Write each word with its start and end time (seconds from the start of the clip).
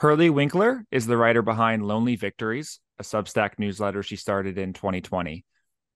Hurley 0.00 0.30
Winkler 0.30 0.86
is 0.90 1.06
the 1.06 1.18
writer 1.18 1.42
behind 1.42 1.84
Lonely 1.84 2.16
Victories, 2.16 2.80
a 2.98 3.02
Substack 3.02 3.58
newsletter 3.58 4.02
she 4.02 4.16
started 4.16 4.56
in 4.56 4.72
2020. 4.72 5.44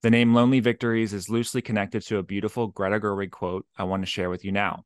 The 0.02 0.10
name 0.10 0.34
Lonely 0.34 0.60
Victories 0.60 1.14
is 1.14 1.30
loosely 1.30 1.62
connected 1.62 2.02
to 2.02 2.18
a 2.18 2.22
beautiful 2.22 2.66
Greta 2.66 3.00
Gerwig 3.00 3.30
quote 3.30 3.64
I 3.78 3.84
want 3.84 4.02
to 4.02 4.06
share 4.06 4.28
with 4.28 4.44
you 4.44 4.52
now. 4.52 4.84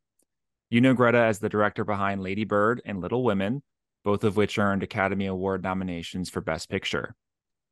You 0.70 0.80
know 0.80 0.94
Greta 0.94 1.18
as 1.18 1.40
the 1.40 1.48
director 1.48 1.84
behind 1.84 2.22
Lady 2.22 2.44
Bird 2.44 2.80
and 2.84 3.00
Little 3.00 3.24
Women, 3.24 3.64
both 4.04 4.22
of 4.22 4.36
which 4.36 4.56
earned 4.56 4.84
Academy 4.84 5.26
Award 5.26 5.64
nominations 5.64 6.30
for 6.30 6.40
Best 6.40 6.70
Picture. 6.70 7.16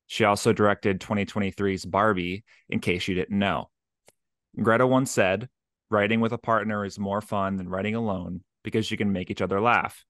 She 0.09 0.25
also 0.25 0.53
directed 0.53 0.99
2023's 0.99 1.85
Barbie, 1.85 2.43
in 2.69 2.81
case 2.81 3.07
you 3.07 3.15
didn't 3.15 3.39
know. 3.39 3.71
Greta 4.61 4.85
once 4.85 5.13
said, 5.13 5.49
Writing 5.93 6.21
with 6.21 6.33
a 6.33 6.39
partner 6.39 6.85
is 6.85 6.99
more 6.99 7.21
fun 7.21 7.55
than 7.55 7.69
writing 7.69 7.95
alone 7.95 8.43
because 8.65 8.91
you 8.91 8.97
can 8.97 9.13
make 9.13 9.31
each 9.31 9.43
other 9.43 9.61
laugh. 9.61 10.05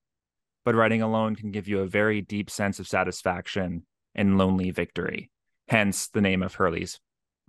But 0.67 0.75
writing 0.75 1.01
alone 1.01 1.37
can 1.37 1.53
give 1.53 1.69
you 1.69 1.79
a 1.79 1.87
very 1.87 2.21
deep 2.21 2.51
sense 2.51 2.81
of 2.81 2.89
satisfaction 2.89 3.87
and 4.17 4.37
lonely 4.37 4.73
victory, 4.73 5.31
hence 5.69 6.09
the 6.09 6.21
name 6.21 6.43
of 6.43 6.55
Hurley's 6.55 6.99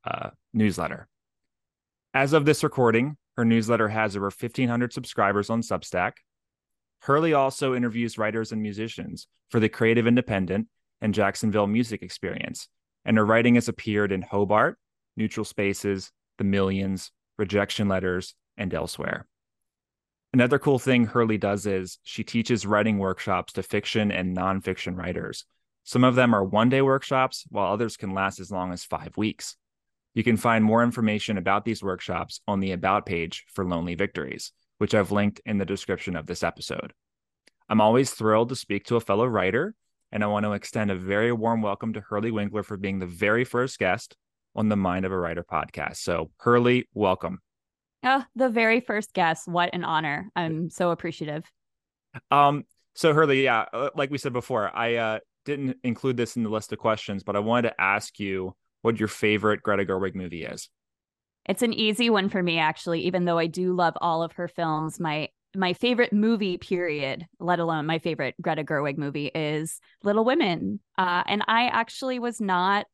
uh, 0.05 0.29
newsletter. 0.53 1.07
As 2.13 2.33
of 2.33 2.45
this 2.45 2.63
recording, 2.63 3.17
her 3.35 3.43
newsletter 3.43 3.87
has 3.87 4.15
over 4.15 4.27
1,500 4.27 4.93
subscribers 4.93 5.49
on 5.49 5.61
Substack. 5.63 6.13
Hurley 7.01 7.33
also 7.33 7.73
interviews 7.73 8.19
writers 8.19 8.51
and 8.51 8.61
musicians 8.61 9.27
for 9.49 9.59
the 9.59 9.67
Creative 9.67 10.05
Independent 10.05 10.67
and 11.01 11.15
Jacksonville 11.15 11.65
Music 11.65 12.03
Experience, 12.03 12.67
and 13.03 13.17
her 13.17 13.25
writing 13.25 13.55
has 13.55 13.67
appeared 13.67 14.11
in 14.11 14.21
Hobart, 14.21 14.77
Neutral 15.15 15.43
Spaces, 15.43 16.11
The 16.37 16.43
Millions, 16.43 17.11
Rejection 17.39 17.87
Letters, 17.87 18.35
and 18.57 18.71
elsewhere. 18.75 19.25
Another 20.33 20.59
cool 20.59 20.77
thing 20.77 21.05
Hurley 21.05 21.37
does 21.37 21.65
is 21.65 21.99
she 22.03 22.23
teaches 22.23 22.65
writing 22.65 22.97
workshops 22.97 23.53
to 23.53 23.63
fiction 23.63 24.11
and 24.11 24.35
nonfiction 24.35 24.97
writers. 24.97 25.45
Some 25.85 26.03
of 26.03 26.15
them 26.15 26.35
are 26.35 26.43
one 26.43 26.67
day 26.67 26.81
workshops, 26.81 27.45
while 27.49 27.71
others 27.71 27.95
can 27.95 28.13
last 28.13 28.41
as 28.41 28.51
long 28.51 28.73
as 28.73 28.83
five 28.83 29.15
weeks. 29.15 29.55
You 30.13 30.23
can 30.25 30.35
find 30.35 30.65
more 30.65 30.83
information 30.83 31.37
about 31.37 31.63
these 31.63 31.81
workshops 31.81 32.41
on 32.45 32.59
the 32.59 32.73
About 32.73 33.05
page 33.05 33.45
for 33.53 33.63
Lonely 33.63 33.95
Victories, 33.95 34.51
which 34.79 34.93
I've 34.93 35.13
linked 35.13 35.39
in 35.45 35.59
the 35.59 35.65
description 35.65 36.17
of 36.17 36.25
this 36.25 36.43
episode. 36.43 36.91
I'm 37.69 37.79
always 37.79 38.11
thrilled 38.11 38.49
to 38.49 38.55
speak 38.55 38.83
to 38.85 38.97
a 38.97 39.01
fellow 39.01 39.25
writer, 39.25 39.75
and 40.11 40.23
I 40.23 40.27
want 40.27 40.45
to 40.45 40.53
extend 40.53 40.91
a 40.91 40.95
very 40.95 41.31
warm 41.31 41.61
welcome 41.61 41.93
to 41.93 42.01
Hurley 42.01 42.31
Winkler 42.31 42.63
for 42.63 42.75
being 42.75 42.99
the 42.99 43.05
very 43.05 43.45
first 43.45 43.79
guest 43.79 44.17
on 44.55 44.67
the 44.67 44.75
Mind 44.75 45.05
of 45.05 45.13
a 45.13 45.17
Writer 45.17 45.45
podcast. 45.49 45.97
So, 45.97 46.31
Hurley, 46.37 46.89
welcome. 46.93 47.39
Oh, 48.09 48.23
the 48.37 48.47
very 48.47 48.79
first 48.79 49.13
guest. 49.13 49.49
What 49.49 49.71
an 49.73 49.83
honor. 49.83 50.31
I'm 50.33 50.69
so 50.69 50.91
appreciative. 50.91 51.43
Um, 52.31 52.63
so 52.95 53.13
Hurley, 53.13 53.43
yeah, 53.43 53.65
uh, 53.73 53.89
like 53.95 54.11
we 54.11 54.17
said 54.17 54.31
before, 54.31 54.73
I 54.73 54.95
uh, 54.95 55.19
didn't 55.43 55.75
include 55.83 56.15
this 56.15 56.37
in 56.37 56.43
the 56.43 56.49
list 56.49 56.71
of 56.71 56.79
questions, 56.79 57.23
but 57.23 57.35
I 57.35 57.39
wanted 57.39 57.69
to 57.69 57.81
ask 57.81 58.17
you 58.17 58.55
what 58.81 58.97
your 58.97 59.09
favorite 59.09 59.61
Greta 59.61 59.83
Gerwig 59.83 60.15
movie 60.15 60.45
is. 60.45 60.69
It's 61.49 61.61
an 61.61 61.73
easy 61.73 62.09
one 62.09 62.29
for 62.29 62.41
me, 62.41 62.59
actually, 62.59 63.01
even 63.01 63.25
though 63.25 63.37
I 63.37 63.47
do 63.47 63.73
love 63.73 63.97
all 63.99 64.23
of 64.23 64.31
her 64.33 64.47
films. 64.47 65.01
My 65.01 65.27
my 65.53 65.73
favorite 65.73 66.13
movie, 66.13 66.57
period, 66.57 67.25
let 67.39 67.59
alone 67.59 67.85
my 67.85 67.99
favorite 67.99 68.35
Greta 68.41 68.63
Gerwig 68.63 68.97
movie, 68.97 69.31
is 69.35 69.81
Little 70.03 70.23
Women. 70.23 70.79
Uh, 70.97 71.23
and 71.27 71.43
I 71.47 71.67
actually 71.67 72.19
was 72.19 72.39
not 72.39 72.85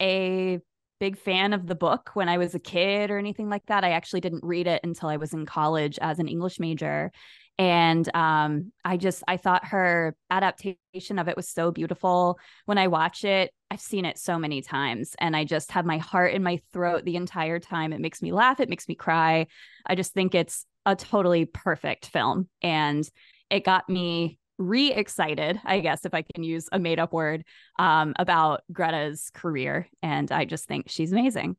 a 0.00 0.58
big 1.04 1.18
fan 1.18 1.52
of 1.52 1.66
the 1.66 1.74
book 1.74 2.12
when 2.14 2.30
I 2.30 2.38
was 2.38 2.54
a 2.54 2.58
kid 2.58 3.10
or 3.10 3.18
anything 3.18 3.50
like 3.50 3.66
that. 3.66 3.84
I 3.84 3.90
actually 3.90 4.22
didn't 4.22 4.42
read 4.42 4.66
it 4.66 4.80
until 4.82 5.10
I 5.10 5.18
was 5.18 5.34
in 5.34 5.44
college 5.44 5.98
as 6.00 6.18
an 6.18 6.28
English 6.28 6.58
major. 6.58 7.12
And 7.58 8.08
um, 8.16 8.72
i 8.86 8.96
just 8.96 9.22
i 9.28 9.36
thought 9.36 9.66
her 9.66 10.16
adaptation 10.30 11.18
of 11.18 11.28
it 11.28 11.36
was 11.36 11.46
so 11.48 11.70
beautiful. 11.70 12.38
When 12.64 12.78
i 12.78 12.88
watch 12.88 13.22
it 13.22 13.52
i've 13.70 13.82
seen 13.82 14.06
it 14.06 14.18
so 14.18 14.38
many 14.38 14.62
times 14.62 15.14
and 15.18 15.36
i 15.36 15.44
just 15.44 15.72
have 15.72 15.84
my 15.84 15.98
heart 15.98 16.32
in 16.32 16.42
my 16.42 16.60
throat 16.72 17.04
the 17.04 17.16
entire 17.16 17.60
time. 17.60 17.92
It 17.92 18.00
makes 18.00 18.22
me 18.22 18.32
laugh. 18.32 18.58
It 18.58 18.70
makes 18.70 18.88
me 18.88 18.94
cry. 18.94 19.46
I 19.86 19.94
just 19.94 20.14
think 20.14 20.34
it's 20.34 20.64
a 20.86 20.96
totally 20.96 21.44
perfect 21.44 22.06
film 22.06 22.48
and 22.62 23.08
it 23.50 23.62
got 23.64 23.90
me 23.90 24.38
re-excited 24.58 25.60
i 25.64 25.80
guess 25.80 26.04
if 26.04 26.14
i 26.14 26.22
can 26.22 26.44
use 26.44 26.68
a 26.72 26.78
made-up 26.78 27.12
word 27.12 27.44
um, 27.78 28.14
about 28.18 28.62
greta's 28.72 29.30
career 29.34 29.88
and 30.02 30.30
i 30.30 30.44
just 30.44 30.66
think 30.66 30.86
she's 30.88 31.12
amazing 31.12 31.56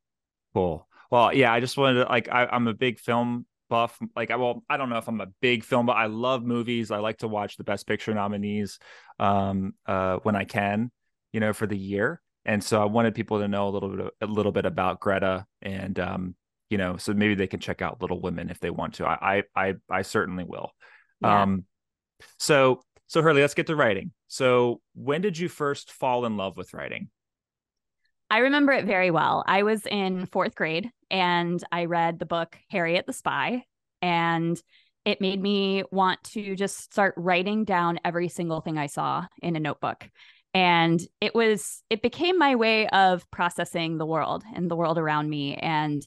cool 0.53 0.87
well 1.11 1.33
yeah 1.33 1.51
i 1.51 1.59
just 1.59 1.77
wanted 1.77 2.03
to 2.03 2.09
like 2.09 2.29
I, 2.29 2.45
i'm 2.45 2.67
a 2.67 2.73
big 2.73 2.99
film 2.99 3.45
buff. 3.69 3.97
Like, 4.15 4.31
I 4.31 4.35
well, 4.35 4.63
I 4.69 4.77
don't 4.77 4.89
know 4.89 4.97
if 4.97 5.07
I'm 5.07 5.21
a 5.21 5.27
big 5.41 5.63
film, 5.63 5.85
but 5.85 5.97
I 5.97 6.05
love 6.07 6.43
movies. 6.43 6.91
I 6.91 6.97
like 6.97 7.19
to 7.19 7.27
watch 7.27 7.57
the 7.57 7.63
Best 7.63 7.87
Picture 7.87 8.13
nominees 8.13 8.79
um, 9.19 9.73
uh, 9.85 10.17
when 10.23 10.35
I 10.35 10.43
can, 10.45 10.91
you 11.33 11.39
know, 11.39 11.53
for 11.53 11.67
the 11.67 11.77
year. 11.77 12.21
And 12.45 12.63
so 12.63 12.81
I 12.81 12.85
wanted 12.85 13.15
people 13.15 13.39
to 13.39 13.47
know 13.47 13.67
a 13.67 13.71
little 13.71 13.89
bit, 13.89 14.13
a 14.21 14.25
little 14.27 14.51
bit 14.51 14.65
about 14.65 14.99
Greta, 14.99 15.45
and 15.61 15.99
um, 15.99 16.35
you 16.69 16.77
know, 16.77 16.97
so 16.97 17.13
maybe 17.13 17.35
they 17.35 17.47
can 17.47 17.59
check 17.59 17.81
out 17.81 18.01
Little 18.01 18.21
Women 18.21 18.49
if 18.49 18.59
they 18.59 18.69
want 18.69 18.95
to. 18.95 19.07
I, 19.07 19.37
I, 19.37 19.43
I, 19.55 19.73
I 19.89 20.01
certainly 20.03 20.43
will. 20.43 20.71
Yeah. 21.21 21.43
Um, 21.43 21.65
so, 22.37 22.81
so 23.07 23.21
Hurley, 23.21 23.41
let's 23.41 23.53
get 23.53 23.67
to 23.67 23.75
writing. 23.75 24.11
So, 24.27 24.81
when 24.93 25.21
did 25.21 25.37
you 25.37 25.49
first 25.49 25.91
fall 25.91 26.25
in 26.25 26.37
love 26.37 26.57
with 26.57 26.73
writing? 26.73 27.09
I 28.29 28.39
remember 28.39 28.71
it 28.71 28.85
very 28.85 29.11
well. 29.11 29.43
I 29.47 29.63
was 29.63 29.85
in 29.85 30.25
fourth 30.25 30.55
grade 30.55 30.89
and 31.11 31.63
I 31.71 31.85
read 31.85 32.17
the 32.17 32.25
book 32.25 32.57
Harriet 32.69 33.05
the 33.05 33.13
Spy, 33.13 33.63
and 34.01 34.59
it 35.05 35.21
made 35.21 35.39
me 35.39 35.83
want 35.91 36.23
to 36.23 36.55
just 36.55 36.91
start 36.91 37.13
writing 37.15 37.63
down 37.63 37.99
every 38.03 38.27
single 38.27 38.61
thing 38.61 38.77
I 38.77 38.87
saw 38.87 39.25
in 39.41 39.55
a 39.55 39.59
notebook. 39.59 40.09
And 40.55 40.99
it 41.21 41.35
was, 41.35 41.83
it 41.89 42.01
became 42.01 42.39
my 42.39 42.55
way 42.55 42.87
of 42.87 43.29
processing 43.29 43.97
the 43.97 44.05
world 44.05 44.43
and 44.55 44.71
the 44.71 44.75
world 44.75 44.97
around 44.97 45.29
me. 45.29 45.55
And 45.55 46.05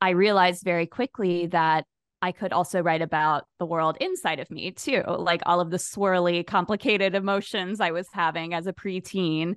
I 0.00 0.10
realized 0.10 0.64
very 0.64 0.86
quickly 0.86 1.46
that 1.48 1.84
I 2.22 2.32
could 2.32 2.52
also 2.52 2.80
write 2.82 3.02
about 3.02 3.44
the 3.58 3.66
world 3.66 3.96
inside 4.00 4.40
of 4.40 4.50
me 4.50 4.72
too, 4.72 5.02
like 5.06 5.42
all 5.46 5.60
of 5.60 5.70
the 5.70 5.78
swirly, 5.78 6.46
complicated 6.46 7.14
emotions 7.14 7.80
I 7.80 7.92
was 7.92 8.08
having 8.12 8.52
as 8.54 8.66
a 8.66 8.72
preteen 8.72 9.56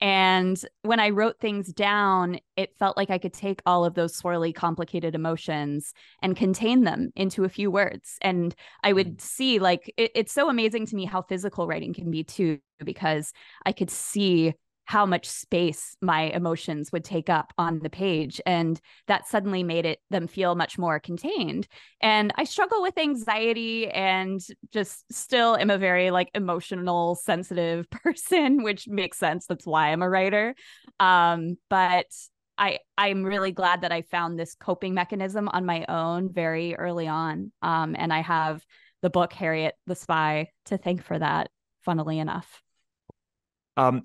and 0.00 0.60
when 0.82 1.00
I 1.00 1.10
wrote 1.10 1.38
things 1.38 1.72
down, 1.72 2.38
it 2.56 2.76
felt 2.78 2.96
like 2.96 3.10
I 3.10 3.18
could 3.18 3.32
take 3.32 3.62
all 3.64 3.84
of 3.84 3.94
those 3.94 4.20
swirly, 4.20 4.54
complicated 4.54 5.14
emotions 5.14 5.94
and 6.20 6.36
contain 6.36 6.84
them 6.84 7.10
into 7.14 7.44
a 7.44 7.48
few 7.48 7.70
words. 7.70 8.18
And 8.20 8.54
I 8.82 8.92
would 8.92 9.18
mm. 9.18 9.20
see, 9.20 9.58
like, 9.60 9.92
it, 9.96 10.10
it's 10.14 10.32
so 10.32 10.48
amazing 10.48 10.86
to 10.86 10.96
me 10.96 11.04
how 11.04 11.22
physical 11.22 11.66
writing 11.66 11.94
can 11.94 12.10
be, 12.10 12.24
too, 12.24 12.58
because 12.84 13.32
I 13.64 13.72
could 13.72 13.90
see 13.90 14.54
how 14.86 15.06
much 15.06 15.28
space 15.28 15.96
my 16.00 16.22
emotions 16.22 16.92
would 16.92 17.04
take 17.04 17.30
up 17.30 17.52
on 17.56 17.78
the 17.80 17.90
page 17.90 18.40
and 18.44 18.80
that 19.06 19.26
suddenly 19.26 19.62
made 19.62 19.86
it 19.86 20.00
them 20.10 20.26
feel 20.26 20.54
much 20.54 20.78
more 20.78 21.00
contained. 21.00 21.66
And 22.00 22.32
i 22.36 22.44
struggle 22.44 22.82
with 22.82 22.98
anxiety 22.98 23.88
and 23.88 24.40
just 24.72 25.04
still 25.12 25.56
am 25.56 25.70
a 25.70 25.78
very 25.78 26.10
like 26.10 26.30
emotional 26.34 27.14
sensitive 27.14 27.88
person 28.02 28.62
which 28.62 28.86
makes 28.88 29.18
sense. 29.18 29.46
That's 29.46 29.66
why 29.66 29.88
i'm 29.88 30.02
a 30.02 30.08
writer. 30.08 30.54
Um, 31.00 31.56
but 31.70 32.06
i 32.56 32.78
i'm 32.96 33.24
really 33.24 33.50
glad 33.50 33.80
that 33.80 33.90
i 33.90 34.02
found 34.02 34.38
this 34.38 34.54
coping 34.54 34.94
mechanism 34.94 35.48
on 35.48 35.66
my 35.66 35.84
own 35.88 36.32
very 36.32 36.74
early 36.74 37.08
on. 37.08 37.52
Um, 37.62 37.96
and 37.98 38.12
i 38.12 38.20
have 38.20 38.64
the 39.02 39.10
book 39.10 39.32
harriet 39.32 39.74
the 39.86 39.94
spy 39.94 40.50
to 40.66 40.78
thank 40.78 41.02
for 41.02 41.18
that 41.18 41.50
funnily 41.84 42.18
enough. 42.18 42.62
Um 43.76 44.02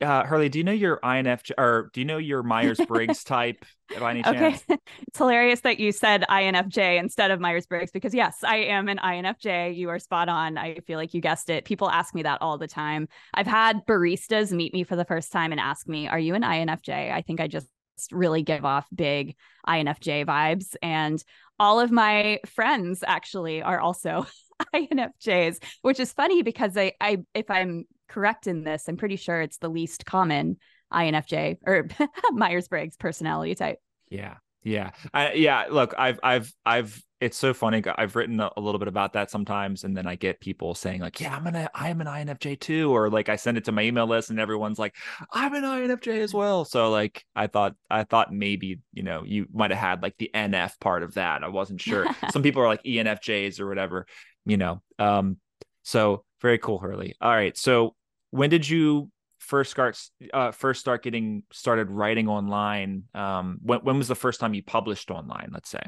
uh, 0.00 0.24
Hurley, 0.24 0.48
do 0.48 0.58
you 0.58 0.64
know 0.64 0.72
your 0.72 0.98
INFJ 0.98 1.52
or 1.58 1.90
do 1.92 2.00
you 2.00 2.04
know 2.04 2.18
your 2.18 2.42
Myers 2.42 2.80
Briggs 2.86 3.24
type 3.24 3.64
by 3.98 4.12
any 4.12 4.22
chance? 4.22 4.62
Okay, 4.68 4.78
it's 5.08 5.18
hilarious 5.18 5.60
that 5.60 5.78
you 5.78 5.92
said 5.92 6.24
INFJ 6.28 6.98
instead 6.98 7.30
of 7.30 7.40
Myers 7.40 7.66
Briggs 7.66 7.90
because 7.90 8.14
yes, 8.14 8.38
I 8.44 8.56
am 8.56 8.88
an 8.88 8.98
INFJ. 8.98 9.76
You 9.76 9.88
are 9.90 9.98
spot 9.98 10.28
on. 10.28 10.58
I 10.58 10.76
feel 10.86 10.98
like 10.98 11.14
you 11.14 11.20
guessed 11.20 11.50
it. 11.50 11.64
People 11.64 11.90
ask 11.90 12.14
me 12.14 12.22
that 12.22 12.40
all 12.42 12.58
the 12.58 12.68
time. 12.68 13.08
I've 13.34 13.46
had 13.46 13.86
baristas 13.86 14.52
meet 14.52 14.72
me 14.72 14.84
for 14.84 14.96
the 14.96 15.04
first 15.04 15.32
time 15.32 15.52
and 15.52 15.60
ask 15.60 15.88
me, 15.88 16.08
"Are 16.08 16.18
you 16.18 16.34
an 16.34 16.42
INFJ?" 16.42 17.12
I 17.12 17.22
think 17.22 17.40
I 17.40 17.48
just 17.48 17.68
really 18.10 18.42
give 18.42 18.64
off 18.64 18.86
big 18.94 19.36
INFJ 19.68 20.26
vibes, 20.26 20.74
and 20.82 21.22
all 21.58 21.78
of 21.78 21.90
my 21.90 22.40
friends 22.46 23.04
actually 23.06 23.62
are 23.62 23.80
also 23.80 24.26
INFJs, 24.74 25.62
which 25.82 26.00
is 26.00 26.12
funny 26.12 26.42
because 26.42 26.76
I, 26.76 26.92
I 27.00 27.18
if 27.34 27.50
I'm 27.50 27.84
correct 28.12 28.46
in 28.46 28.64
this, 28.64 28.88
I'm 28.88 28.96
pretty 28.96 29.16
sure 29.16 29.40
it's 29.40 29.58
the 29.58 29.68
least 29.68 30.04
common 30.04 30.58
INFJ 30.92 31.58
or 31.66 31.88
Myers 32.32 32.68
Briggs 32.68 32.96
personality 32.96 33.54
type. 33.54 33.78
Yeah. 34.10 34.34
Yeah. 34.62 34.90
I, 35.12 35.32
yeah. 35.32 35.66
Look, 35.70 35.94
I've, 35.98 36.20
I've, 36.22 36.52
I've, 36.64 37.02
it's 37.20 37.38
so 37.38 37.54
funny. 37.54 37.82
I've 37.96 38.14
written 38.14 38.38
a, 38.40 38.50
a, 38.56 38.60
little 38.60 38.78
bit 38.78 38.88
about 38.88 39.14
that 39.14 39.30
sometimes. 39.30 39.84
And 39.84 39.96
then 39.96 40.06
I 40.06 40.14
get 40.14 40.40
people 40.40 40.74
saying 40.74 41.00
like, 41.00 41.20
yeah, 41.20 41.34
I'm 41.34 41.46
an, 41.46 41.68
I 41.74 41.88
am 41.88 42.00
an 42.00 42.06
INFJ 42.06 42.60
too. 42.60 42.94
Or 42.94 43.08
like 43.10 43.28
I 43.28 43.36
send 43.36 43.56
it 43.56 43.64
to 43.64 43.72
my 43.72 43.82
email 43.82 44.06
list 44.06 44.30
and 44.30 44.38
everyone's 44.38 44.78
like, 44.78 44.94
I'm 45.32 45.54
an 45.54 45.62
INFJ 45.64 46.18
as 46.20 46.34
well. 46.34 46.64
So 46.64 46.90
like, 46.90 47.24
I 47.34 47.46
thought, 47.46 47.74
I 47.90 48.04
thought 48.04 48.32
maybe, 48.32 48.80
you 48.92 49.02
know, 49.02 49.22
you 49.24 49.46
might've 49.52 49.78
had 49.78 50.02
like 50.02 50.16
the 50.18 50.30
NF 50.34 50.78
part 50.80 51.02
of 51.02 51.14
that. 51.14 51.42
I 51.42 51.48
wasn't 51.48 51.80
sure. 51.88 52.06
Some 52.30 52.42
people 52.42 52.62
are 52.62 52.68
like 52.68 52.82
ENFJs 52.84 53.58
or 53.58 53.68
whatever, 53.68 54.06
you 54.44 54.58
know? 54.58 54.82
Um, 54.98 55.38
so 55.82 56.24
Very 56.40 56.58
cool, 56.58 56.78
Hurley. 56.78 57.14
All 57.20 57.30
right. 57.30 57.56
So 57.56 57.94
when 58.32 58.50
did 58.50 58.68
you 58.68 59.10
first 59.38 59.70
start 59.70 60.00
uh, 60.32 60.50
first 60.50 60.80
start 60.80 61.04
getting 61.04 61.44
started 61.52 61.90
writing 61.90 62.28
online? 62.28 63.04
Um, 63.14 63.58
when 63.62 63.80
when 63.80 63.98
was 63.98 64.08
the 64.08 64.16
first 64.16 64.40
time 64.40 64.54
you 64.54 64.62
published 64.64 65.10
online? 65.10 65.50
Let's 65.52 65.70
say. 65.70 65.82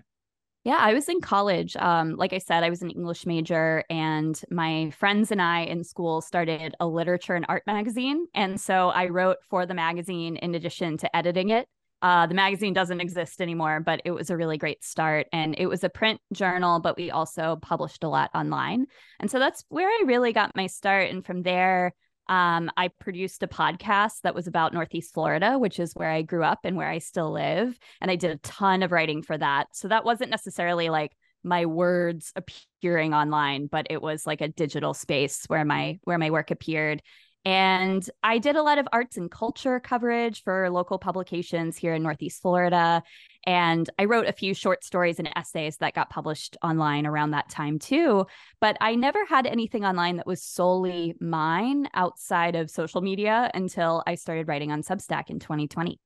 Yeah, 0.62 0.78
I 0.80 0.94
was 0.94 1.10
in 1.10 1.20
college. 1.20 1.76
Um, 1.76 2.16
like 2.16 2.32
I 2.32 2.38
said, 2.38 2.62
I 2.62 2.70
was 2.70 2.80
an 2.80 2.88
English 2.90 3.26
major, 3.26 3.84
and 3.90 4.40
my 4.50 4.90
friends 4.90 5.30
and 5.30 5.42
I 5.42 5.62
in 5.62 5.84
school 5.84 6.22
started 6.22 6.74
a 6.80 6.86
literature 6.86 7.34
and 7.34 7.44
art 7.48 7.64
magazine. 7.66 8.26
And 8.34 8.58
so 8.58 8.88
I 8.88 9.08
wrote 9.08 9.38
for 9.50 9.66
the 9.66 9.74
magazine 9.74 10.36
in 10.36 10.54
addition 10.54 10.96
to 10.98 11.16
editing 11.16 11.50
it. 11.50 11.68
Uh, 12.00 12.26
the 12.26 12.34
magazine 12.34 12.74
doesn't 12.74 13.00
exist 13.00 13.40
anymore, 13.40 13.80
but 13.80 14.00
it 14.04 14.10
was 14.10 14.28
a 14.28 14.36
really 14.36 14.58
great 14.58 14.84
start. 14.84 15.26
And 15.32 15.54
it 15.58 15.66
was 15.66 15.84
a 15.84 15.88
print 15.88 16.20
journal, 16.32 16.80
but 16.80 16.96
we 16.96 17.10
also 17.10 17.56
published 17.62 18.04
a 18.04 18.08
lot 18.08 18.30
online. 18.34 18.86
And 19.20 19.30
so 19.30 19.38
that's 19.38 19.64
where 19.68 19.88
I 19.88 20.02
really 20.04 20.34
got 20.34 20.56
my 20.56 20.66
start. 20.66 21.10
And 21.10 21.24
from 21.24 21.42
there, 21.42 21.94
um, 22.28 22.70
I 22.76 22.88
produced 22.88 23.42
a 23.42 23.48
podcast 23.48 24.22
that 24.22 24.34
was 24.34 24.46
about 24.46 24.72
Northeast 24.72 25.12
Florida, 25.12 25.58
which 25.58 25.78
is 25.78 25.94
where 25.94 26.10
I 26.10 26.22
grew 26.22 26.42
up 26.42 26.60
and 26.64 26.76
where 26.76 26.88
I 26.88 26.98
still 26.98 27.30
live. 27.30 27.78
And 28.00 28.10
I 28.10 28.16
did 28.16 28.30
a 28.30 28.38
ton 28.38 28.82
of 28.82 28.92
writing 28.92 29.22
for 29.22 29.36
that. 29.36 29.68
So 29.72 29.88
that 29.88 30.04
wasn't 30.04 30.30
necessarily 30.30 30.88
like 30.88 31.12
my 31.42 31.66
words 31.66 32.32
appearing 32.34 33.12
online, 33.12 33.66
but 33.66 33.86
it 33.90 34.00
was 34.00 34.26
like 34.26 34.40
a 34.40 34.48
digital 34.48 34.94
space 34.94 35.44
where 35.46 35.64
my 35.64 35.98
where 36.04 36.18
my 36.18 36.30
work 36.30 36.50
appeared. 36.50 37.02
And 37.44 38.08
I 38.22 38.38
did 38.38 38.56
a 38.56 38.62
lot 38.62 38.78
of 38.78 38.88
arts 38.92 39.18
and 39.18 39.30
culture 39.30 39.78
coverage 39.78 40.42
for 40.42 40.70
local 40.70 40.98
publications 40.98 41.76
here 41.76 41.94
in 41.94 42.02
Northeast 42.02 42.40
Florida. 42.40 43.02
And 43.46 43.88
I 43.98 44.06
wrote 44.06 44.26
a 44.26 44.32
few 44.32 44.54
short 44.54 44.82
stories 44.82 45.18
and 45.18 45.28
essays 45.36 45.76
that 45.78 45.94
got 45.94 46.08
published 46.08 46.56
online 46.62 47.06
around 47.06 47.32
that 47.32 47.50
time 47.50 47.78
too. 47.78 48.26
But 48.60 48.78
I 48.80 48.94
never 48.94 49.26
had 49.26 49.46
anything 49.46 49.84
online 49.84 50.16
that 50.16 50.26
was 50.26 50.42
solely 50.42 51.14
mine 51.20 51.88
outside 51.92 52.56
of 52.56 52.70
social 52.70 53.02
media 53.02 53.50
until 53.52 54.02
I 54.06 54.14
started 54.14 54.48
writing 54.48 54.72
on 54.72 54.82
Substack 54.82 55.28
in 55.28 55.38
2020. 55.38 56.00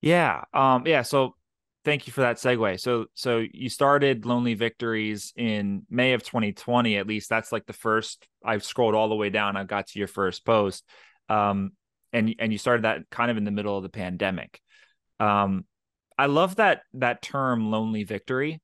Yeah. 0.00 0.44
Um, 0.54 0.86
yeah. 0.86 1.02
So 1.02 1.34
thank 1.86 2.08
you 2.08 2.12
for 2.12 2.22
that 2.22 2.36
segue. 2.36 2.80
So 2.80 3.06
so 3.14 3.44
you 3.52 3.70
started 3.70 4.26
Lonely 4.26 4.54
Victories 4.54 5.32
in 5.36 5.86
May 5.88 6.14
of 6.14 6.24
2020. 6.24 6.98
At 6.98 7.06
least 7.06 7.30
that's 7.30 7.52
like 7.52 7.64
the 7.64 7.72
first. 7.72 8.26
I've 8.44 8.64
scrolled 8.64 8.96
all 8.96 9.08
the 9.08 9.14
way 9.14 9.30
down. 9.30 9.56
I 9.56 9.62
got 9.62 9.86
to 9.86 9.98
your 10.00 10.08
first 10.08 10.44
post, 10.44 10.84
um, 11.28 11.70
and 12.12 12.34
and 12.40 12.50
you 12.52 12.58
started 12.58 12.82
that 12.82 13.08
kind 13.08 13.30
of 13.30 13.36
in 13.36 13.44
the 13.44 13.52
middle 13.52 13.76
of 13.76 13.84
the 13.84 13.88
pandemic. 13.88 14.60
Um, 15.20 15.64
I 16.18 16.26
love 16.26 16.56
that 16.56 16.82
that 16.94 17.22
term 17.22 17.70
"lonely 17.70 18.02
victory," 18.02 18.60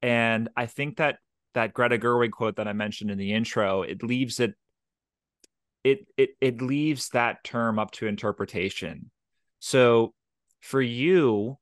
and 0.00 0.48
I 0.56 0.64
think 0.64 0.96
that 0.96 1.18
that 1.52 1.74
Greta 1.74 1.98
Gerwig 1.98 2.30
quote 2.30 2.56
that 2.56 2.66
I 2.66 2.72
mentioned 2.72 3.10
in 3.10 3.18
the 3.18 3.34
intro 3.34 3.82
it 3.82 4.02
leaves 4.02 4.40
it 4.40 4.54
it 5.84 6.06
it 6.16 6.30
it 6.40 6.62
leaves 6.62 7.10
that 7.10 7.44
term 7.44 7.78
up 7.78 7.90
to 7.92 8.06
interpretation. 8.06 9.10
So 9.58 10.14
for 10.60 10.80
you 10.80 11.58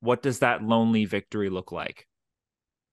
what 0.00 0.22
does 0.22 0.40
that 0.40 0.62
lonely 0.62 1.04
victory 1.04 1.50
look 1.50 1.72
like? 1.72 2.06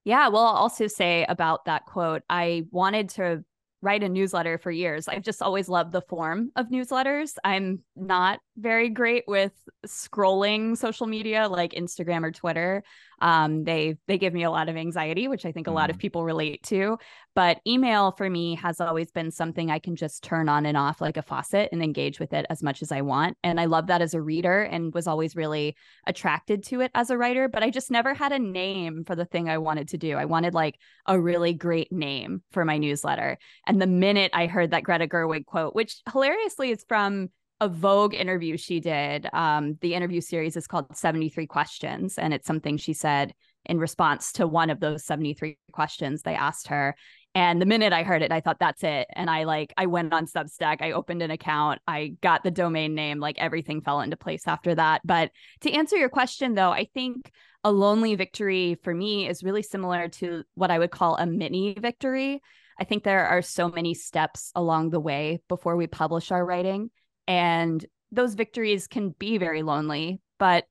Yeah, 0.04 0.30
well, 0.30 0.44
I'll 0.44 0.56
also 0.56 0.88
say 0.88 1.26
about 1.28 1.66
that 1.66 1.86
quote, 1.86 2.22
I 2.30 2.66
wanted 2.72 3.10
to 3.10 3.44
write 3.82 4.04
a 4.04 4.10
newsletter 4.10 4.58
for 4.58 4.72
years. 4.72 5.08
I've 5.08 5.24
just 5.24 5.42
always 5.42 5.70
loved 5.70 5.92
the 5.92 6.02
form 6.02 6.52
of 6.56 6.68
newsletters. 6.68 7.34
I'm 7.44 7.84
not 7.96 8.40
very 8.58 8.90
great 8.90 9.24
with 9.28 9.54
scrolling 9.86 10.76
social 10.76 11.08
media 11.08 11.48
like 11.48 11.74
Instagram 11.74 12.24
or 12.24 12.32
Twitter. 12.32 12.84
Um, 13.20 13.64
they 13.64 13.98
they 14.08 14.18
give 14.18 14.34
me 14.34 14.44
a 14.44 14.52
lot 14.52 14.70
of 14.70 14.76
anxiety, 14.76 15.28
which 15.28 15.46
I 15.46 15.52
think 15.52 15.68
a 15.68 15.72
lot 15.72 15.90
of 15.90 15.96
mm-hmm. 15.96 16.02
people 16.02 16.24
relate 16.24 16.64
to. 16.64 16.98
But 17.36 17.60
email 17.68 18.12
for 18.12 18.30
me 18.30 18.56
has 18.56 18.82
always 18.82 19.12
been 19.12 19.32
something 19.32 19.70
I 19.70 19.80
can 19.80 19.96
just 19.96 20.24
turn 20.24 20.50
on 20.50 20.66
and 20.66 20.78
off 20.78 21.02
like 21.02 21.18
a 21.18 21.22
faucet 21.22 21.70
and 21.72 21.84
engage 21.84 22.20
with 22.20 22.34
it 22.34 22.46
as 22.50 22.62
much 22.62 22.82
as 22.82 22.92
I 22.92 23.02
want. 23.02 23.38
And 23.44 23.60
I 23.60 23.66
love 23.66 23.88
that 23.88 24.02
as 24.02 24.14
a 24.14 24.22
reader 24.22 24.62
and 24.64 24.94
was 24.94 25.08
always 25.08 25.36
really 25.36 25.76
attracted 26.06 26.64
to 26.66 26.82
it 26.82 26.92
as 26.94 27.10
a 27.10 27.18
writer. 27.18 27.48
But 27.48 27.64
I 27.64 27.70
just 27.70 27.92
never 27.92 28.14
had 28.14 28.32
a 28.32 28.40
name 28.40 29.04
for 29.06 29.16
the 29.16 29.26
thing 29.26 29.50
I 29.50 29.60
wanted 29.60 29.90
to 29.90 29.98
do. 29.98 30.16
I 30.16 30.26
wanted 30.26 30.54
like 30.54 30.80
a 31.06 31.20
really 31.20 31.54
great 31.54 31.92
name 31.92 32.44
for 32.52 32.66
my 32.66 32.78
newsletter. 32.78 33.38
And 33.66 33.82
the 33.82 33.88
minute 33.88 34.32
I 34.34 34.48
heard 34.48 34.72
that 34.72 34.84
Greta 34.84 35.08
Gerwig 35.08 35.46
quote, 35.46 35.76
which 35.76 36.02
hilariously 36.12 36.72
is 36.72 36.86
from 36.88 37.30
a 37.60 37.68
Vogue 37.68 38.14
interview 38.14 38.58
she 38.58 38.80
did. 38.80 39.28
Um, 39.34 39.78
the 39.82 39.94
interview 39.96 40.22
series 40.22 40.56
is 40.56 40.68
called 40.68 40.96
73 40.96 41.48
Questions, 41.48 42.18
and 42.18 42.34
it's 42.34 42.48
something 42.48 42.78
she 42.78 42.94
said 42.94 43.34
in 43.66 43.80
response 43.80 44.32
to 44.34 44.48
one 44.48 44.70
of 44.70 44.80
those 44.80 45.04
73 45.06 45.58
questions 45.72 46.22
they 46.22 46.36
asked 46.36 46.68
her. 46.68 46.96
And 47.36 47.62
the 47.62 47.66
minute 47.66 47.94
I 47.94 48.04
heard 48.04 48.22
it, 48.22 48.32
I 48.32 48.42
thought 48.42 48.60
that's 48.60 48.84
it. 48.84 49.08
And 49.14 49.30
I 49.30 49.44
like 49.44 49.74
I 49.78 49.86
went 49.86 50.14
on 50.14 50.26
Substack, 50.26 50.82
I 50.82 50.94
opened 50.94 51.22
an 51.22 51.32
account, 51.32 51.82
I 51.88 52.16
got 52.22 52.44
the 52.44 52.52
domain 52.52 52.96
name, 52.96 53.20
like 53.20 53.38
everything 53.38 53.82
fell 53.82 54.02
into 54.02 54.18
place 54.18 54.48
after 54.48 54.74
that. 54.74 55.02
But 55.06 55.32
to 55.62 55.72
answer 55.72 55.98
your 55.98 56.10
question 56.10 56.56
though, 56.56 56.72
I 56.72 56.88
think 56.94 57.32
a 57.64 57.72
lonely 57.72 58.16
victory 58.16 58.78
for 58.84 58.94
me 58.94 59.28
is 59.28 59.44
really 59.44 59.62
similar 59.62 60.08
to 60.08 60.44
what 60.56 60.72
I 60.72 60.80
would 60.80 60.92
call 60.92 61.18
a 61.18 61.26
mini 61.26 61.76
victory. 61.80 62.42
I 62.80 62.86
think 62.86 63.04
there 63.04 63.28
are 63.28 63.42
so 63.42 63.70
many 63.70 63.94
steps 63.94 64.52
along 64.56 64.90
the 64.90 65.00
way 65.00 65.42
before 65.48 65.76
we 65.76 65.88
publish 65.88 66.32
our 66.32 66.44
writing. 66.44 66.90
And 67.28 67.86
those 68.12 68.36
victories 68.36 68.88
can 68.88 69.10
be 69.20 69.38
very 69.38 69.64
lonely. 69.64 70.22
But 70.38 70.66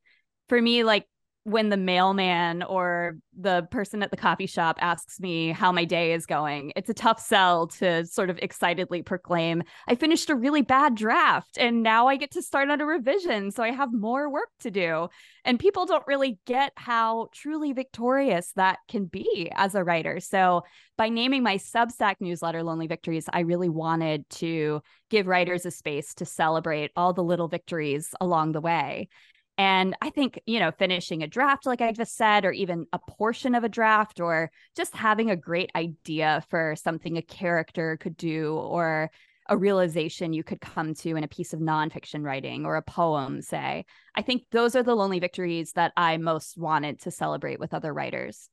for 0.49 0.61
me, 0.61 0.85
like 0.85 1.06
when 1.46 1.69
the 1.69 1.76
mailman 1.76 2.64
or 2.64 3.19
the 3.38 3.69
person 3.70 4.02
at 4.02 4.10
the 4.10 4.16
coffee 4.16 4.48
shop 4.48 4.76
asks 4.81 5.20
me 5.20 5.52
how 5.52 5.70
my 5.70 5.84
day 5.84 6.12
is 6.12 6.26
going, 6.26 6.72
it's 6.75 6.90
a 6.90 6.94
tough 6.94 7.20
sell 7.20 7.69
to 7.69 8.04
sort 8.04 8.31
of 8.31 8.38
excitedly 8.43 9.00
proclaim, 9.00 9.62
I 9.87 9.94
finished 9.94 10.28
a 10.28 10.34
really 10.34 10.62
bad 10.62 10.96
draft 10.96 11.56
and 11.56 11.84
now 11.84 12.08
I 12.08 12.16
get 12.16 12.32
to 12.32 12.43
start 12.43 12.69
on 12.69 12.81
a 12.81 12.84
revision. 12.84 13.52
So 13.52 13.62
I 13.62 13.70
have 13.70 13.93
more 13.93 14.28
work 14.28 14.48
to 14.60 14.72
do. 14.72 15.06
And 15.44 15.60
people 15.60 15.87
don't 15.87 16.02
really 16.08 16.40
get 16.46 16.72
how 16.75 17.28
truly 17.32 17.72
victorious 17.72 18.50
that 18.56 18.78
can 18.88 19.04
be 19.04 19.48
as 19.54 19.76
a 19.76 19.84
writer. 19.84 20.19
So 20.19 20.64
by 20.98 21.10
naming 21.10 21.44
my 21.44 21.58
Substack 21.58 22.16
newsletter, 22.19 22.64
Lonely 22.64 22.88
Victories, 22.88 23.28
I 23.32 23.40
really 23.40 23.69
wanted 23.69 24.28
to 24.31 24.81
give 25.10 25.28
writers 25.28 25.64
a 25.64 25.70
space 25.70 26.12
to 26.14 26.25
celebrate 26.25 26.90
all 26.96 27.12
the 27.12 27.22
little 27.22 27.46
victories 27.46 28.16
along 28.20 28.50
the 28.50 28.60
way. 28.60 29.10
And 29.58 29.97
I 30.03 30.11
think, 30.11 30.41
you 30.47 30.61
know, 30.61 30.70
finishing 30.70 31.23
a 31.23 31.26
draft, 31.26 31.64
like 31.64 31.81
I 31.81 31.93
just 31.93 32.17
said, 32.17 32.44
or 32.44 32.53
even 32.53 32.87
a 32.93 32.99
portion 32.99 33.55
of 33.55 33.64
a 33.64 33.69
draft, 33.69 34.20
or 34.20 34.50
just 34.76 34.94
having 34.94 35.31
a 35.31 35.37
great 35.37 35.70
idea 35.75 36.44
for 36.50 36.75
something 36.76 37.17
a 37.17 37.23
character 37.23 37.97
could 37.97 38.17
do, 38.17 38.55
or 38.55 39.11
a 39.49 39.56
realization 39.56 40.32
you 40.32 40.43
could 40.43 40.61
come 40.61 40.93
to 40.93 41.17
in 41.17 41.25
a 41.25 41.29
piece 41.29 41.53
of 41.53 41.60
nonfiction 41.60 42.22
writing 42.22 42.67
or 42.67 42.77
a 42.77 42.82
poem, 42.82 43.41
say. 43.41 43.84
I 44.15 44.22
think 44.22 44.43
those 44.51 44.75
are 44.75 44.82
the 44.82 44.94
lonely 44.94 45.20
victories 45.20 45.72
that 45.72 45.93
I 45.96 46.17
most 46.17 46.58
wanted 46.58 47.01
to 47.03 47.10
celebrate 47.10 47.60
with 47.60 47.72
other 47.72 47.94
writers. 47.94 48.51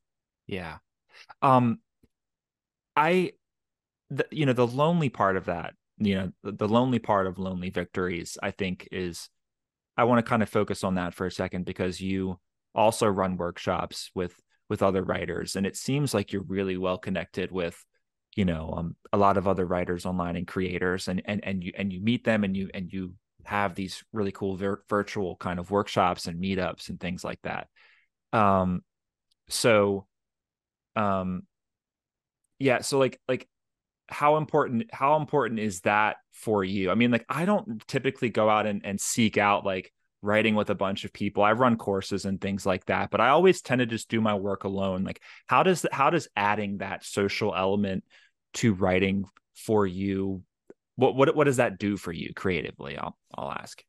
Yeah. 0.47 0.77
Um, 1.41 1.79
I, 2.95 3.31
the, 4.09 4.27
you 4.31 4.45
know, 4.45 4.53
the 4.53 4.67
lonely 4.67 5.09
part 5.09 5.35
of 5.35 5.45
that, 5.45 5.73
you 5.97 6.15
know, 6.15 6.31
the, 6.43 6.51
the 6.51 6.67
lonely 6.67 6.99
part 6.99 7.27
of 7.27 7.39
lonely 7.39 7.71
victories, 7.71 8.37
I 8.41 8.51
think 8.51 8.87
is 8.91 9.29
I 9.97 10.05
want 10.05 10.23
to 10.23 10.29
kind 10.29 10.43
of 10.43 10.49
focus 10.49 10.83
on 10.83 10.95
that 10.95 11.13
for 11.13 11.25
a 11.25 11.31
second 11.31 11.65
because 11.65 12.01
you 12.01 12.39
also 12.75 13.07
run 13.07 13.37
workshops 13.37 14.09
with 14.15 14.35
with 14.69 14.81
other 14.81 15.03
writers 15.03 15.55
and 15.55 15.65
it 15.65 15.75
seems 15.75 16.13
like 16.13 16.31
you're 16.31 16.43
really 16.43 16.77
well 16.77 16.97
connected 16.97 17.51
with 17.51 17.85
you 18.35 18.45
know 18.45 18.73
um, 18.77 18.95
a 19.11 19.17
lot 19.17 19.37
of 19.37 19.47
other 19.47 19.65
writers 19.65 20.05
online 20.05 20.35
and 20.35 20.47
creators 20.47 21.07
and 21.07 21.21
and 21.25 21.43
and 21.43 21.63
you 21.63 21.71
and 21.77 21.93
you 21.93 22.01
meet 22.01 22.23
them 22.23 22.43
and 22.43 22.57
you 22.57 22.69
and 22.73 22.91
you 22.91 23.13
have 23.45 23.75
these 23.75 24.03
really 24.13 24.31
cool 24.31 24.55
vir- 24.55 24.83
virtual 24.89 25.35
kind 25.35 25.59
of 25.59 25.69
workshops 25.69 26.27
and 26.27 26.41
meetups 26.41 26.89
and 26.89 26.99
things 26.99 27.23
like 27.23 27.39
that. 27.43 27.67
Um 28.31 28.81
so 29.49 30.07
um 30.95 31.43
yeah 32.59 32.81
so 32.81 32.97
like 32.97 33.19
like 33.27 33.47
how 34.13 34.37
important 34.37 34.93
how 34.93 35.17
important 35.17 35.59
is 35.59 35.81
that 35.81 36.17
for 36.31 36.63
you? 36.63 36.91
I 36.91 36.95
mean 36.95 37.11
like 37.11 37.25
i 37.29 37.45
don't 37.45 37.85
typically 37.87 38.29
go 38.29 38.49
out 38.49 38.65
and, 38.65 38.85
and 38.85 38.99
seek 39.01 39.37
out 39.37 39.65
like 39.65 39.91
writing 40.21 40.55
with 40.55 40.69
a 40.69 40.75
bunch 40.75 41.03
of 41.03 41.11
people. 41.11 41.43
I 41.43 41.51
run 41.51 41.75
courses 41.75 42.25
and 42.25 42.39
things 42.39 42.65
like 42.65 42.85
that 42.85 43.11
but 43.11 43.19
i 43.19 43.29
always 43.29 43.61
tend 43.61 43.79
to 43.79 43.85
just 43.85 44.09
do 44.09 44.21
my 44.21 44.35
work 44.35 44.63
alone. 44.63 45.03
Like 45.03 45.21
how 45.47 45.63
does 45.63 45.85
how 45.91 46.09
does 46.09 46.27
adding 46.35 46.77
that 46.77 47.03
social 47.03 47.53
element 47.55 48.03
to 48.55 48.73
writing 48.73 49.25
for 49.55 49.85
you 49.85 50.43
what 50.95 51.15
what 51.15 51.35
what 51.35 51.45
does 51.45 51.57
that 51.57 51.79
do 51.79 51.97
for 51.97 52.11
you 52.11 52.33
creatively 52.35 52.97
i'll 52.97 53.17
i'll 53.35 53.51
ask? 53.51 53.83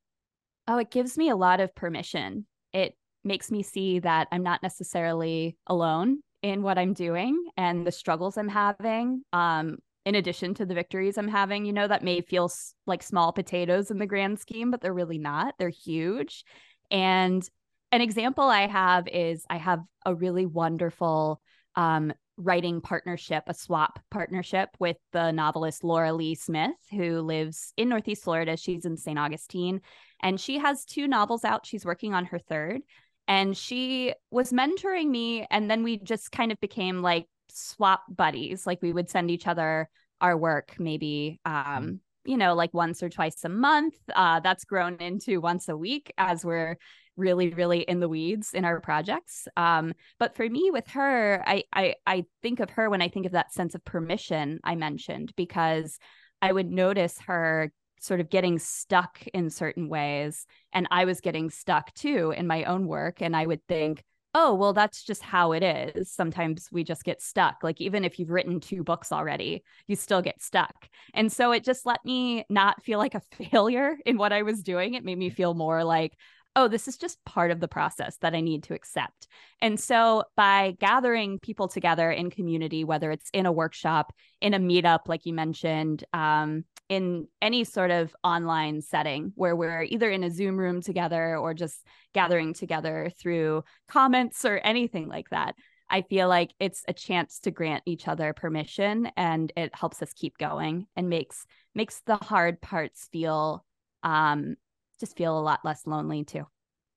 Oh 0.66 0.78
it 0.78 0.90
gives 0.90 1.18
me 1.18 1.28
a 1.28 1.36
lot 1.36 1.60
of 1.60 1.74
permission. 1.74 2.46
It 2.72 2.96
makes 3.24 3.50
me 3.50 3.62
see 3.62 3.98
that 4.00 4.28
i'm 4.32 4.42
not 4.42 4.62
necessarily 4.62 5.56
alone 5.66 6.18
in 6.42 6.62
what 6.62 6.76
i'm 6.76 6.92
doing 6.92 7.42
and 7.56 7.86
the 7.86 7.92
struggles 7.92 8.36
i'm 8.36 8.48
having. 8.48 9.22
Um 9.32 9.78
in 10.04 10.14
addition 10.14 10.54
to 10.54 10.66
the 10.66 10.74
victories 10.74 11.16
I'm 11.16 11.28
having, 11.28 11.64
you 11.64 11.72
know, 11.72 11.88
that 11.88 12.02
may 12.02 12.20
feel 12.20 12.44
s- 12.44 12.74
like 12.86 13.02
small 13.02 13.32
potatoes 13.32 13.90
in 13.90 13.98
the 13.98 14.06
grand 14.06 14.38
scheme, 14.38 14.70
but 14.70 14.80
they're 14.80 14.92
really 14.92 15.18
not. 15.18 15.54
They're 15.58 15.70
huge. 15.70 16.44
And 16.90 17.48
an 17.92 18.00
example 18.00 18.44
I 18.44 18.66
have 18.66 19.08
is 19.08 19.44
I 19.48 19.56
have 19.56 19.80
a 20.04 20.14
really 20.14 20.46
wonderful 20.46 21.40
um, 21.76 22.12
writing 22.36 22.80
partnership, 22.80 23.44
a 23.46 23.54
swap 23.54 23.98
partnership 24.10 24.70
with 24.78 24.96
the 25.12 25.30
novelist 25.32 25.84
Laura 25.84 26.12
Lee 26.12 26.34
Smith, 26.34 26.76
who 26.90 27.20
lives 27.20 27.72
in 27.76 27.88
Northeast 27.88 28.24
Florida. 28.24 28.56
She's 28.56 28.84
in 28.84 28.96
St. 28.96 29.18
Augustine, 29.18 29.80
and 30.22 30.40
she 30.40 30.58
has 30.58 30.84
two 30.84 31.06
novels 31.06 31.44
out. 31.44 31.66
She's 31.66 31.84
working 31.84 32.12
on 32.14 32.26
her 32.26 32.38
third. 32.38 32.82
And 33.26 33.56
she 33.56 34.12
was 34.30 34.52
mentoring 34.52 35.08
me. 35.08 35.46
And 35.50 35.70
then 35.70 35.82
we 35.82 35.96
just 35.96 36.30
kind 36.30 36.52
of 36.52 36.60
became 36.60 37.00
like 37.00 37.26
swap 37.54 38.02
buddies. 38.08 38.66
Like 38.66 38.80
we 38.82 38.92
would 38.92 39.08
send 39.08 39.30
each 39.30 39.46
other 39.46 39.88
our 40.20 40.36
work 40.36 40.74
maybe 40.78 41.40
um 41.44 42.00
you 42.24 42.36
know 42.36 42.54
like 42.54 42.72
once 42.72 43.02
or 43.02 43.08
twice 43.08 43.44
a 43.44 43.48
month 43.48 43.94
uh 44.14 44.40
that's 44.40 44.64
grown 44.64 44.96
into 44.96 45.40
once 45.40 45.68
a 45.68 45.76
week 45.76 46.12
as 46.16 46.44
we're 46.44 46.76
really 47.16 47.50
really 47.50 47.80
in 47.80 48.00
the 48.00 48.08
weeds 48.08 48.54
in 48.54 48.64
our 48.64 48.80
projects 48.80 49.46
um 49.56 49.92
but 50.18 50.34
for 50.34 50.48
me 50.48 50.70
with 50.72 50.86
her 50.88 51.42
I, 51.46 51.64
I 51.72 51.94
i 52.06 52.24
think 52.42 52.60
of 52.60 52.70
her 52.70 52.88
when 52.88 53.02
i 53.02 53.08
think 53.08 53.26
of 53.26 53.32
that 53.32 53.52
sense 53.52 53.74
of 53.74 53.84
permission 53.84 54.60
i 54.64 54.74
mentioned 54.74 55.32
because 55.36 55.98
i 56.40 56.50
would 56.50 56.70
notice 56.70 57.18
her 57.26 57.70
sort 58.00 58.20
of 58.20 58.30
getting 58.30 58.58
stuck 58.58 59.26
in 59.34 59.50
certain 59.50 59.88
ways 59.88 60.46
and 60.72 60.88
i 60.90 61.04
was 61.04 61.20
getting 61.20 61.50
stuck 61.50 61.92
too 61.94 62.32
in 62.36 62.46
my 62.46 62.64
own 62.64 62.86
work 62.86 63.20
and 63.20 63.36
i 63.36 63.46
would 63.46 63.64
think 63.68 64.02
oh, 64.34 64.54
well, 64.54 64.72
that's 64.72 65.04
just 65.04 65.22
how 65.22 65.52
it 65.52 65.62
is. 65.62 66.10
Sometimes 66.10 66.68
we 66.72 66.82
just 66.82 67.04
get 67.04 67.22
stuck. 67.22 67.62
Like, 67.62 67.80
even 67.80 68.04
if 68.04 68.18
you've 68.18 68.30
written 68.30 68.58
two 68.58 68.82
books 68.82 69.12
already, 69.12 69.62
you 69.86 69.94
still 69.94 70.22
get 70.22 70.42
stuck. 70.42 70.88
And 71.14 71.32
so 71.32 71.52
it 71.52 71.62
just 71.62 71.86
let 71.86 72.04
me 72.04 72.44
not 72.48 72.82
feel 72.82 72.98
like 72.98 73.14
a 73.14 73.20
failure 73.50 73.96
in 74.04 74.18
what 74.18 74.32
I 74.32 74.42
was 74.42 74.62
doing. 74.62 74.94
It 74.94 75.04
made 75.04 75.18
me 75.18 75.30
feel 75.30 75.54
more 75.54 75.84
like, 75.84 76.16
oh, 76.56 76.68
this 76.68 76.86
is 76.86 76.96
just 76.96 77.24
part 77.24 77.50
of 77.50 77.60
the 77.60 77.68
process 77.68 78.16
that 78.18 78.34
I 78.34 78.40
need 78.40 78.64
to 78.64 78.74
accept. 78.74 79.28
And 79.60 79.78
so 79.78 80.24
by 80.36 80.76
gathering 80.78 81.38
people 81.38 81.68
together 81.68 82.10
in 82.10 82.30
community, 82.30 82.84
whether 82.84 83.10
it's 83.10 83.30
in 83.32 83.46
a 83.46 83.52
workshop, 83.52 84.12
in 84.40 84.54
a 84.54 84.60
meetup, 84.60 85.08
like 85.08 85.26
you 85.26 85.32
mentioned, 85.32 86.04
um, 86.12 86.64
in 86.88 87.26
any 87.40 87.64
sort 87.64 87.90
of 87.90 88.14
online 88.22 88.82
setting 88.82 89.32
where 89.36 89.56
we're 89.56 89.82
either 89.82 90.10
in 90.10 90.24
a 90.24 90.30
Zoom 90.30 90.56
room 90.56 90.82
together 90.82 91.36
or 91.36 91.54
just 91.54 91.84
gathering 92.12 92.52
together 92.52 93.10
through 93.18 93.64
comments 93.88 94.44
or 94.44 94.58
anything 94.58 95.08
like 95.08 95.30
that. 95.30 95.54
I 95.88 96.02
feel 96.02 96.28
like 96.28 96.52
it's 96.58 96.82
a 96.88 96.92
chance 96.92 97.40
to 97.40 97.50
grant 97.50 97.82
each 97.86 98.08
other 98.08 98.32
permission 98.32 99.08
and 99.16 99.52
it 99.56 99.74
helps 99.74 100.02
us 100.02 100.12
keep 100.12 100.38
going 100.38 100.86
and 100.96 101.08
makes 101.08 101.46
makes 101.74 102.00
the 102.06 102.16
hard 102.16 102.60
parts 102.60 103.08
feel 103.12 103.64
um 104.02 104.56
just 105.00 105.16
feel 105.16 105.38
a 105.38 105.40
lot 105.40 105.60
less 105.64 105.86
lonely 105.86 106.24
too. 106.24 106.46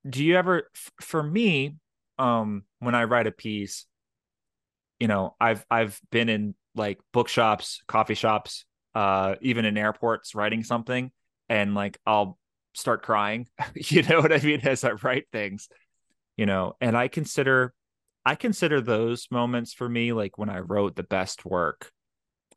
Do 0.07 0.23
you 0.23 0.35
ever 0.35 0.69
for 1.01 1.21
me 1.21 1.75
um 2.17 2.63
when 2.79 2.95
I 2.95 3.03
write 3.05 3.27
a 3.27 3.31
piece 3.31 3.85
you 4.99 5.07
know 5.07 5.35
I've 5.39 5.65
I've 5.69 5.99
been 6.11 6.29
in 6.29 6.55
like 6.75 6.99
bookshops, 7.11 7.81
coffee 7.87 8.13
shops, 8.13 8.65
uh, 8.97 9.35
even 9.41 9.63
in 9.63 9.77
airports 9.77 10.33
writing 10.33 10.63
something 10.63 11.11
and 11.49 11.75
like 11.75 11.99
I'll 12.07 12.39
start 12.73 13.03
crying. 13.03 13.47
you 13.75 14.01
know 14.01 14.21
what 14.21 14.33
I 14.33 14.39
mean? 14.39 14.61
As 14.61 14.83
I 14.83 14.93
write 14.93 15.27
things, 15.31 15.69
you 16.35 16.47
know, 16.47 16.73
and 16.81 16.97
I 16.97 17.07
consider 17.07 17.75
I 18.25 18.33
consider 18.33 18.81
those 18.81 19.27
moments 19.29 19.71
for 19.71 19.87
me 19.87 20.13
like 20.13 20.39
when 20.39 20.49
I 20.49 20.61
wrote 20.61 20.95
the 20.95 21.03
best 21.03 21.45
work 21.45 21.91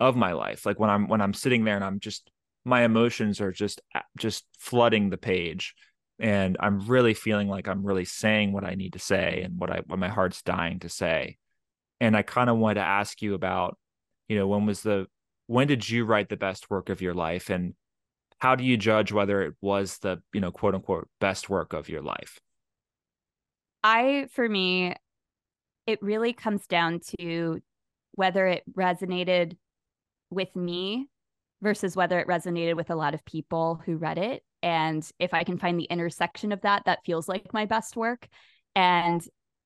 of 0.01 0.17
my 0.17 0.33
life. 0.33 0.65
Like 0.65 0.81
when 0.81 0.89
I'm 0.89 1.09
when 1.09 1.21
I'm 1.21 1.35
sitting 1.35 1.65
there 1.65 1.77
and 1.77 1.85
I'm 1.85 2.01
just 2.01 2.31
my 2.65 2.85
emotions 2.85 3.43
are 3.43 3.53
just 3.53 3.83
just 4.17 4.47
flooding 4.59 5.11
the 5.11 5.19
page 5.19 5.75
and 6.19 6.57
I'm 6.59 6.87
really 6.87 7.13
feeling 7.13 7.49
like 7.49 7.69
I'm 7.69 7.85
really 7.85 8.07
saying 8.07 8.55
what 8.55 8.65
I 8.65 8.77
need 8.77 8.95
to 8.95 8.99
say 8.99 9.43
and 9.45 9.61
what 9.61 9.71
I 9.71 9.83
what 9.87 9.99
my 9.99 10.09
heart's 10.09 10.41
dying 10.41 10.79
to 10.79 10.89
say. 10.89 11.37
And 12.01 12.17
I 12.17 12.23
kind 12.23 12.49
of 12.49 12.57
wanted 12.57 12.77
to 12.77 12.87
ask 12.87 13.21
you 13.21 13.35
about, 13.35 13.77
you 14.27 14.39
know, 14.39 14.49
when 14.49 14.65
was 14.65 14.81
the 14.81 15.07
when 15.51 15.67
did 15.67 15.91
you 15.91 16.05
write 16.05 16.29
the 16.29 16.37
best 16.37 16.71
work 16.71 16.91
of 16.91 17.03
your 17.03 17.13
life? 17.13 17.51
And 17.51 17.75
how 18.39 18.55
do 18.55 18.63
you 18.63 18.77
judge 18.77 19.11
whether 19.11 19.43
it 19.43 19.55
was 19.61 19.99
the 19.99 20.23
you 20.33 20.41
know 20.41 20.53
quote 20.53 20.77
unquote 20.77 21.09
best 21.19 21.51
work 21.51 21.73
of 21.73 21.89
your 21.89 22.03
life? 22.03 22.39
I 23.83 24.29
for 24.31 24.49
me 24.49 24.95
it 25.89 26.01
really 26.03 26.33
comes 26.33 26.69
down 26.69 27.01
to 27.19 27.61
whether 28.13 28.47
it 28.47 28.63
resonated 28.73 29.57
with 30.31 30.55
me 30.55 31.09
versus 31.61 31.97
whether 31.97 32.21
it 32.21 32.29
resonated 32.29 32.77
with 32.77 32.91
a 32.91 32.95
lot 32.95 33.15
of 33.15 33.25
people 33.25 33.83
who 33.85 33.97
read 33.97 34.19
it. 34.19 34.45
And 34.63 35.05
if 35.19 35.35
i 35.35 35.43
can 35.43 35.59
find 35.59 35.81
the 35.81 35.91
intersection 35.91 36.53
of 36.53 36.61
that 36.61 36.85
that 36.87 37.05
feels 37.05 37.29
like 37.29 37.53
my 37.53 37.65
best 37.67 37.97
work. 37.97 38.29
And 38.77 39.21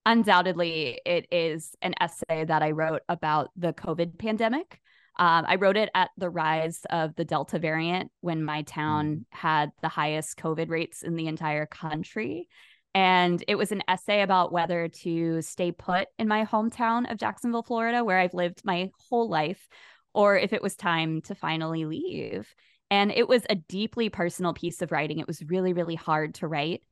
undoubtedly 0.06 0.98
it 1.04 1.26
is 1.30 1.74
an 1.82 1.94
essay 2.00 2.44
that 2.44 2.62
i 2.62 2.70
wrote 2.70 3.02
about 3.08 3.50
the 3.56 3.72
covid 3.72 4.18
pandemic 4.18 4.80
um, 5.16 5.44
I 5.47 5.56
wrote 5.56 5.76
it 5.76 5.90
at 5.94 6.11
the 6.16 6.30
rise 6.30 6.80
of 6.90 7.14
the 7.14 7.25
Delta 7.25 7.59
variant 7.59 8.11
when 8.21 8.42
my 8.42 8.62
town 8.62 9.06
mm. 9.06 9.25
had 9.30 9.71
the 9.80 9.88
highest 9.88 10.38
COVID 10.38 10.68
rates 10.68 11.02
in 11.02 11.14
the 11.14 11.28
entire 11.28 11.66
country. 11.66 12.49
And 12.94 13.42
it 13.49 13.56
was 13.56 13.73
an 13.73 13.83
essay 13.88 14.23
about 14.23 14.52
whether 14.52 14.88
to 14.88 15.42
stay 15.42 15.73
put 15.73 16.09
in 16.18 16.28
my 16.28 16.44
hometown 16.44 17.11
of 17.11 17.18
Jacksonville, 17.18 17.64
Florida, 17.64 18.04
where 18.04 18.18
I've 18.18 18.35
lived 18.35 18.62
my 18.64 18.90
whole 19.09 19.28
life, 19.28 19.68
or 20.14 20.38
if 20.38 20.52
it 20.52 20.62
was 20.62 20.76
time 20.76 21.21
to 21.23 21.35
finally 21.35 21.85
leave. 21.85 22.54
And 22.90 23.11
it 23.11 23.28
was 23.28 23.42
a 23.50 23.56
deeply 23.56 24.11
personal 24.11 24.52
piece 24.52 24.80
of 24.80 24.92
writing. 24.92 25.18
It 25.18 25.26
was 25.26 25.42
really, 25.42 25.73
really 25.73 25.97
hard 25.97 26.35
to 26.37 26.47
write. 26.47 26.83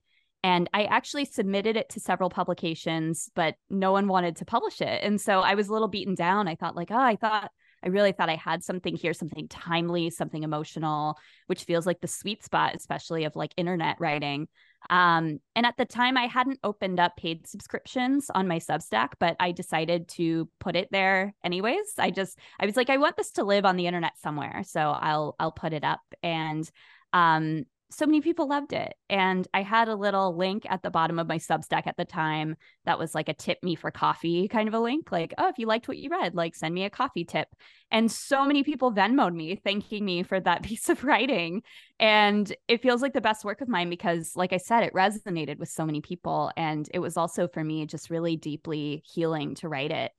And 0.43 0.69
I 0.75 0.85
actually 0.85 1.25
submitted 1.25 1.76
it 1.76 1.91
to 1.91 2.00
several 2.00 2.31
publications, 2.31 3.31
but 3.37 3.55
no 3.71 3.93
one 3.93 4.09
wanted 4.09 4.37
to 4.37 4.45
publish 4.45 4.81
it. 4.81 5.05
And 5.05 5.21
so 5.21 5.38
I 5.38 5.55
was 5.55 5.69
a 5.69 5.73
little 5.73 5.87
beaten 5.87 6.17
down. 6.17 6.49
I 6.49 6.57
thought, 6.57 6.75
like, 6.75 6.91
oh, 6.91 6.99
I 6.99 7.14
thought 7.14 7.52
I 7.84 7.88
really 7.88 8.12
thought 8.12 8.30
I 8.30 8.36
had 8.36 8.62
something 8.62 8.96
here, 8.96 9.12
something 9.12 9.48
timely, 9.48 10.10
something 10.10 10.42
emotional, 10.42 11.18
which 11.46 11.64
feels 11.64 11.86
like 11.86 12.00
the 12.00 12.08
sweet 12.08 12.44
spot, 12.44 12.74
especially 12.74 13.24
of 13.24 13.36
like 13.36 13.52
internet 13.56 13.96
writing. 13.98 14.48
Um, 14.90 15.40
and 15.54 15.66
at 15.66 15.76
the 15.76 15.84
time, 15.84 16.16
I 16.16 16.26
hadn't 16.26 16.60
opened 16.64 17.00
up 17.00 17.16
paid 17.16 17.46
subscriptions 17.46 18.30
on 18.34 18.48
my 18.48 18.58
Substack, 18.58 19.10
but 19.18 19.36
I 19.38 19.52
decided 19.52 20.08
to 20.10 20.48
put 20.60 20.76
it 20.76 20.88
there 20.90 21.34
anyways. 21.44 21.94
I 21.98 22.10
just, 22.10 22.38
I 22.60 22.66
was 22.66 22.76
like, 22.76 22.90
I 22.90 22.96
want 22.96 23.16
this 23.16 23.32
to 23.32 23.44
live 23.44 23.64
on 23.64 23.76
the 23.76 23.86
internet 23.86 24.18
somewhere, 24.18 24.62
so 24.64 24.80
I'll, 24.80 25.36
I'll 25.38 25.52
put 25.52 25.72
it 25.72 25.84
up. 25.84 26.00
And 26.22 26.68
um, 27.12 27.64
so 27.92 28.06
many 28.06 28.20
people 28.20 28.49
loved 28.49 28.72
it. 28.72 28.94
And 29.11 29.46
I 29.52 29.62
had 29.62 29.88
a 29.88 29.94
little 29.94 30.37
link 30.37 30.66
at 30.68 30.82
the 30.82 30.90
bottom 30.90 31.18
of 31.18 31.28
my 31.28 31.38
Substack 31.38 31.87
at 31.87 31.96
the 31.96 32.04
time 32.04 32.56
that 32.84 32.99
was 32.99 33.14
like 33.14 33.28
a 33.28 33.34
tip 33.34 33.58
me 33.62 33.75
for 33.75 33.90
coffee 33.90 34.49
kind 34.49 34.68
of 34.68 34.75
a 34.75 34.80
link. 34.80 35.12
Like, 35.12 35.34
oh, 35.38 35.49
if 35.49 35.58
you 35.58 35.66
liked 35.66 35.88
what 35.88 35.99
you 35.99 36.11
read, 36.11 36.34
like 36.34 36.54
send 36.54 36.75
me 36.75 36.84
a 36.84 36.90
coffee 36.90 37.25
tip. 37.25 37.49
And 37.90 38.11
so 38.11 38.44
many 38.44 38.62
people 38.62 38.92
Venmoed 38.92 39.34
me, 39.34 39.56
thanking 39.56 40.04
me 40.04 40.22
for 40.22 40.40
that 40.40 40.62
piece 40.64 40.88
of 40.88 41.04
writing. 41.04 41.62
And 42.00 42.52
it 42.66 42.82
feels 42.82 43.02
like 43.02 43.12
the 43.12 43.20
best 43.20 43.44
work 43.44 43.61
of 43.61 43.68
mine 43.68 43.90
because, 43.90 44.34
like 44.34 44.52
I 44.52 44.58
said, 44.58 44.82
it 44.82 44.94
resonated 44.94 45.58
with 45.58 45.68
so 45.68 45.84
many 45.84 46.00
people. 46.00 46.50
And 46.56 46.88
it 46.92 46.99
was 46.99 47.16
also 47.16 47.46
for 47.49 47.62
me 47.62 47.87
just 47.87 48.11
really 48.11 48.37
deeply 48.37 49.02
healing 49.06 49.54
to 49.56 49.68
write 49.68 49.90
it. 49.90 50.12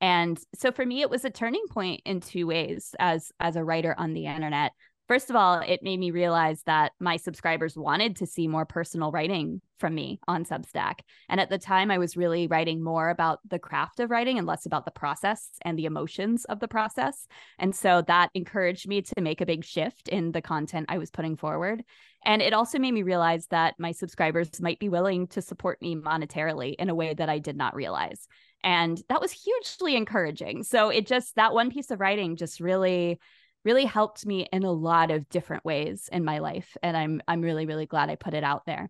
And 0.00 0.38
so 0.54 0.72
for 0.72 0.84
me, 0.84 1.00
it 1.00 1.10
was 1.10 1.24
a 1.24 1.30
turning 1.30 1.64
point 1.70 2.02
in 2.04 2.20
two 2.20 2.46
ways 2.46 2.94
as 2.98 3.32
as 3.40 3.56
a 3.56 3.64
writer 3.64 3.94
on 3.96 4.12
the 4.12 4.26
internet. 4.26 4.72
First 5.08 5.30
of 5.30 5.36
all, 5.36 5.60
it 5.60 5.84
made 5.84 6.00
me 6.00 6.10
realize 6.10 6.62
that 6.64 6.92
my 6.98 7.16
subscribers 7.16 7.76
wanted 7.76 8.16
to 8.16 8.26
see 8.26 8.48
more 8.48 8.64
personal 8.64 9.12
writing 9.12 9.60
from 9.78 9.94
me 9.94 10.18
on 10.26 10.44
Substack. 10.44 11.00
And 11.28 11.40
at 11.40 11.48
the 11.48 11.58
time, 11.58 11.92
I 11.92 11.98
was 11.98 12.16
really 12.16 12.48
writing 12.48 12.82
more 12.82 13.10
about 13.10 13.38
the 13.48 13.60
craft 13.60 14.00
of 14.00 14.10
writing 14.10 14.36
and 14.36 14.48
less 14.48 14.66
about 14.66 14.84
the 14.84 14.90
process 14.90 15.50
and 15.62 15.78
the 15.78 15.84
emotions 15.84 16.44
of 16.46 16.58
the 16.58 16.66
process. 16.66 17.28
And 17.58 17.74
so 17.74 18.02
that 18.08 18.30
encouraged 18.34 18.88
me 18.88 19.02
to 19.02 19.20
make 19.20 19.40
a 19.40 19.46
big 19.46 19.64
shift 19.64 20.08
in 20.08 20.32
the 20.32 20.42
content 20.42 20.86
I 20.88 20.98
was 20.98 21.10
putting 21.10 21.36
forward. 21.36 21.84
And 22.24 22.42
it 22.42 22.52
also 22.52 22.80
made 22.80 22.92
me 22.92 23.04
realize 23.04 23.46
that 23.48 23.74
my 23.78 23.92
subscribers 23.92 24.60
might 24.60 24.80
be 24.80 24.88
willing 24.88 25.28
to 25.28 25.42
support 25.42 25.80
me 25.80 25.94
monetarily 25.94 26.74
in 26.80 26.88
a 26.88 26.94
way 26.94 27.14
that 27.14 27.28
I 27.28 27.38
did 27.38 27.56
not 27.56 27.76
realize. 27.76 28.26
And 28.64 29.00
that 29.08 29.20
was 29.20 29.30
hugely 29.30 29.94
encouraging. 29.94 30.64
So 30.64 30.88
it 30.88 31.06
just, 31.06 31.36
that 31.36 31.54
one 31.54 31.70
piece 31.70 31.92
of 31.92 32.00
writing 32.00 32.34
just 32.34 32.58
really 32.58 33.20
really 33.66 33.84
helped 33.84 34.24
me 34.24 34.46
in 34.52 34.62
a 34.62 34.70
lot 34.70 35.10
of 35.10 35.28
different 35.28 35.64
ways 35.64 36.08
in 36.12 36.24
my 36.24 36.38
life 36.38 36.76
and 36.84 36.96
i'm 36.96 37.20
i'm 37.26 37.42
really 37.42 37.66
really 37.66 37.84
glad 37.84 38.08
i 38.08 38.14
put 38.14 38.32
it 38.32 38.44
out 38.44 38.64
there. 38.64 38.88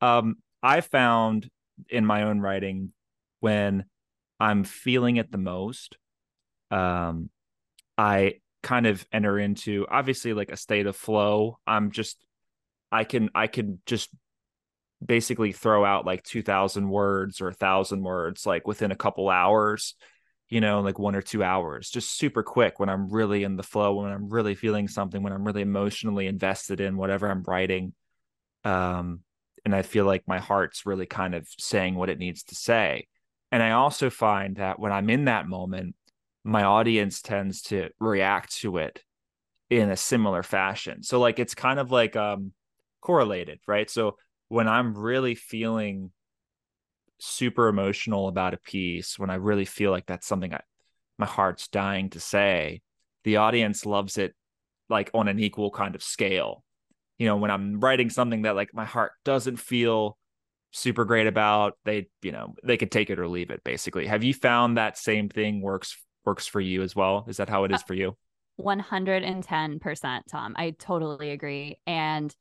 Um 0.00 0.36
i 0.62 0.80
found 0.80 1.50
in 1.90 2.06
my 2.06 2.22
own 2.22 2.40
writing 2.40 2.92
when 3.40 3.84
i'm 4.40 4.64
feeling 4.64 5.18
it 5.18 5.30
the 5.30 5.38
most 5.38 5.98
um 6.70 7.28
i 7.98 8.40
kind 8.62 8.86
of 8.86 9.06
enter 9.12 9.38
into 9.38 9.86
obviously 9.90 10.32
like 10.32 10.50
a 10.50 10.56
state 10.56 10.86
of 10.86 10.96
flow. 10.96 11.58
I'm 11.66 11.90
just 11.90 12.24
i 12.90 13.04
can 13.04 13.28
i 13.34 13.46
can 13.46 13.80
just 13.84 14.08
basically 15.04 15.52
throw 15.52 15.84
out 15.84 16.06
like 16.06 16.22
2000 16.22 16.88
words 16.88 17.42
or 17.42 17.48
1000 17.48 18.02
words 18.02 18.46
like 18.46 18.66
within 18.66 18.90
a 18.90 18.96
couple 18.96 19.28
hours 19.28 19.96
you 20.54 20.60
know, 20.60 20.82
like 20.82 21.00
one 21.00 21.16
or 21.16 21.20
two 21.20 21.42
hours, 21.42 21.90
just 21.90 22.16
super 22.16 22.44
quick 22.44 22.78
when 22.78 22.88
I'm 22.88 23.08
really 23.08 23.42
in 23.42 23.56
the 23.56 23.64
flow, 23.64 23.96
when 23.96 24.12
I'm 24.12 24.28
really 24.28 24.54
feeling 24.54 24.86
something, 24.86 25.20
when 25.20 25.32
I'm 25.32 25.42
really 25.42 25.62
emotionally 25.62 26.28
invested 26.28 26.80
in 26.80 26.96
whatever 26.96 27.28
I'm 27.28 27.42
writing. 27.42 27.92
Um, 28.62 29.22
and 29.64 29.74
I 29.74 29.82
feel 29.82 30.04
like 30.04 30.28
my 30.28 30.38
heart's 30.38 30.86
really 30.86 31.06
kind 31.06 31.34
of 31.34 31.48
saying 31.58 31.96
what 31.96 32.08
it 32.08 32.20
needs 32.20 32.44
to 32.44 32.54
say. 32.54 33.08
And 33.50 33.64
I 33.64 33.72
also 33.72 34.10
find 34.10 34.54
that 34.58 34.78
when 34.78 34.92
I'm 34.92 35.10
in 35.10 35.24
that 35.24 35.48
moment, 35.48 35.96
my 36.44 36.62
audience 36.62 37.20
tends 37.20 37.62
to 37.62 37.88
react 37.98 38.54
to 38.58 38.76
it 38.76 39.02
in 39.70 39.90
a 39.90 39.96
similar 39.96 40.44
fashion. 40.44 41.02
So 41.02 41.18
like 41.18 41.40
it's 41.40 41.56
kind 41.56 41.80
of 41.80 41.90
like 41.90 42.14
um 42.14 42.52
correlated, 43.00 43.58
right? 43.66 43.90
So 43.90 44.18
when 44.50 44.68
I'm 44.68 44.96
really 44.96 45.34
feeling 45.34 46.12
super 47.18 47.68
emotional 47.68 48.28
about 48.28 48.54
a 48.54 48.58
piece, 48.58 49.18
when 49.18 49.30
I 49.30 49.36
really 49.36 49.64
feel 49.64 49.90
like 49.90 50.06
that's 50.06 50.26
something 50.26 50.52
I, 50.52 50.60
my 51.18 51.26
heart's 51.26 51.68
dying 51.68 52.10
to 52.10 52.20
say, 52.20 52.82
the 53.24 53.36
audience 53.36 53.86
loves 53.86 54.18
it 54.18 54.34
like 54.88 55.10
on 55.14 55.28
an 55.28 55.38
equal 55.38 55.70
kind 55.70 55.94
of 55.94 56.02
scale. 56.02 56.64
You 57.18 57.26
know, 57.26 57.36
when 57.36 57.50
I'm 57.50 57.80
writing 57.80 58.10
something 58.10 58.42
that 58.42 58.56
like 58.56 58.74
my 58.74 58.84
heart 58.84 59.12
doesn't 59.24 59.56
feel 59.56 60.18
super 60.72 61.04
great 61.04 61.26
about, 61.26 61.74
they, 61.84 62.08
you 62.22 62.32
know, 62.32 62.54
they 62.64 62.76
could 62.76 62.90
take 62.90 63.10
it 63.10 63.18
or 63.18 63.28
leave 63.28 63.50
it 63.50 63.62
basically. 63.64 64.06
Have 64.06 64.24
you 64.24 64.34
found 64.34 64.76
that 64.76 64.98
same 64.98 65.28
thing 65.28 65.60
works 65.60 65.96
works 66.24 66.46
for 66.46 66.60
you 66.60 66.82
as 66.82 66.96
well? 66.96 67.24
Is 67.28 67.36
that 67.36 67.48
how 67.48 67.64
it 67.64 67.72
is 67.72 67.80
uh, 67.80 67.86
for 67.86 67.94
you? 67.94 68.16
110% 68.60 70.20
Tom. 70.30 70.54
I 70.56 70.70
totally 70.78 71.30
agree. 71.30 71.78
And 71.86 72.34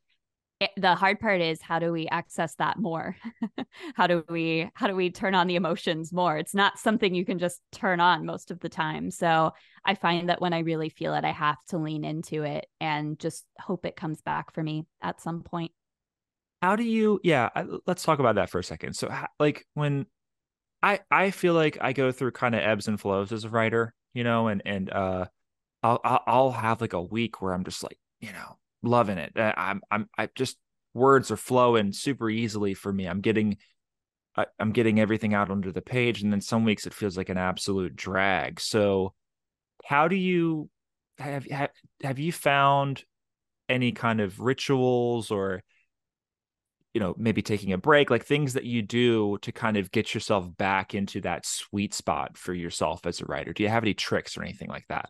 the 0.78 0.96
hard 0.96 1.20
part 1.20 1.42
is 1.42 1.62
how 1.62 1.80
do 1.80 1.92
we 1.92 2.08
access 2.08 2.56
that 2.56 2.80
more? 2.80 3.16
How 3.96 4.08
do 4.08 4.24
we 4.30 4.70
how 4.76 4.88
do 4.88 4.96
we 4.96 5.10
turn 5.10 5.36
on 5.36 5.48
the 5.48 5.56
emotions 5.56 6.14
more? 6.14 6.38
It's 6.38 6.54
not 6.54 6.80
something 6.80 7.14
you 7.14 7.26
can 7.26 7.40
just 7.40 7.60
turn 7.72 8.00
on 8.00 8.26
most 8.26 8.52
of 8.52 8.60
the 8.60 8.70
time. 8.70 9.12
So 9.12 9.52
i 9.86 9.96
find 9.96 10.30
that 10.30 10.40
when 10.40 10.54
i 10.54 10.60
really 10.60 10.88
feel 10.90 11.14
it 11.14 11.26
i 11.26 11.32
have 11.32 11.58
to 11.68 11.78
lean 11.78 12.06
into 12.06 12.44
it 12.44 12.68
and 12.80 13.20
just 13.20 13.46
hope 13.60 13.86
it 13.86 13.96
comes 13.96 14.22
back 14.22 14.54
for 14.54 14.64
me 14.64 14.86
at 15.02 15.22
some 15.22 15.42
point. 15.42 15.72
How 16.62 16.76
do 16.76 16.84
you 16.84 17.20
yeah 17.24 17.50
let's 17.86 18.04
talk 18.04 18.20
about 18.20 18.36
that 18.36 18.50
for 18.50 18.60
a 18.60 18.64
second. 18.64 18.94
So 18.96 19.14
like 19.40 19.66
when 19.74 20.06
i 20.82 21.00
i 21.10 21.32
feel 21.32 21.54
like 21.54 21.78
i 21.82 21.94
go 21.94 22.12
through 22.12 22.32
kind 22.32 22.56
of 22.56 22.62
ebbs 22.62 22.88
and 22.88 23.00
flows 23.00 23.32
as 23.32 23.46
a 23.46 23.50
writer 23.50 23.94
you 24.14 24.24
know 24.24 24.48
and 24.48 24.62
and 24.66 24.92
uh 24.92 25.26
i'll 25.82 26.00
i'll 26.04 26.52
have 26.52 26.82
like 26.82 26.94
a 26.94 27.02
week 27.02 27.42
where 27.42 27.54
i'm 27.54 27.64
just 27.64 27.84
like 27.84 27.98
you 28.20 28.32
know 28.32 28.58
loving 28.84 29.18
it. 29.18 29.38
Uh, 29.38 29.54
I'm 29.58 29.82
I'm 29.90 30.10
I 30.18 30.30
just 30.36 30.58
words 30.94 31.32
are 31.32 31.38
flowing 31.38 31.92
super 31.92 32.30
easily 32.30 32.74
for 32.74 32.94
me. 32.94 33.06
I'm 33.06 33.22
getting 33.22 33.58
I, 34.36 34.46
am 34.60 34.72
getting 34.72 35.00
everything 35.00 35.34
out 35.34 35.52
under 35.52 35.72
the 35.72 35.82
page, 35.82 36.22
and 36.22 36.32
then 36.32 36.42
some 36.42 36.64
weeks 36.64 36.86
it 36.86 36.94
feels 36.94 37.18
like 37.18 37.30
an 37.30 37.38
absolute 37.38 37.96
drag. 37.96 38.60
So, 38.60 39.14
how 39.86 40.08
do 40.08 40.16
you 40.16 40.70
have 41.18 41.46
have, 41.48 41.70
have 42.04 42.20
you 42.20 42.32
found 42.32 43.04
any 43.70 43.92
kind 43.92 44.20
of 44.20 44.40
rituals 44.40 45.32
or 45.32 45.64
you 46.94 47.00
know 47.00 47.16
maybe 47.18 47.42
taking 47.42 47.74
a 47.74 47.78
break 47.78 48.10
like 48.10 48.26
things 48.26 48.54
that 48.54 48.66
you 48.66 48.82
do 48.82 49.38
to 49.42 49.52
kind 49.52 49.78
of 49.78 49.92
get 49.92 50.14
yourself 50.14 50.48
back 50.58 50.94
into 50.94 51.22
that 51.22 51.46
sweet 51.46 51.94
spot 51.94 52.38
for 52.38 52.54
yourself 52.54 53.06
as 53.06 53.22
a 53.22 53.26
writer 53.26 53.54
do 53.54 53.64
you 53.64 53.70
have 53.70 53.84
any 53.84 53.94
tricks 53.94 54.38
or 54.38 54.44
anything 54.44 54.70
like 54.70 54.86
that 54.90 55.10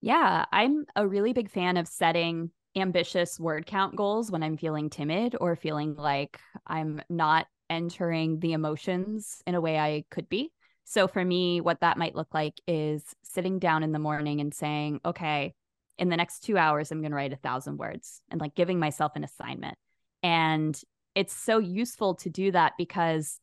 yeah 0.00 0.44
i'm 0.52 0.84
a 0.96 1.06
really 1.06 1.32
big 1.32 1.50
fan 1.50 1.76
of 1.76 1.86
setting 1.86 2.50
ambitious 2.76 3.38
word 3.38 3.66
count 3.66 3.96
goals 3.96 4.30
when 4.30 4.42
I'm 4.42 4.56
feeling 4.56 4.90
timid 4.90 5.36
or 5.40 5.56
feeling 5.56 5.94
like 5.94 6.38
I'm 6.66 7.02
not 7.08 7.46
entering 7.68 8.40
the 8.40 8.52
emotions 8.52 9.42
in 9.46 9.54
a 9.54 9.60
way 9.60 9.78
I 9.78 10.04
could 10.10 10.28
be. 10.28 10.52
So 10.84 11.06
for 11.06 11.24
me, 11.24 11.60
what 11.60 11.80
that 11.80 11.98
might 11.98 12.16
look 12.16 12.34
like 12.34 12.54
is 12.66 13.04
sitting 13.22 13.58
down 13.58 13.82
in 13.82 13.92
the 13.92 13.98
morning 13.98 14.40
and 14.40 14.52
saying, 14.52 15.00
okay, 15.04 15.54
in 15.98 16.08
the 16.08 16.16
next 16.16 16.40
two 16.40 16.58
hours, 16.58 16.90
I'm 16.90 17.00
going 17.00 17.12
to 17.12 17.16
write 17.16 17.32
a 17.32 17.36
thousand 17.36 17.76
words 17.76 18.22
and 18.30 18.40
like 18.40 18.54
giving 18.54 18.78
myself 18.78 19.12
an 19.14 19.24
assignment. 19.24 19.76
And 20.22 20.80
it's 21.14 21.34
so 21.34 21.58
useful 21.58 22.14
to 22.16 22.30
do 22.30 22.50
that 22.52 22.72
because 22.78 23.38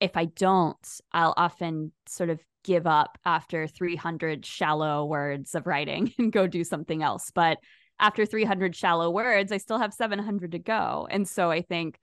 if 0.00 0.16
I 0.16 0.26
don't, 0.26 0.76
I'll 1.12 1.34
often 1.36 1.92
sort 2.06 2.30
of 2.30 2.40
give 2.64 2.86
up 2.86 3.18
after 3.24 3.66
300 3.66 4.44
shallow 4.44 5.04
words 5.04 5.54
of 5.54 5.66
writing 5.66 6.12
and 6.18 6.32
go 6.32 6.46
do 6.46 6.64
something 6.64 7.02
else. 7.02 7.30
But 7.34 7.58
after 8.00 8.24
300 8.26 8.74
shallow 8.76 9.10
words, 9.10 9.52
I 9.52 9.58
still 9.58 9.78
have 9.78 9.92
700 9.92 10.52
to 10.52 10.58
go. 10.58 11.08
And 11.10 11.26
so 11.26 11.50
I 11.50 11.62
think, 11.62 11.98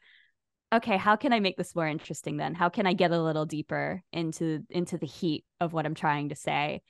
okay, 0.73 0.97
how 0.97 1.15
can 1.15 1.33
I 1.33 1.39
make 1.39 1.57
this 1.57 1.75
more 1.75 1.87
interesting 1.87 2.37
then? 2.37 2.53
How 2.53 2.69
can 2.69 2.85
I 2.85 2.93
get 2.93 3.11
a 3.11 3.21
little 3.21 3.45
deeper 3.45 4.03
into 4.11 4.61
into 4.69 4.97
the 4.97 5.05
heat 5.05 5.45
of 5.59 5.73
what 5.73 5.85
I'm 5.85 5.95
trying 5.95 6.29
to 6.29 6.35
say? 6.35 6.81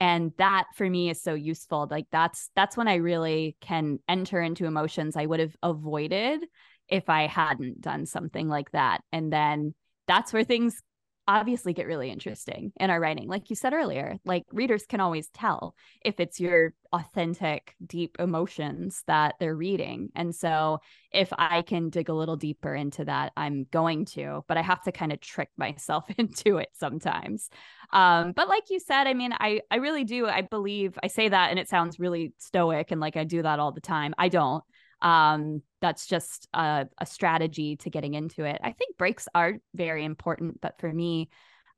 And 0.00 0.32
that 0.38 0.64
for 0.76 0.88
me 0.88 1.10
is 1.10 1.22
so 1.22 1.34
useful. 1.34 1.86
Like 1.90 2.06
that's 2.10 2.50
that's 2.56 2.76
when 2.76 2.88
I 2.88 2.96
really 2.96 3.56
can 3.60 3.98
enter 4.08 4.40
into 4.40 4.66
emotions 4.66 5.16
I 5.16 5.26
would 5.26 5.40
have 5.40 5.56
avoided 5.62 6.44
if 6.88 7.08
I 7.08 7.26
hadn't 7.26 7.80
done 7.80 8.06
something 8.06 8.48
like 8.48 8.70
that. 8.72 9.00
And 9.12 9.32
then 9.32 9.74
that's 10.06 10.32
where 10.32 10.44
things 10.44 10.80
obviously 11.26 11.72
get 11.72 11.86
really 11.86 12.10
interesting 12.10 12.72
in 12.78 12.90
our 12.90 13.00
writing. 13.00 13.28
Like 13.28 13.50
you 13.50 13.56
said 13.56 13.72
earlier, 13.72 14.18
like 14.24 14.44
readers 14.52 14.84
can 14.86 15.00
always 15.00 15.28
tell 15.28 15.74
if 16.04 16.20
it's 16.20 16.38
your 16.38 16.74
authentic, 16.92 17.74
deep 17.84 18.16
emotions 18.18 19.02
that 19.06 19.34
they're 19.40 19.56
reading. 19.56 20.10
And 20.14 20.34
so 20.34 20.80
if 21.12 21.32
I 21.36 21.62
can 21.62 21.90
dig 21.90 22.08
a 22.08 22.14
little 22.14 22.36
deeper 22.36 22.74
into 22.74 23.04
that, 23.06 23.32
I'm 23.36 23.66
going 23.70 24.04
to, 24.06 24.44
but 24.46 24.56
I 24.56 24.62
have 24.62 24.82
to 24.84 24.92
kind 24.92 25.12
of 25.12 25.20
trick 25.20 25.48
myself 25.56 26.04
into 26.18 26.58
it 26.58 26.68
sometimes. 26.72 27.48
Um, 27.92 28.32
but 28.32 28.48
like 28.48 28.70
you 28.70 28.80
said, 28.80 29.06
I 29.06 29.14
mean, 29.14 29.32
I, 29.32 29.60
I 29.70 29.76
really 29.76 30.04
do. 30.04 30.26
I 30.26 30.42
believe 30.42 30.98
I 31.02 31.06
say 31.06 31.28
that 31.28 31.50
and 31.50 31.58
it 31.58 31.68
sounds 31.68 31.98
really 31.98 32.32
stoic 32.38 32.90
and 32.90 33.00
like 33.00 33.16
I 33.16 33.24
do 33.24 33.42
that 33.42 33.58
all 33.58 33.72
the 33.72 33.80
time. 33.80 34.14
I 34.18 34.28
don't 34.28 34.64
um, 35.02 35.62
that's 35.80 36.06
just 36.06 36.48
a, 36.54 36.86
a 36.98 37.06
strategy 37.06 37.76
to 37.76 37.90
getting 37.90 38.14
into 38.14 38.44
it. 38.44 38.60
I 38.62 38.72
think 38.72 38.96
breaks 38.96 39.28
are 39.34 39.54
very 39.74 40.04
important, 40.04 40.60
but 40.60 40.78
for 40.80 40.92
me, 40.92 41.28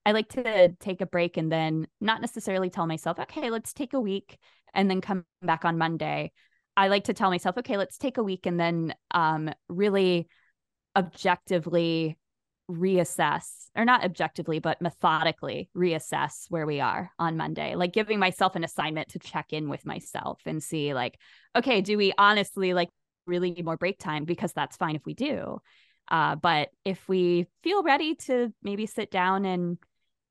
I 0.05 0.13
like 0.13 0.29
to 0.31 0.69
take 0.79 1.01
a 1.01 1.07
break 1.07 1.37
and 1.37 1.51
then 1.51 1.89
not 2.01 2.21
necessarily 2.21 2.71
tell 2.71 2.87
myself, 2.87 3.19
okay, 3.19 3.51
let's 3.51 3.73
take 3.73 3.93
a 3.93 4.01
week 4.01 4.39
and 4.73 4.89
then 4.89 5.01
come 5.01 5.25
back 5.43 5.65
on 5.65 5.79
Monday. 5.79 6.31
I 6.77 6.89
like 6.89 7.05
to 7.05 7.15
tell 7.15 7.31
myself, 7.31 7.59
okay, 7.59 7.77
let's 7.77 7.99
take 7.99 8.19
a 8.19 8.23
week 8.23 8.47
and 8.47 8.61
then 8.61 8.95
um, 9.11 9.51
really 9.69 10.29
objectively 10.95 12.17
reassess, 12.71 13.69
or 13.77 13.85
not 13.85 14.05
objectively, 14.05 14.59
but 14.59 14.83
methodically 14.83 15.71
reassess 15.77 16.47
where 16.51 16.67
we 16.67 16.81
are 16.81 17.11
on 17.19 17.37
Monday, 17.37 17.75
like 17.75 17.93
giving 17.93 18.19
myself 18.19 18.57
an 18.57 18.65
assignment 18.65 19.09
to 19.09 19.19
check 19.19 19.53
in 19.53 19.69
with 19.69 19.87
myself 19.87 20.41
and 20.47 20.63
see, 20.63 20.93
like, 20.93 21.19
okay, 21.57 21.81
do 21.81 21.97
we 21.97 22.13
honestly 22.19 22.75
like 22.75 22.89
really 23.27 23.51
need 23.51 23.65
more 23.65 23.77
break 23.77 23.99
time 23.99 24.25
because 24.25 24.53
that's 24.53 24.77
fine 24.77 24.97
if 24.97 25.05
we 25.05 25.15
do. 25.15 25.61
Uh, 26.09 26.37
but 26.37 26.69
if 26.85 27.09
we 27.09 27.47
feel 27.63 27.83
ready 27.83 28.15
to 28.15 28.53
maybe 28.63 28.87
sit 28.87 29.11
down 29.11 29.45
and 29.45 29.79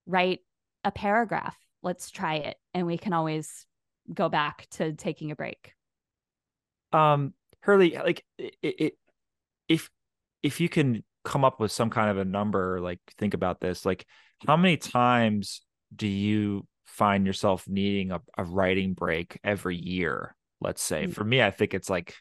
write 0.06 0.40
a 0.84 0.92
paragraph, 0.92 1.58
let's 1.84 2.10
try 2.10 2.36
it. 2.36 2.58
And 2.74 2.88
we 2.88 2.98
can 2.98 3.14
always 3.14 3.66
go 4.14 4.30
back 4.30 4.68
to 4.72 4.94
taking 4.94 5.32
a 5.32 5.36
break. 5.36 5.74
Um, 6.94 7.34
Hurley, 7.62 7.98
like 7.98 8.24
it, 8.38 8.56
it 8.62 8.94
if 9.68 9.90
if 10.44 10.62
you 10.62 10.70
can 10.70 11.04
come 11.24 11.44
up 11.44 11.60
with 11.60 11.72
some 11.72 11.90
kind 11.90 12.10
of 12.10 12.18
a 12.18 12.26
number, 12.26 12.80
like 12.80 13.00
think 13.18 13.34
about 13.34 13.60
this, 13.60 13.86
like 13.86 14.06
how 14.48 14.56
many 14.56 14.78
times 14.78 15.62
do 15.94 16.08
you 16.08 16.68
find 16.86 17.26
yourself 17.26 17.68
needing 17.68 18.12
a, 18.12 18.22
a 18.38 18.44
writing 18.44 18.94
break 18.94 19.40
every 19.44 19.76
year? 19.76 20.36
Let's 20.62 20.84
say 20.84 21.04
mm-hmm. 21.04 21.12
for 21.12 21.24
me, 21.24 21.42
I 21.42 21.52
think 21.52 21.74
it's 21.74 21.90
like 21.90 22.16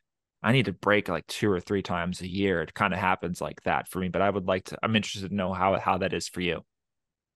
I 0.44 0.52
need 0.52 0.66
to 0.66 0.72
break 0.72 1.08
like 1.08 1.26
two 1.26 1.50
or 1.50 1.58
three 1.58 1.80
times 1.80 2.20
a 2.20 2.28
year. 2.28 2.60
It 2.60 2.74
kind 2.74 2.92
of 2.92 3.00
happens 3.00 3.40
like 3.40 3.62
that 3.62 3.88
for 3.88 3.98
me, 3.98 4.08
but 4.08 4.20
I 4.20 4.28
would 4.28 4.46
like 4.46 4.66
to, 4.66 4.78
I'm 4.82 4.94
interested 4.94 5.30
to 5.30 5.34
know 5.34 5.54
how, 5.54 5.78
how 5.80 5.96
that 5.98 6.12
is 6.12 6.28
for 6.28 6.42
you. 6.42 6.64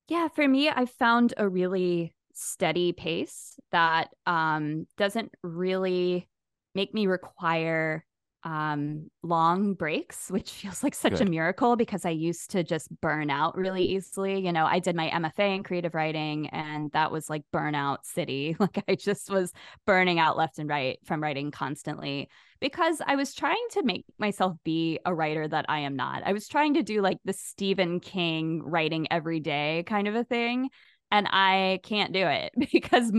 Yeah, 0.09 0.29
for 0.29 0.47
me, 0.47 0.69
I 0.69 0.85
found 0.85 1.33
a 1.39 1.49
really 1.49 2.15
steady 2.35 2.93
pace 2.93 3.59
that 3.73 4.11
um, 4.27 4.87
doesn't 4.99 5.33
really 5.43 6.29
make 6.75 6.93
me 6.93 7.07
require 7.07 8.05
um 8.45 9.11
long 9.23 9.75
breaks 9.75 10.31
which 10.31 10.51
feels 10.53 10.83
like 10.83 10.95
such 10.95 11.15
Good. 11.15 11.23
a 11.23 11.31
miracle 11.31 11.75
because 11.75 12.05
i 12.05 12.11
used 12.11 12.51
to 12.53 12.63
just 12.63 12.89
burn 13.01 13.31
out 13.31 13.57
really 13.57 13.83
easily. 13.85 14.39
You 14.45 14.53
know 14.53 14.65
i 14.65 14.79
did 14.79 14.95
my 14.95 15.09
mfa 15.11 15.57
in 15.57 15.63
creative 15.65 15.95
writing 15.95 16.49
and 16.49 16.91
that 16.93 17.11
was 17.11 17.29
like 17.29 17.43
burnout 17.53 18.05
city. 18.05 18.57
Like 18.61 18.85
i 18.89 18.95
just 18.95 19.31
was 19.31 19.53
burning 19.87 20.19
out 20.19 20.37
left 20.37 20.59
and 20.59 20.69
right 20.69 20.99
from 21.05 21.23
writing 21.23 21.51
constantly 21.51 22.29
because 22.61 23.01
i 23.07 23.17
was 23.17 23.35
trying 23.35 23.67
to 23.73 23.83
make 23.83 24.05
myself 24.19 24.57
be 24.65 24.99
a 25.05 25.15
writer 25.15 25.49
that 25.49 25.67
i 25.69 25.81
am 25.81 25.97
not. 25.97 26.23
I 26.25 26.33
was 26.33 26.49
trying 26.49 26.75
to 26.75 26.83
do 26.83 27.01
like 27.03 27.19
the 27.25 27.33
stephen 27.33 28.01
king 28.01 28.63
writing 28.63 29.09
every 29.11 29.41
day 29.41 29.85
kind 29.87 30.07
of 30.07 30.15
a 30.15 30.25
thing 30.25 30.69
and 31.11 31.27
I 31.31 31.81
can't 31.83 32.13
do 32.13 32.27
it 32.27 32.53
because 32.73 33.13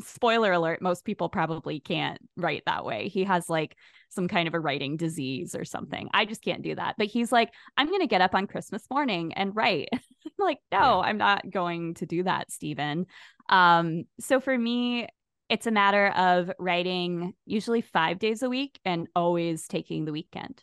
spoiler 0.00 0.52
alert 0.52 0.82
most 0.82 1.04
people 1.04 1.28
probably 1.28 1.80
can't 1.80 2.18
write 2.36 2.62
that 2.66 2.84
way. 2.84 3.08
He 3.08 3.24
has 3.24 3.48
like 3.48 3.76
some 4.08 4.28
kind 4.28 4.48
of 4.48 4.54
a 4.54 4.60
writing 4.60 4.96
disease 4.96 5.54
or 5.54 5.64
something. 5.64 6.08
I 6.12 6.24
just 6.24 6.42
can't 6.42 6.62
do 6.62 6.74
that. 6.74 6.94
But 6.96 7.08
he's 7.08 7.32
like, 7.32 7.52
I'm 7.76 7.88
going 7.88 8.00
to 8.00 8.06
get 8.06 8.20
up 8.20 8.34
on 8.34 8.46
Christmas 8.46 8.84
morning 8.90 9.32
and 9.34 9.54
write. 9.54 9.88
Like, 10.38 10.58
no, 10.72 10.78
yeah. 10.78 11.08
I'm 11.08 11.18
not 11.18 11.48
going 11.48 11.94
to 11.94 12.04
do 12.04 12.24
that, 12.24 12.50
Stephen. 12.50 13.06
Um, 13.48 14.04
so 14.18 14.40
for 14.40 14.58
me, 14.58 15.06
it's 15.48 15.66
a 15.66 15.70
matter 15.70 16.08
of 16.08 16.50
writing 16.58 17.32
usually 17.46 17.80
five 17.80 18.18
days 18.18 18.42
a 18.42 18.48
week 18.48 18.80
and 18.84 19.06
always 19.14 19.68
taking 19.68 20.04
the 20.04 20.12
weekend, 20.12 20.62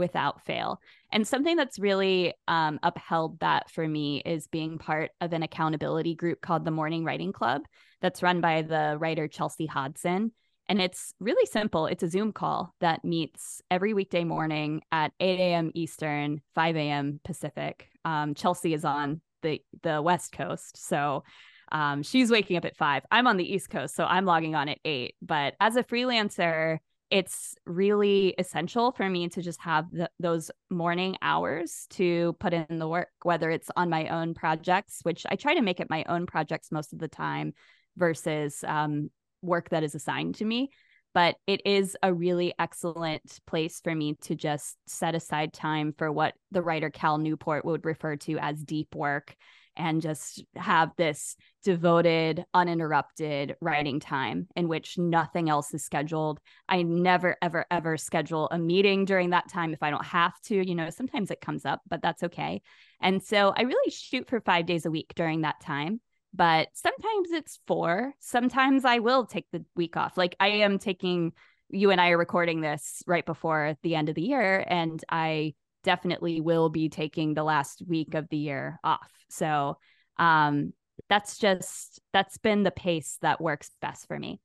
without 0.00 0.44
fail. 0.44 0.80
And 1.12 1.26
something 1.26 1.56
that's 1.56 1.78
really 1.78 2.34
um, 2.48 2.80
upheld 2.82 3.38
that 3.38 3.70
for 3.70 3.86
me 3.86 4.20
is 4.26 4.48
being 4.48 4.78
part 4.78 5.12
of 5.20 5.32
an 5.32 5.44
accountability 5.44 6.16
group 6.16 6.40
called 6.40 6.64
the 6.64 6.72
Morning 6.72 7.04
Writing 7.04 7.32
Club 7.32 7.62
that's 8.00 8.22
run 8.22 8.40
by 8.40 8.62
the 8.62 8.96
writer 8.98 9.28
Chelsea 9.28 9.66
Hodson. 9.66 10.32
And 10.68 10.80
it's 10.80 11.14
really 11.20 11.46
simple. 11.46 11.86
It's 11.86 12.02
a 12.02 12.08
Zoom 12.08 12.32
call 12.32 12.74
that 12.80 13.04
meets 13.04 13.60
every 13.70 13.94
weekday 13.94 14.24
morning 14.24 14.82
at 14.90 15.12
8 15.20 15.38
a.m. 15.38 15.70
Eastern, 15.74 16.40
5 16.54 16.76
a.m. 16.76 17.20
Pacific. 17.24 17.88
Um, 18.04 18.34
Chelsea 18.34 18.74
is 18.74 18.84
on 18.84 19.20
the 19.42 19.62
the 19.82 20.02
West 20.02 20.32
Coast, 20.32 20.76
so 20.76 21.24
um, 21.72 22.02
she's 22.02 22.30
waking 22.30 22.56
up 22.56 22.64
at 22.64 22.76
five. 22.76 23.04
I'm 23.10 23.26
on 23.26 23.36
the 23.36 23.52
East 23.52 23.70
Coast, 23.70 23.94
so 23.94 24.04
I'm 24.04 24.24
logging 24.24 24.54
on 24.54 24.68
at 24.68 24.78
eight. 24.84 25.14
But 25.22 25.54
as 25.60 25.76
a 25.76 25.84
freelancer, 25.84 26.78
it's 27.10 27.56
really 27.66 28.34
essential 28.38 28.92
for 28.92 29.08
me 29.08 29.28
to 29.28 29.42
just 29.42 29.60
have 29.60 29.90
the, 29.90 30.08
those 30.20 30.50
morning 30.70 31.16
hours 31.22 31.86
to 31.90 32.34
put 32.38 32.52
in 32.52 32.78
the 32.78 32.88
work, 32.88 33.08
whether 33.22 33.50
it's 33.50 33.70
on 33.76 33.90
my 33.90 34.08
own 34.08 34.34
projects, 34.34 35.00
which 35.02 35.26
I 35.28 35.36
try 35.36 35.54
to 35.54 35.62
make 35.62 35.80
it 35.80 35.90
my 35.90 36.04
own 36.08 36.26
projects 36.26 36.70
most 36.70 36.92
of 36.92 36.98
the 36.98 37.08
time, 37.08 37.52
versus 37.96 38.64
um, 38.66 39.10
work 39.42 39.70
that 39.70 39.82
is 39.82 39.94
assigned 39.94 40.36
to 40.36 40.44
me. 40.44 40.70
But 41.12 41.36
it 41.46 41.62
is 41.64 41.96
a 42.02 42.14
really 42.14 42.54
excellent 42.58 43.40
place 43.46 43.80
for 43.82 43.94
me 43.94 44.14
to 44.22 44.34
just 44.34 44.76
set 44.86 45.14
aside 45.14 45.52
time 45.52 45.92
for 45.96 46.10
what 46.12 46.34
the 46.52 46.62
writer 46.62 46.90
Cal 46.90 47.18
Newport 47.18 47.64
would 47.64 47.84
refer 47.84 48.16
to 48.16 48.38
as 48.38 48.62
deep 48.62 48.94
work 48.94 49.34
and 49.76 50.02
just 50.02 50.44
have 50.56 50.90
this 50.96 51.36
devoted, 51.64 52.44
uninterrupted 52.54 53.56
writing 53.60 53.98
time 54.00 54.46
in 54.56 54.68
which 54.68 54.98
nothing 54.98 55.48
else 55.48 55.72
is 55.72 55.84
scheduled. 55.84 56.40
I 56.68 56.82
never, 56.82 57.36
ever, 57.40 57.64
ever 57.70 57.96
schedule 57.96 58.48
a 58.50 58.58
meeting 58.58 59.04
during 59.04 59.30
that 59.30 59.48
time 59.48 59.72
if 59.72 59.82
I 59.82 59.90
don't 59.90 60.04
have 60.04 60.38
to. 60.42 60.54
You 60.66 60.74
know, 60.74 60.90
sometimes 60.90 61.30
it 61.30 61.40
comes 61.40 61.64
up, 61.64 61.80
but 61.88 62.02
that's 62.02 62.22
okay. 62.24 62.62
And 63.00 63.22
so 63.22 63.52
I 63.56 63.62
really 63.62 63.90
shoot 63.90 64.28
for 64.28 64.40
five 64.40 64.66
days 64.66 64.86
a 64.86 64.90
week 64.90 65.12
during 65.16 65.42
that 65.42 65.60
time. 65.60 66.00
But 66.32 66.68
sometimes 66.74 67.30
it's 67.32 67.58
four. 67.66 68.14
Sometimes 68.20 68.84
I 68.84 69.00
will 69.00 69.26
take 69.26 69.46
the 69.52 69.64
week 69.74 69.96
off. 69.96 70.16
Like 70.16 70.36
I 70.38 70.48
am 70.48 70.78
taking, 70.78 71.32
you 71.68 71.90
and 71.90 72.00
I 72.00 72.10
are 72.10 72.18
recording 72.18 72.60
this 72.60 73.02
right 73.06 73.26
before 73.26 73.76
the 73.82 73.96
end 73.96 74.08
of 74.08 74.14
the 74.14 74.22
year. 74.22 74.64
And 74.66 75.02
I 75.10 75.54
definitely 75.82 76.40
will 76.40 76.68
be 76.68 76.88
taking 76.88 77.34
the 77.34 77.42
last 77.42 77.82
week 77.86 78.14
of 78.14 78.28
the 78.28 78.36
year 78.36 78.78
off. 78.84 79.10
So 79.28 79.78
um, 80.18 80.72
that's 81.08 81.38
just 81.38 82.00
that's 82.12 82.38
been 82.38 82.62
the 82.62 82.70
pace 82.70 83.18
that 83.22 83.40
works 83.40 83.70
best 83.80 84.06
for 84.06 84.18
me. 84.18 84.40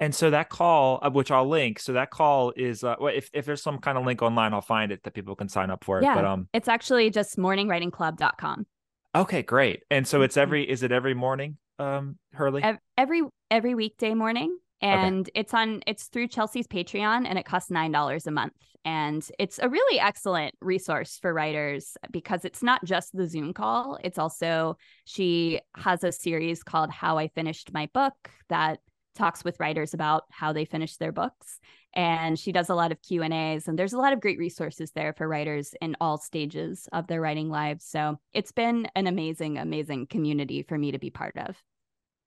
And 0.00 0.14
so 0.14 0.30
that 0.30 0.48
call, 0.48 0.98
uh, 1.00 1.10
which 1.10 1.30
I'll 1.30 1.48
link, 1.48 1.78
so 1.78 1.92
that 1.92 2.10
call 2.10 2.52
is 2.56 2.82
uh, 2.82 2.96
if 3.02 3.30
if 3.32 3.44
there's 3.44 3.62
some 3.62 3.78
kind 3.78 3.96
of 3.96 4.04
link 4.04 4.20
online, 4.20 4.52
I'll 4.52 4.60
find 4.60 4.90
it 4.90 5.02
that 5.04 5.14
people 5.14 5.36
can 5.36 5.48
sign 5.48 5.70
up 5.70 5.84
for 5.84 5.98
it. 5.98 6.04
Yeah, 6.04 6.14
but 6.14 6.24
um, 6.24 6.48
it's 6.52 6.68
actually 6.68 7.10
just 7.10 7.38
morningwritingclub.com. 7.38 8.66
Okay, 9.14 9.42
great. 9.42 9.82
And 9.90 10.06
so 10.06 10.22
it's 10.22 10.34
mm-hmm. 10.34 10.42
every 10.42 10.70
is 10.70 10.82
it 10.82 10.92
every 10.92 11.14
morning, 11.14 11.58
um, 11.78 12.18
Hurley? 12.32 12.64
Every 12.96 13.22
every 13.50 13.74
weekday 13.74 14.14
morning, 14.14 14.56
and 14.80 15.28
okay. 15.28 15.40
it's 15.40 15.54
on 15.54 15.82
it's 15.86 16.04
through 16.04 16.28
Chelsea's 16.28 16.66
Patreon, 16.66 17.26
and 17.26 17.38
it 17.38 17.44
costs 17.44 17.70
nine 17.70 17.92
dollars 17.92 18.26
a 18.26 18.30
month. 18.30 18.54
And 18.84 19.24
it's 19.38 19.60
a 19.60 19.68
really 19.68 20.00
excellent 20.00 20.54
resource 20.60 21.18
for 21.20 21.32
writers 21.32 21.96
because 22.10 22.44
it's 22.44 22.62
not 22.62 22.84
just 22.84 23.14
the 23.16 23.28
Zoom 23.28 23.52
call. 23.52 23.96
It's 24.02 24.18
also, 24.18 24.76
she 25.04 25.60
has 25.76 26.02
a 26.02 26.10
series 26.10 26.64
called 26.64 26.90
How 26.90 27.16
I 27.16 27.28
Finished 27.28 27.72
My 27.72 27.88
Book 27.94 28.14
that 28.48 28.80
talks 29.14 29.44
with 29.44 29.60
writers 29.60 29.94
about 29.94 30.24
how 30.30 30.52
they 30.52 30.64
finish 30.64 30.96
their 30.96 31.12
books 31.12 31.60
and 31.94 32.38
she 32.38 32.52
does 32.52 32.68
a 32.68 32.74
lot 32.74 32.92
of 32.92 33.02
q 33.02 33.22
and 33.22 33.34
a's 33.34 33.68
and 33.68 33.78
there's 33.78 33.92
a 33.92 33.98
lot 33.98 34.12
of 34.12 34.20
great 34.20 34.38
resources 34.38 34.92
there 34.92 35.12
for 35.12 35.28
writers 35.28 35.74
in 35.80 35.96
all 36.00 36.18
stages 36.18 36.88
of 36.92 37.06
their 37.06 37.20
writing 37.20 37.50
lives. 37.50 37.84
So 37.84 38.18
it's 38.32 38.52
been 38.52 38.88
an 38.94 39.06
amazing 39.06 39.58
amazing 39.58 40.06
community 40.06 40.62
for 40.62 40.76
me 40.76 40.92
to 40.92 40.98
be 40.98 41.10
part 41.10 41.36
of. 41.36 41.56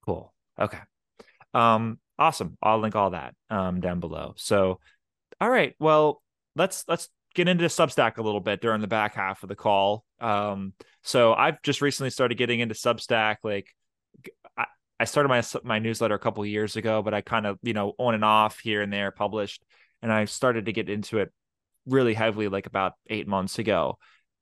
Cool. 0.04 0.32
Okay. 0.58 0.78
Um 1.54 1.98
awesome. 2.18 2.56
I'll 2.62 2.78
link 2.78 2.96
all 2.96 3.10
that 3.10 3.34
um 3.50 3.80
down 3.80 4.00
below. 4.00 4.34
So 4.36 4.80
all 5.40 5.50
right. 5.50 5.74
Well 5.78 6.22
let's 6.54 6.84
let's 6.88 7.08
get 7.36 7.48
into 7.48 7.66
Substack 7.66 8.16
a 8.16 8.22
little 8.22 8.40
bit 8.40 8.60
during 8.60 8.80
the 8.80 8.88
back 8.88 9.14
half 9.14 9.42
of 9.42 9.48
the 9.48 9.54
call. 9.54 10.04
Um, 10.20 10.72
so 11.02 11.34
I've 11.34 11.62
just 11.62 11.82
recently 11.82 12.10
started 12.10 12.38
getting 12.38 12.60
into 12.60 12.74
Substack. 12.74 13.36
Like 13.44 13.68
I, 14.98 15.04
started 15.04 15.28
my 15.28 15.42
my 15.64 15.78
newsletter 15.78 16.14
a 16.14 16.18
couple 16.18 16.44
years 16.46 16.76
ago, 16.76 17.02
but 17.02 17.14
I 17.14 17.20
kind 17.20 17.46
of 17.46 17.58
you 17.62 17.74
know 17.74 17.92
on 17.98 18.14
and 18.14 18.24
off 18.24 18.60
here 18.60 18.82
and 18.82 18.92
there 18.92 19.10
published, 19.10 19.64
and 20.02 20.12
I 20.12 20.24
started 20.24 20.66
to 20.66 20.72
get 20.72 20.88
into 20.88 21.18
it 21.18 21.32
really 21.86 22.14
heavily 22.14 22.48
like 22.48 22.66
about 22.66 22.94
eight 23.08 23.28
months 23.28 23.58
ago. 23.58 23.98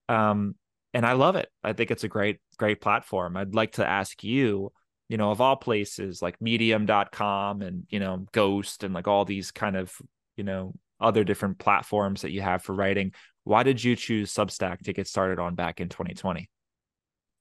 Um, 0.09 0.55
and 0.93 1.05
I 1.05 1.12
love 1.12 1.37
it. 1.37 1.49
I 1.62 1.73
think 1.73 1.90
it's 1.90 2.05
a 2.05 2.09
great 2.09 2.38
great 2.57 2.81
platform. 2.81 3.37
I'd 3.37 3.55
like 3.55 3.73
to 3.73 3.87
ask 3.87 4.23
you, 4.23 4.73
you 5.09 5.17
know, 5.17 5.31
of 5.31 5.40
all 5.40 5.57
places 5.57 6.23
like 6.23 6.40
Medium.com 6.40 7.62
and 7.62 7.85
you 7.90 7.99
know 8.01 8.27
Ghost 8.33 8.85
and 8.85 8.95
like 8.95 9.09
all 9.09 9.25
these 9.25 9.51
kind 9.51 9.77
of 9.77 9.93
you 10.37 10.45
know 10.45 10.75
other 11.01 11.25
different 11.25 11.59
platforms 11.59 12.23
that 12.23 12.31
you 12.31 12.43
have 12.43 12.62
for 12.62 12.75
writing. 12.75 13.12
Why 13.43 13.62
did 13.62 13.83
you 13.83 13.97
choose 13.97 14.33
Substack 14.33 14.81
to 14.85 14.93
get 14.93 15.07
started 15.07 15.38
on 15.38 15.55
back 15.55 15.81
in 15.81 15.88
2020? 15.88 16.49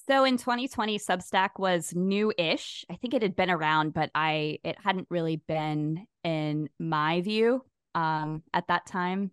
So 0.07 0.25
in 0.25 0.37
2020, 0.37 0.99
Substack 0.99 1.51
was 1.57 1.93
new-ish. 1.95 2.83
I 2.89 2.95
think 2.95 3.13
it 3.13 3.21
had 3.21 3.37
been 3.37 3.49
around, 3.49 3.93
but 3.93 4.11
I 4.13 4.59
it 4.63 4.75
hadn't 4.83 5.07
really 5.09 5.37
been 5.37 6.05
in 6.25 6.69
my 6.77 7.21
view 7.21 7.63
um, 7.95 8.43
at 8.53 8.67
that 8.67 8.85
time. 8.85 9.31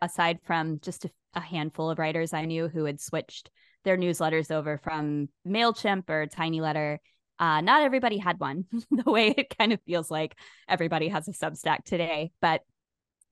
aside 0.00 0.38
from 0.44 0.80
just 0.80 1.04
a, 1.04 1.10
a 1.34 1.40
handful 1.40 1.90
of 1.90 1.98
writers 1.98 2.32
I 2.32 2.46
knew 2.46 2.66
who 2.66 2.86
had 2.86 2.98
switched 2.98 3.50
their 3.84 3.98
newsletters 3.98 4.50
over 4.50 4.78
from 4.78 5.28
Mailchimp 5.46 6.08
or 6.08 6.26
Tiny 6.26 6.62
Letter. 6.62 6.98
Uh, 7.38 7.60
not 7.60 7.82
everybody 7.82 8.16
had 8.16 8.40
one, 8.40 8.64
the 8.90 9.10
way 9.10 9.34
it 9.36 9.54
kind 9.58 9.74
of 9.74 9.80
feels 9.86 10.10
like 10.10 10.34
everybody 10.66 11.08
has 11.08 11.28
a 11.28 11.32
Substack 11.32 11.84
today. 11.84 12.32
But 12.40 12.62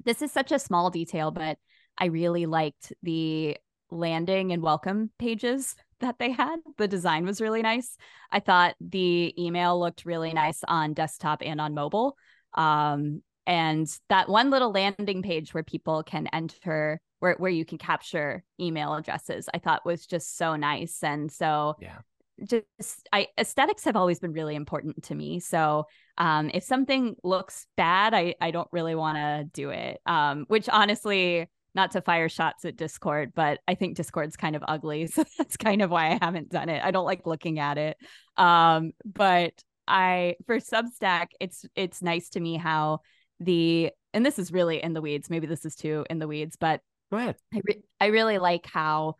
this 0.04 0.20
is 0.20 0.30
such 0.30 0.52
a 0.52 0.58
small 0.58 0.90
detail, 0.90 1.30
but 1.30 1.56
I 1.96 2.06
really 2.06 2.44
liked 2.44 2.92
the 3.02 3.56
landing 3.90 4.52
and 4.52 4.62
welcome 4.62 5.10
pages 5.18 5.74
that 6.04 6.18
they 6.18 6.30
had. 6.30 6.56
The 6.78 6.88
design 6.88 7.26
was 7.26 7.40
really 7.40 7.62
nice. 7.62 7.96
I 8.30 8.40
thought 8.40 8.74
the 8.80 9.34
email 9.42 9.78
looked 9.78 10.04
really 10.04 10.32
nice 10.32 10.60
on 10.66 10.94
desktop 10.94 11.42
and 11.44 11.60
on 11.60 11.74
mobile. 11.74 12.16
Um, 12.54 13.22
and 13.46 13.86
that 14.08 14.28
one 14.28 14.50
little 14.50 14.70
landing 14.70 15.22
page 15.22 15.52
where 15.52 15.62
people 15.62 16.02
can 16.02 16.28
enter 16.32 17.00
where, 17.18 17.34
where 17.34 17.50
you 17.50 17.64
can 17.64 17.78
capture 17.78 18.42
email 18.58 18.94
addresses 18.94 19.50
i 19.52 19.58
thought 19.58 19.84
was 19.84 20.06
just 20.06 20.38
so 20.38 20.56
nice 20.56 21.02
and 21.02 21.30
so 21.30 21.74
yeah 21.78 21.98
just 22.42 23.08
I 23.12 23.28
aesthetics 23.38 23.84
have 23.84 23.96
always 23.96 24.18
been 24.18 24.32
really 24.32 24.54
important 24.54 25.04
to 25.04 25.14
me. 25.14 25.40
So 25.40 25.86
um, 26.18 26.50
if 26.52 26.64
something 26.64 27.16
looks 27.22 27.66
bad, 27.76 28.14
I 28.14 28.34
I 28.40 28.50
don't 28.50 28.68
really 28.72 28.94
want 28.94 29.16
to 29.18 29.44
do 29.52 29.70
it. 29.70 30.00
Um, 30.06 30.44
which 30.48 30.68
honestly, 30.68 31.48
not 31.74 31.92
to 31.92 32.00
fire 32.00 32.28
shots 32.28 32.64
at 32.64 32.76
Discord, 32.76 33.32
but 33.34 33.60
I 33.66 33.74
think 33.74 33.96
Discord's 33.96 34.36
kind 34.36 34.56
of 34.56 34.64
ugly, 34.66 35.06
so 35.08 35.24
that's 35.38 35.56
kind 35.56 35.82
of 35.82 35.90
why 35.90 36.12
I 36.12 36.18
haven't 36.20 36.50
done 36.50 36.68
it. 36.68 36.82
I 36.84 36.90
don't 36.90 37.06
like 37.06 37.26
looking 37.26 37.58
at 37.58 37.78
it. 37.78 37.96
Um, 38.36 38.92
but 39.04 39.52
I 39.86 40.36
for 40.46 40.58
Substack, 40.58 41.28
it's 41.40 41.64
it's 41.74 42.02
nice 42.02 42.30
to 42.30 42.40
me 42.40 42.56
how 42.56 43.00
the 43.40 43.90
and 44.12 44.24
this 44.24 44.38
is 44.38 44.52
really 44.52 44.82
in 44.82 44.94
the 44.94 45.02
weeds. 45.02 45.28
Maybe 45.28 45.46
this 45.46 45.64
is 45.64 45.74
too 45.74 46.06
in 46.08 46.18
the 46.18 46.28
weeds, 46.28 46.56
but 46.58 46.80
go 47.10 47.18
ahead. 47.18 47.36
I 47.52 47.60
re- 47.64 47.84
I 48.00 48.06
really 48.06 48.38
like 48.38 48.66
how 48.66 49.16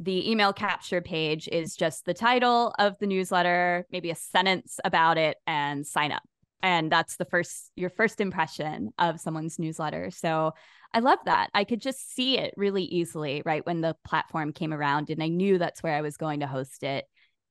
the 0.00 0.30
email 0.30 0.52
capture 0.52 1.02
page 1.02 1.46
is 1.52 1.76
just 1.76 2.06
the 2.06 2.14
title 2.14 2.74
of 2.78 2.98
the 3.00 3.06
newsletter, 3.06 3.86
maybe 3.92 4.10
a 4.10 4.14
sentence 4.14 4.80
about 4.82 5.18
it, 5.18 5.36
and 5.46 5.86
sign 5.86 6.10
up. 6.10 6.22
And 6.62 6.90
that's 6.90 7.16
the 7.16 7.26
first, 7.26 7.70
your 7.76 7.90
first 7.90 8.20
impression 8.20 8.90
of 8.98 9.20
someone's 9.20 9.58
newsletter. 9.58 10.10
So 10.10 10.52
I 10.92 11.00
love 11.00 11.18
that. 11.24 11.50
I 11.54 11.64
could 11.64 11.80
just 11.80 12.14
see 12.14 12.38
it 12.38 12.52
really 12.56 12.82
easily, 12.82 13.42
right? 13.44 13.64
When 13.64 13.80
the 13.80 13.96
platform 14.04 14.52
came 14.52 14.72
around, 14.72 15.10
and 15.10 15.22
I 15.22 15.28
knew 15.28 15.58
that's 15.58 15.82
where 15.82 15.94
I 15.94 16.00
was 16.00 16.16
going 16.16 16.40
to 16.40 16.46
host 16.46 16.82
it. 16.82 17.04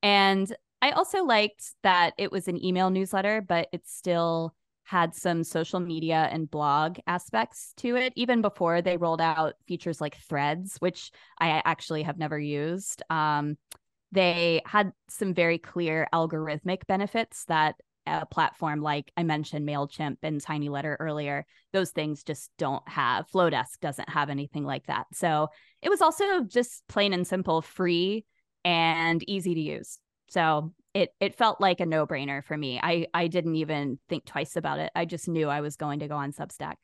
And 0.03 0.53
I 0.81 0.91
also 0.91 1.23
liked 1.23 1.73
that 1.83 2.13
it 2.17 2.31
was 2.31 2.47
an 2.47 2.63
email 2.63 2.89
newsletter, 2.89 3.41
but 3.41 3.67
it 3.71 3.87
still 3.87 4.53
had 4.83 5.13
some 5.13 5.43
social 5.43 5.79
media 5.79 6.27
and 6.31 6.49
blog 6.49 6.97
aspects 7.05 7.73
to 7.77 7.95
it, 7.95 8.11
even 8.15 8.41
before 8.41 8.81
they 8.81 8.97
rolled 8.97 9.21
out 9.21 9.53
features 9.67 10.01
like 10.01 10.17
threads, 10.17 10.77
which 10.79 11.11
I 11.39 11.61
actually 11.63 12.03
have 12.03 12.17
never 12.17 12.39
used. 12.39 13.03
Um, 13.09 13.57
they 14.11 14.61
had 14.65 14.91
some 15.07 15.33
very 15.33 15.59
clear 15.59 16.07
algorithmic 16.11 16.87
benefits 16.87 17.45
that 17.45 17.75
a 18.09 18.25
platform 18.25 18.81
like 18.81 19.11
I 19.15 19.23
mentioned 19.23 19.67
MailChimp 19.67 20.17
and 20.23 20.41
Tiny 20.41 20.69
Letter 20.69 20.97
earlier, 20.99 21.45
those 21.73 21.91
things 21.91 22.23
just 22.23 22.51
don't 22.57 22.87
have. 22.87 23.29
Flodesk 23.29 23.79
doesn't 23.81 24.09
have 24.09 24.29
anything 24.29 24.65
like 24.65 24.87
that. 24.87 25.07
So 25.13 25.49
it 25.81 25.89
was 25.89 26.01
also 26.01 26.43
just 26.43 26.83
plain 26.87 27.13
and 27.13 27.27
simple, 27.27 27.61
free 27.61 28.25
and 28.65 29.23
easy 29.29 29.53
to 29.53 29.61
use. 29.61 29.99
So 30.29 30.73
it 30.93 31.09
it 31.19 31.35
felt 31.35 31.61
like 31.61 31.79
a 31.79 31.85
no-brainer 31.85 32.43
for 32.43 32.57
me. 32.57 32.79
I 32.81 33.07
I 33.13 33.27
didn't 33.27 33.55
even 33.55 33.99
think 34.09 34.25
twice 34.25 34.55
about 34.55 34.79
it. 34.79 34.91
I 34.95 35.05
just 35.05 35.27
knew 35.27 35.47
I 35.47 35.61
was 35.61 35.75
going 35.75 35.99
to 35.99 36.07
go 36.07 36.15
on 36.15 36.33
Substack. 36.33 36.75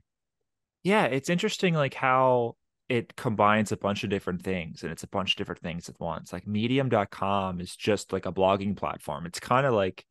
Yeah, 0.84 1.06
it's 1.06 1.30
interesting 1.30 1.74
like 1.74 1.96
how 1.96 2.56
it 2.88 3.16
combines 3.16 3.72
a 3.72 3.78
bunch 3.78 4.04
of 4.04 4.10
different 4.10 4.44
things 4.44 4.84
and 4.84 4.92
it's 4.92 5.04
a 5.04 5.08
bunch 5.08 5.32
of 5.32 5.38
different 5.38 5.62
things 5.62 5.90
at 5.90 6.00
once. 6.00 6.32
Like 6.32 6.46
medium.com 6.46 7.60
is 7.60 7.76
just 7.76 8.14
like 8.14 8.28
a 8.28 8.32
blogging 8.32 8.78
platform. 8.78 9.26
It's 9.26 9.40
kind 9.40 9.66
of 9.66 9.74
like 9.74 10.06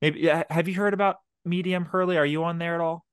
maybe 0.00 0.26
have 0.26 0.68
you 0.68 0.74
heard 0.74 0.94
about 0.94 1.16
Medium 1.44 1.84
Hurley? 1.84 2.16
Are 2.16 2.26
you 2.26 2.44
on 2.44 2.58
there 2.58 2.74
at 2.74 2.80
all? 2.80 3.04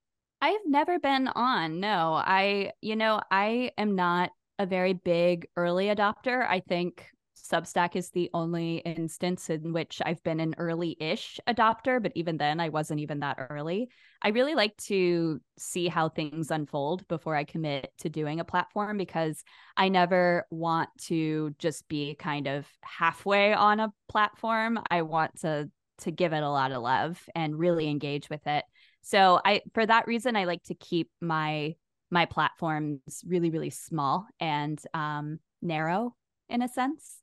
I've 0.41 0.65
never 0.65 1.00
been 1.00 1.28
on. 1.28 1.80
No. 1.80 2.13
I 2.13 2.71
you 2.82 2.95
know, 2.95 3.21
I 3.32 3.71
am 3.78 3.95
not 3.95 4.32
a 4.60 4.65
very 4.65 4.93
big 4.93 5.48
early 5.56 5.88
adopter. 5.88 6.48
I 6.48 6.62
think 6.62 7.06
Substack 7.36 7.95
is 7.95 8.10
the 8.10 8.30
only 8.34 8.78
instance 8.78 9.50
in 9.50 9.71
which 9.71 10.02
I've 10.04 10.24
been 10.24 10.39
an 10.39 10.56
early 10.58 10.98
ish 11.00 11.39
adopter, 11.48 12.02
but 12.02 12.12
even 12.15 12.38
then, 12.38 12.60
I 12.60 12.69
wasn't 12.69 13.02
even 13.02 13.19
that 13.19 13.38
early. 13.50 13.89
I 14.21 14.30
really 14.30 14.56
like 14.56 14.76
to 14.88 15.39
see 15.58 15.88
how 15.88 16.10
things 16.10 16.50
unfold 16.50 17.08
before 17.08 17.36
I 17.36 17.43
commit 17.43 17.91
to 18.00 18.10
doing 18.10 18.39
a 18.39 18.45
platform 18.45 18.98
because 18.98 19.43
I 19.78 19.89
never 19.89 20.48
want 20.50 20.89
to 21.04 21.54
just 21.60 21.88
be 21.88 22.15
kind 22.15 22.48
of 22.48 22.65
halfway 22.82 23.54
on 23.54 23.80
a 23.80 23.93
platform. 24.08 24.80
I 24.89 25.04
want 25.04 25.41
to 25.41 25.69
to 25.99 26.12
give 26.12 26.34
it 26.34 26.43
a 26.43 26.49
lot 26.49 26.71
of 26.71 26.81
love 26.81 27.21
and 27.34 27.58
really 27.58 27.89
engage 27.89 28.29
with 28.29 28.45
it. 28.47 28.63
So 29.01 29.39
I 29.43 29.62
for 29.73 29.86
that 29.86 30.08
reason 30.08 30.36
I 30.36 30.45
like 30.45 30.63
to 30.63 30.75
keep 30.75 31.10
my 31.21 31.75
my 32.12 32.25
platforms 32.25 32.99
really 33.25 33.49
really 33.49 33.69
small 33.69 34.27
and 34.39 34.79
um 34.93 35.39
narrow 35.62 36.15
in 36.49 36.62
a 36.62 36.67
sense 36.67 37.17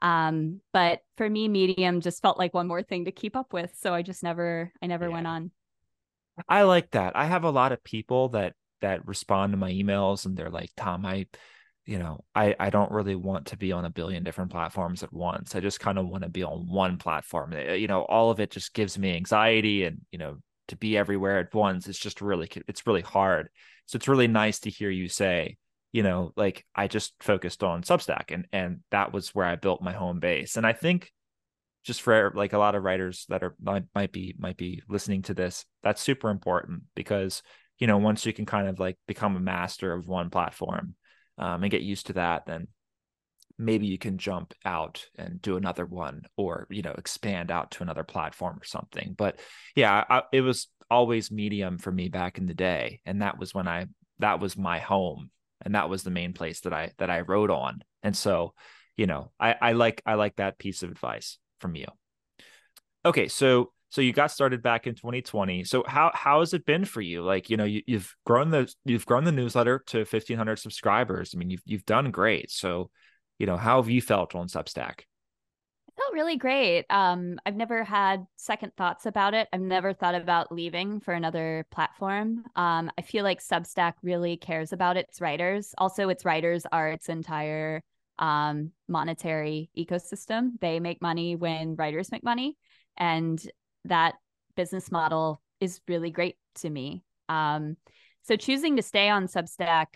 um, 0.00 0.60
but 0.72 1.00
for 1.16 1.28
me, 1.28 1.48
Medium 1.48 2.00
just 2.00 2.22
felt 2.22 2.38
like 2.38 2.54
one 2.54 2.68
more 2.68 2.82
thing 2.82 3.06
to 3.06 3.12
keep 3.12 3.36
up 3.36 3.52
with. 3.52 3.72
So 3.76 3.92
I 3.92 4.02
just 4.02 4.22
never, 4.22 4.72
I 4.80 4.86
never 4.86 5.08
yeah. 5.08 5.12
went 5.12 5.26
on. 5.26 5.50
I 6.48 6.62
like 6.62 6.92
that. 6.92 7.16
I 7.16 7.24
have 7.24 7.44
a 7.44 7.50
lot 7.50 7.72
of 7.72 7.82
people 7.82 8.30
that 8.30 8.54
that 8.80 9.08
respond 9.08 9.52
to 9.52 9.56
my 9.56 9.72
emails 9.72 10.24
and 10.24 10.36
they're 10.36 10.50
like, 10.50 10.70
Tom, 10.76 11.04
I, 11.04 11.26
you 11.88 11.98
know, 11.98 12.22
I 12.34 12.54
I 12.60 12.68
don't 12.68 12.92
really 12.92 13.14
want 13.14 13.46
to 13.46 13.56
be 13.56 13.72
on 13.72 13.86
a 13.86 13.90
billion 13.90 14.22
different 14.22 14.50
platforms 14.50 15.02
at 15.02 15.10
once. 15.10 15.54
I 15.54 15.60
just 15.60 15.80
kind 15.80 15.98
of 15.98 16.06
want 16.06 16.22
to 16.22 16.28
be 16.28 16.42
on 16.42 16.68
one 16.68 16.98
platform. 16.98 17.54
Eh, 17.54 17.76
you 17.76 17.86
know, 17.86 18.02
all 18.02 18.30
of 18.30 18.40
it 18.40 18.50
just 18.50 18.74
gives 18.74 18.98
me 18.98 19.16
anxiety 19.16 19.84
and, 19.84 20.02
you 20.12 20.18
know, 20.18 20.36
to 20.68 20.76
be 20.76 20.98
everywhere 20.98 21.38
at 21.38 21.54
once, 21.54 21.88
it's 21.88 21.98
just 21.98 22.20
really 22.20 22.46
it's 22.68 22.86
really 22.86 23.00
hard. 23.00 23.48
So 23.86 23.96
it's 23.96 24.06
really 24.06 24.28
nice 24.28 24.60
to 24.60 24.70
hear 24.70 24.90
you 24.90 25.08
say, 25.08 25.56
you 25.90 26.02
know, 26.02 26.32
like 26.36 26.66
I 26.74 26.88
just 26.88 27.14
focused 27.20 27.64
on 27.64 27.82
Substack 27.82 28.32
and 28.34 28.46
and 28.52 28.80
that 28.90 29.14
was 29.14 29.34
where 29.34 29.46
I 29.46 29.56
built 29.56 29.80
my 29.80 29.92
home 29.92 30.20
base. 30.20 30.58
And 30.58 30.66
I 30.66 30.74
think 30.74 31.10
just 31.84 32.02
for 32.02 32.32
like 32.34 32.52
a 32.52 32.58
lot 32.58 32.74
of 32.74 32.82
writers 32.82 33.24
that 33.30 33.42
are 33.42 33.56
might, 33.62 33.84
might 33.94 34.12
be 34.12 34.34
might 34.38 34.58
be 34.58 34.82
listening 34.90 35.22
to 35.22 35.32
this, 35.32 35.64
that's 35.82 36.02
super 36.02 36.28
important 36.28 36.82
because 36.94 37.42
you 37.78 37.86
know 37.86 37.96
once 37.96 38.26
you 38.26 38.34
can 38.34 38.44
kind 38.44 38.68
of 38.68 38.78
like 38.78 38.98
become 39.06 39.36
a 39.36 39.40
master 39.40 39.94
of 39.94 40.06
one 40.06 40.28
platform 40.28 40.94
um, 41.38 41.62
and 41.62 41.70
get 41.70 41.82
used 41.82 42.06
to 42.06 42.14
that, 42.14 42.46
then 42.46 42.68
maybe 43.58 43.86
you 43.86 43.98
can 43.98 44.18
jump 44.18 44.54
out 44.64 45.06
and 45.16 45.42
do 45.42 45.56
another 45.56 45.84
one 45.84 46.22
or 46.36 46.66
you 46.70 46.82
know 46.82 46.94
expand 46.96 47.50
out 47.50 47.72
to 47.72 47.82
another 47.82 48.04
platform 48.04 48.58
or 48.60 48.64
something. 48.64 49.14
But 49.16 49.40
yeah, 49.74 50.04
I, 50.08 50.22
it 50.32 50.42
was 50.42 50.68
always 50.90 51.30
Medium 51.30 51.78
for 51.78 51.92
me 51.92 52.08
back 52.08 52.38
in 52.38 52.46
the 52.46 52.54
day, 52.54 53.00
and 53.04 53.22
that 53.22 53.38
was 53.38 53.54
when 53.54 53.68
I 53.68 53.86
that 54.20 54.40
was 54.40 54.56
my 54.56 54.78
home 54.78 55.30
and 55.62 55.74
that 55.74 55.88
was 55.88 56.02
the 56.02 56.10
main 56.10 56.32
place 56.32 56.60
that 56.60 56.72
I 56.72 56.92
that 56.98 57.10
I 57.10 57.20
wrote 57.20 57.50
on. 57.50 57.82
And 58.02 58.16
so, 58.16 58.54
you 58.96 59.06
know, 59.06 59.32
I, 59.38 59.54
I 59.60 59.72
like 59.72 60.02
I 60.06 60.14
like 60.14 60.36
that 60.36 60.58
piece 60.58 60.82
of 60.82 60.90
advice 60.90 61.38
from 61.60 61.74
you. 61.74 61.86
Okay, 63.04 63.28
so 63.28 63.72
so 63.90 64.00
you 64.00 64.12
got 64.12 64.30
started 64.30 64.62
back 64.62 64.86
in 64.86 64.94
2020. 64.94 65.64
So 65.64 65.84
how 65.86 66.10
how 66.14 66.40
has 66.40 66.54
it 66.54 66.66
been 66.66 66.84
for 66.84 67.00
you? 67.00 67.22
Like, 67.22 67.50
you 67.50 67.56
know, 67.56 67.64
you, 67.64 67.82
you've 67.86 68.14
grown 68.24 68.50
the 68.50 68.72
you've 68.84 69.06
grown 69.06 69.24
the 69.24 69.32
newsletter 69.32 69.82
to 69.88 69.98
1500 69.98 70.56
subscribers. 70.58 71.32
I 71.34 71.38
mean, 71.38 71.50
you've 71.50 71.62
you've 71.64 71.86
done 71.86 72.10
great. 72.10 72.50
So, 72.50 72.90
you 73.38 73.46
know, 73.46 73.56
how 73.56 73.80
have 73.80 73.90
you 73.90 74.02
felt 74.02 74.34
on 74.34 74.48
Substack? 74.48 75.00
felt 75.98 76.14
really 76.14 76.36
great. 76.36 76.84
Um, 76.90 77.38
I've 77.44 77.56
never 77.56 77.84
had 77.84 78.24
second 78.36 78.72
thoughts 78.76 79.04
about 79.06 79.34
it. 79.34 79.48
I've 79.52 79.60
never 79.60 79.92
thought 79.92 80.14
about 80.14 80.52
leaving 80.52 81.00
for 81.00 81.12
another 81.12 81.66
platform. 81.70 82.44
Um, 82.56 82.90
I 82.96 83.02
feel 83.02 83.24
like 83.24 83.40
Substack 83.40 83.94
really 84.02 84.36
cares 84.36 84.72
about 84.72 84.96
its 84.96 85.20
writers. 85.20 85.74
Also, 85.76 86.08
its 86.08 86.24
writers 86.24 86.64
are 86.70 86.88
its 86.88 87.08
entire 87.08 87.82
um, 88.18 88.70
monetary 88.86 89.70
ecosystem. 89.76 90.52
They 90.60 90.80
make 90.80 91.02
money 91.02 91.36
when 91.36 91.74
writers 91.76 92.12
make 92.12 92.24
money. 92.24 92.56
And 92.96 93.40
that 93.88 94.14
business 94.56 94.90
model 94.90 95.40
is 95.60 95.80
really 95.88 96.10
great 96.10 96.36
to 96.56 96.70
me. 96.70 97.04
Um, 97.28 97.76
so 98.22 98.36
choosing 98.36 98.76
to 98.76 98.82
stay 98.82 99.08
on 99.08 99.26
Substack, 99.26 99.86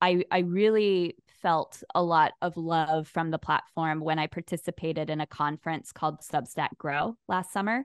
I, 0.00 0.24
I 0.30 0.40
really 0.40 1.16
felt 1.42 1.82
a 1.94 2.02
lot 2.02 2.32
of 2.42 2.56
love 2.56 3.08
from 3.08 3.30
the 3.30 3.38
platform 3.38 4.00
when 4.00 4.18
I 4.18 4.26
participated 4.26 5.10
in 5.10 5.20
a 5.20 5.26
conference 5.26 5.92
called 5.92 6.20
Substack 6.20 6.76
Grow 6.78 7.16
last 7.28 7.52
summer. 7.52 7.84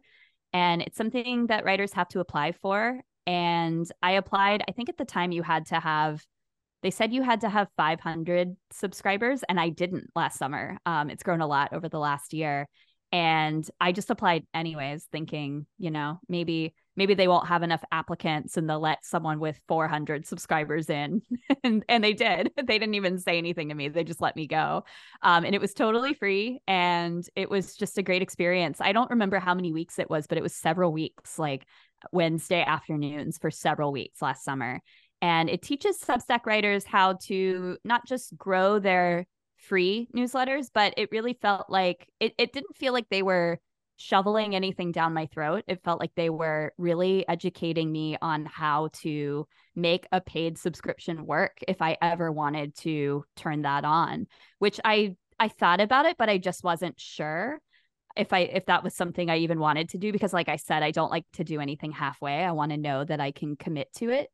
And 0.53 0.81
it's 0.81 0.97
something 0.97 1.47
that 1.47 1.65
writers 1.65 1.93
have 1.93 2.07
to 2.09 2.19
apply 2.19 2.53
for. 2.53 3.01
And 3.27 3.89
I 4.01 4.11
applied, 4.11 4.63
I 4.67 4.71
think 4.71 4.89
at 4.89 4.97
the 4.97 5.05
time 5.05 5.31
you 5.31 5.43
had 5.43 5.65
to 5.67 5.79
have, 5.79 6.23
they 6.83 6.91
said 6.91 7.13
you 7.13 7.23
had 7.23 7.41
to 7.41 7.49
have 7.49 7.67
500 7.77 8.55
subscribers, 8.71 9.43
and 9.49 9.59
I 9.59 9.69
didn't 9.69 10.11
last 10.15 10.37
summer. 10.37 10.77
Um, 10.85 11.09
it's 11.09 11.23
grown 11.23 11.41
a 11.41 11.47
lot 11.47 11.73
over 11.73 11.89
the 11.89 11.99
last 11.99 12.33
year. 12.33 12.67
And 13.15 13.65
I 13.79 13.93
just 13.93 14.09
applied 14.09 14.45
anyways, 14.53 15.05
thinking, 15.09 15.67
you 15.77 15.89
know, 15.89 16.19
maybe 16.27 16.73
maybe 16.97 17.13
they 17.13 17.29
won't 17.29 17.47
have 17.47 17.63
enough 17.63 17.81
applicants 17.89 18.57
and 18.57 18.69
they'll 18.69 18.81
let 18.81 19.05
someone 19.05 19.39
with 19.39 19.57
400 19.69 20.27
subscribers 20.27 20.89
in. 20.89 21.21
And, 21.63 21.85
and 21.87 22.03
they 22.03 22.11
did. 22.11 22.51
They 22.57 22.77
didn't 22.77 22.95
even 22.95 23.17
say 23.17 23.37
anything 23.37 23.69
to 23.69 23.75
me. 23.75 23.87
They 23.87 24.03
just 24.03 24.19
let 24.19 24.35
me 24.35 24.47
go. 24.47 24.83
Um, 25.21 25.45
and 25.45 25.55
it 25.55 25.61
was 25.61 25.73
totally 25.73 26.13
free 26.13 26.59
and 26.67 27.25
it 27.37 27.49
was 27.49 27.77
just 27.77 27.97
a 27.97 28.03
great 28.03 28.21
experience. 28.21 28.81
I 28.81 28.91
don't 28.91 29.09
remember 29.09 29.39
how 29.39 29.55
many 29.55 29.71
weeks 29.71 29.97
it 29.97 30.09
was 30.09 30.27
but 30.27 30.37
it 30.37 30.43
was 30.43 30.53
several 30.53 30.91
weeks 30.91 31.39
like 31.39 31.65
wednesday 32.11 32.63
afternoons 32.63 33.37
for 33.37 33.49
several 33.49 33.93
weeks 33.93 34.21
last 34.21 34.43
summer. 34.43 34.81
And 35.21 35.49
it 35.49 35.61
teaches 35.61 35.99
substack 35.99 36.45
writers 36.45 36.83
how 36.83 37.13
to 37.27 37.77
not 37.85 38.05
just 38.05 38.37
grow 38.37 38.77
their 38.77 39.25
free 39.67 40.07
newsletters 40.15 40.69
but 40.73 40.93
it 40.97 41.09
really 41.11 41.37
felt 41.41 41.69
like 41.69 42.07
it, 42.19 42.33
it 42.37 42.53
didn't 42.53 42.75
feel 42.75 42.93
like 42.93 43.07
they 43.09 43.23
were 43.23 43.59
shoveling 43.97 44.55
anything 44.55 44.91
down 44.91 45.13
my 45.13 45.25
throat. 45.27 45.63
It 45.67 45.83
felt 45.83 45.99
like 45.99 46.11
they 46.15 46.29
were 46.29 46.73
really 46.77 47.27
educating 47.27 47.91
me 47.91 48.17
on 48.21 48.45
how 48.45 48.89
to 49.01 49.47
make 49.75 50.07
a 50.11 50.21
paid 50.21 50.57
subscription 50.57 51.25
work 51.25 51.57
if 51.67 51.81
I 51.81 51.97
ever 52.01 52.31
wanted 52.31 52.75
to 52.79 53.23
turn 53.35 53.61
that 53.63 53.85
on, 53.85 54.27
which 54.59 54.79
I 54.83 55.15
I 55.39 55.49
thought 55.49 55.81
about 55.81 56.05
it 56.05 56.17
but 56.17 56.29
I 56.29 56.37
just 56.37 56.63
wasn't 56.63 56.99
sure 56.99 57.59
if 58.15 58.31
I 58.31 58.39
if 58.39 58.65
that 58.67 58.83
was 58.83 58.95
something 58.95 59.29
I 59.29 59.37
even 59.39 59.59
wanted 59.59 59.89
to 59.89 59.97
do 59.97 60.11
because 60.11 60.33
like 60.33 60.49
I 60.49 60.55
said 60.55 60.83
I 60.83 60.91
don't 60.91 61.11
like 61.11 61.25
to 61.33 61.43
do 61.43 61.59
anything 61.59 61.91
halfway. 61.91 62.43
I 62.43 62.51
want 62.51 62.71
to 62.71 62.77
know 62.77 63.03
that 63.03 63.19
I 63.19 63.31
can 63.31 63.55
commit 63.55 63.91
to 63.95 64.09
it. 64.09 64.29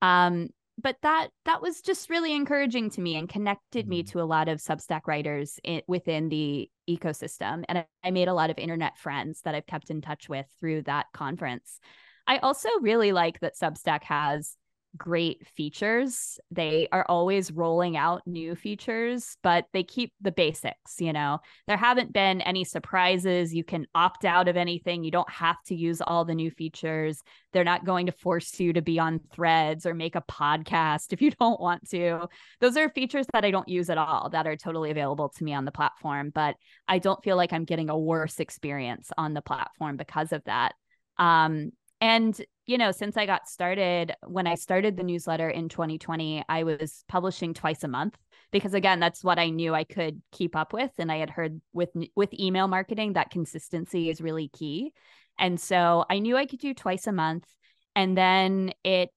Um 0.00 0.48
but 0.80 0.96
that 1.02 1.28
that 1.44 1.62
was 1.62 1.80
just 1.80 2.10
really 2.10 2.34
encouraging 2.34 2.90
to 2.90 3.00
me 3.00 3.16
and 3.16 3.28
connected 3.28 3.88
me 3.88 4.02
mm-hmm. 4.02 4.10
to 4.18 4.22
a 4.22 4.24
lot 4.24 4.48
of 4.48 4.58
substack 4.58 5.02
writers 5.06 5.58
in, 5.64 5.82
within 5.86 6.28
the 6.28 6.70
ecosystem 6.88 7.64
and 7.68 7.78
I, 7.78 7.86
I 8.04 8.10
made 8.10 8.28
a 8.28 8.34
lot 8.34 8.50
of 8.50 8.58
internet 8.58 8.98
friends 8.98 9.42
that 9.42 9.54
i've 9.54 9.66
kept 9.66 9.90
in 9.90 10.00
touch 10.00 10.28
with 10.28 10.46
through 10.60 10.82
that 10.82 11.06
conference 11.12 11.78
i 12.26 12.38
also 12.38 12.68
really 12.80 13.12
like 13.12 13.40
that 13.40 13.56
substack 13.56 14.04
has 14.04 14.56
great 14.96 15.46
features. 15.56 16.38
They 16.50 16.88
are 16.92 17.06
always 17.08 17.50
rolling 17.50 17.96
out 17.96 18.22
new 18.26 18.54
features, 18.54 19.36
but 19.42 19.66
they 19.72 19.82
keep 19.82 20.12
the 20.20 20.32
basics, 20.32 21.00
you 21.00 21.12
know. 21.12 21.38
There 21.66 21.76
haven't 21.76 22.12
been 22.12 22.40
any 22.40 22.64
surprises. 22.64 23.54
You 23.54 23.64
can 23.64 23.86
opt 23.94 24.24
out 24.24 24.48
of 24.48 24.56
anything. 24.56 25.04
You 25.04 25.10
don't 25.10 25.30
have 25.30 25.56
to 25.66 25.74
use 25.74 26.00
all 26.00 26.24
the 26.24 26.34
new 26.34 26.50
features. 26.50 27.22
They're 27.52 27.64
not 27.64 27.84
going 27.84 28.06
to 28.06 28.12
force 28.12 28.58
you 28.60 28.72
to 28.74 28.82
be 28.82 28.98
on 28.98 29.20
threads 29.34 29.86
or 29.86 29.94
make 29.94 30.14
a 30.14 30.22
podcast 30.22 31.12
if 31.12 31.22
you 31.22 31.30
don't 31.30 31.60
want 31.60 31.88
to. 31.90 32.28
Those 32.60 32.76
are 32.76 32.88
features 32.90 33.26
that 33.32 33.44
I 33.44 33.50
don't 33.50 33.68
use 33.68 33.90
at 33.90 33.98
all 33.98 34.30
that 34.30 34.46
are 34.46 34.56
totally 34.56 34.90
available 34.90 35.30
to 35.30 35.44
me 35.44 35.54
on 35.54 35.64
the 35.64 35.72
platform, 35.72 36.30
but 36.34 36.56
I 36.86 36.98
don't 36.98 37.22
feel 37.22 37.36
like 37.36 37.52
I'm 37.52 37.64
getting 37.64 37.90
a 37.90 37.98
worse 37.98 38.40
experience 38.40 39.10
on 39.16 39.34
the 39.34 39.42
platform 39.42 39.96
because 39.96 40.32
of 40.32 40.44
that. 40.44 40.74
Um, 41.18 41.72
and, 42.02 42.38
you 42.66 42.78
know, 42.78 42.90
since 42.90 43.16
I 43.16 43.26
got 43.26 43.48
started, 43.48 44.12
when 44.26 44.48
I 44.48 44.56
started 44.56 44.96
the 44.96 45.04
newsletter 45.04 45.48
in 45.48 45.68
2020, 45.68 46.42
I 46.48 46.64
was 46.64 47.04
publishing 47.06 47.54
twice 47.54 47.84
a 47.84 47.88
month 47.88 48.18
because 48.50 48.74
again, 48.74 48.98
that's 48.98 49.22
what 49.22 49.38
I 49.38 49.50
knew 49.50 49.72
I 49.72 49.84
could 49.84 50.20
keep 50.32 50.56
up 50.56 50.72
with 50.72 50.90
and 50.98 51.12
I 51.12 51.18
had 51.18 51.30
heard 51.30 51.60
with 51.72 51.90
with 52.16 52.34
email 52.34 52.66
marketing 52.66 53.12
that 53.12 53.30
consistency 53.30 54.10
is 54.10 54.20
really 54.20 54.48
key. 54.48 54.92
And 55.38 55.60
so 55.60 56.04
I 56.10 56.18
knew 56.18 56.36
I 56.36 56.46
could 56.46 56.58
do 56.58 56.74
twice 56.74 57.06
a 57.06 57.12
month 57.12 57.46
and 57.94 58.18
then 58.18 58.72
it 58.82 59.10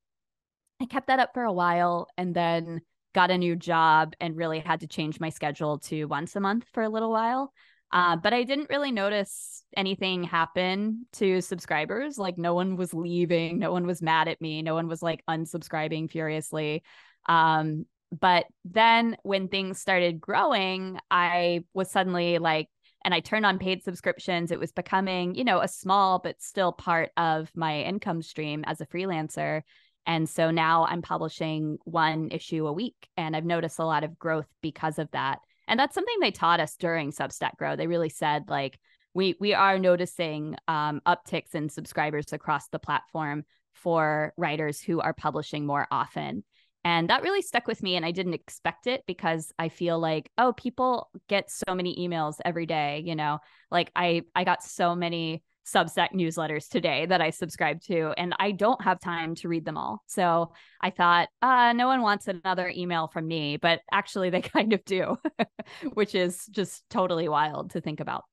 I 0.80 0.86
kept 0.86 1.08
that 1.08 1.20
up 1.20 1.32
for 1.34 1.44
a 1.44 1.52
while 1.52 2.08
and 2.20 2.36
then 2.36 2.82
got 3.16 3.32
a 3.32 3.38
new 3.40 3.56
job 3.56 4.14
and 4.20 4.38
really 4.38 4.60
had 4.60 4.82
to 4.82 4.88
change 4.88 5.20
my 5.20 5.30
schedule 5.30 5.80
to 5.80 6.06
once 6.06 6.36
a 6.36 6.40
month 6.40 6.68
for 6.72 6.84
a 6.84 6.90
little 6.90 7.12
while. 7.12 7.52
Uh, 7.96 8.18
but 8.18 8.34
I 8.34 8.44
didn't 8.44 8.70
really 8.70 8.92
notice 8.92 9.64
anything 9.78 10.26
happen 10.26 11.06
to 11.14 11.40
subscribers. 11.40 12.18
Like 12.18 12.38
no 12.38 12.54
one 12.54 12.76
was 12.76 12.94
leaving, 12.94 13.58
no 13.58 13.72
one 13.72 13.88
was 13.88 14.02
mad 14.02 14.28
at 14.28 14.42
me, 14.42 14.62
no 14.62 14.74
one 14.74 14.90
was 14.90 15.02
like 15.02 15.24
unsubscribing 15.30 16.12
furiously. 16.12 16.84
Um, 17.28 17.86
but 18.12 18.48
then 18.66 19.16
when 19.24 19.48
things 19.48 19.80
started 19.80 20.20
growing, 20.20 21.00
I 21.10 21.64
was 21.74 21.90
suddenly 21.90 22.38
like, 22.38 22.68
and 23.06 23.14
I 23.14 23.22
turned 23.22 23.46
on 23.46 23.60
paid 23.60 23.82
subscriptions. 23.82 24.52
It 24.52 24.60
was 24.60 24.74
becoming, 24.74 25.34
you 25.36 25.46
know, 25.46 25.62
a 25.62 25.68
small 25.70 26.20
but 26.20 26.42
still 26.42 26.74
part 26.74 27.12
of 27.16 27.50
my 27.56 27.84
income 27.84 28.22
stream 28.22 28.66
as 28.68 28.82
a 28.82 28.86
freelancer. 28.86 29.62
And 30.06 30.28
so 30.28 30.52
now 30.52 30.86
I'm 30.86 31.02
publishing 31.02 31.78
one 31.86 32.28
issue 32.32 32.68
a 32.68 32.74
week, 32.74 33.08
and 33.16 33.38
I've 33.38 33.46
noticed 33.46 33.80
a 33.80 33.86
lot 33.86 34.04
of 34.04 34.20
growth 34.20 34.48
because 34.62 35.00
of 35.00 35.10
that. 35.12 35.40
And 35.68 35.80
that's 35.80 35.96
something 35.96 36.20
they 36.20 36.32
taught 36.32 36.60
us 36.60 36.76
during 36.76 37.12
Substack 37.12 37.58
Grow. 37.58 37.76
They 37.76 37.88
really 37.88 38.10
said 38.10 38.50
like 38.50 38.80
we 39.14 39.36
we 39.40 39.54
are 39.54 39.80
noticing 39.80 40.56
um, 40.68 41.02
upticks 41.06 41.56
in 41.56 41.70
subscribers 41.70 42.34
across 42.34 42.68
the 42.68 42.80
platform 42.80 43.46
for 43.74 44.34
writers 44.38 44.82
who 44.82 45.00
are 45.00 45.14
publishing 45.14 45.66
more 45.66 45.88
often. 45.92 46.44
And 46.84 47.10
that 47.10 47.24
really 47.24 47.42
stuck 47.42 47.66
with 47.66 47.82
me. 47.82 47.96
And 47.96 48.06
I 48.06 48.12
didn't 48.12 48.36
expect 48.36 48.86
it 48.86 49.04
because 49.08 49.52
I 49.58 49.70
feel 49.70 50.00
like, 50.00 50.30
oh, 50.38 50.54
people 50.54 51.10
get 51.28 51.50
so 51.50 51.74
many 51.74 51.96
emails 51.96 52.36
every 52.46 52.68
day. 52.68 53.02
You 53.06 53.16
know, 53.16 53.40
like 53.72 53.92
I 53.96 54.22
I 54.36 54.44
got 54.44 54.64
so 54.64 54.96
many 54.96 55.44
Substack 55.66 56.14
newsletters 56.14 56.70
today 56.70 57.06
that 57.08 57.22
I 57.22 57.32
subscribe 57.32 57.82
to, 57.84 58.14
and 58.18 58.36
I 58.40 58.52
don't 58.52 58.82
have 58.84 59.00
time 59.00 59.36
to 59.36 59.48
read 59.48 59.66
them 59.66 59.78
all. 59.78 60.04
So 60.06 60.54
I 60.82 60.92
thought, 60.92 61.30
uh, 61.42 61.74
no 61.74 61.88
one 61.88 62.02
wants 62.02 62.28
another 62.28 62.72
email 62.76 63.08
from 63.08 63.28
me, 63.28 63.58
but 63.58 63.82
actually 63.92 64.30
they 64.30 64.42
kind 64.42 64.74
of 64.74 64.86
do, 64.86 65.18
which 65.94 66.14
is 66.16 66.46
just 66.48 66.88
totally 66.90 67.28
wild 67.28 67.72
to 67.72 67.82
think 67.82 68.00
about. 68.00 68.26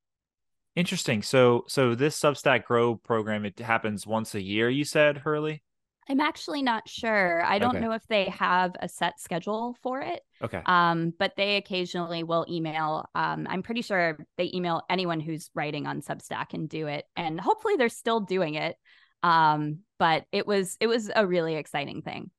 Interesting. 0.75 1.23
So, 1.23 1.65
so 1.69 1.95
this 1.95 2.19
Substack 2.19 2.65
Grow 2.65 2.97
program 2.97 3.45
it 3.45 3.59
happens 3.59 4.07
once 4.07 4.35
a 4.35 4.43
year. 4.43 4.71
You 4.71 4.85
said, 4.85 5.19
Hurley. 5.19 5.63
I'm 6.09 6.21
actually 6.21 6.63
not 6.63 6.89
sure. 6.89 7.45
I 7.45 7.59
don't 7.59 7.77
okay. 7.77 7.85
know 7.85 7.93
if 7.93 8.07
they 8.09 8.25
have 8.31 8.75
a 8.81 8.89
set 8.89 9.21
schedule 9.21 9.77
for 9.83 10.01
it. 10.01 10.23
Okay. 10.43 10.61
Um, 10.67 11.13
but 11.17 11.35
they 11.37 11.57
occasionally 11.57 12.25
will 12.25 12.45
email. 12.51 13.09
Um, 13.15 13.47
I'm 13.49 13.63
pretty 13.63 13.83
sure 13.83 14.19
they 14.37 14.51
email 14.53 14.83
anyone 14.91 15.21
who's 15.21 15.51
writing 15.55 15.87
on 15.87 16.03
Substack 16.03 16.55
and 16.55 16.69
do 16.69 16.89
it, 16.89 17.05
and 17.17 17.41
hopefully 17.41 17.77
they're 17.77 17.89
still 17.89 18.21
doing 18.21 18.55
it. 18.55 18.77
Um, 19.23 19.81
but 19.99 20.25
it 20.33 20.47
was 20.47 20.77
it 20.81 20.89
was 20.89 21.11
a 21.15 21.27
really 21.27 21.55
exciting 21.55 22.03
thing. 22.03 22.31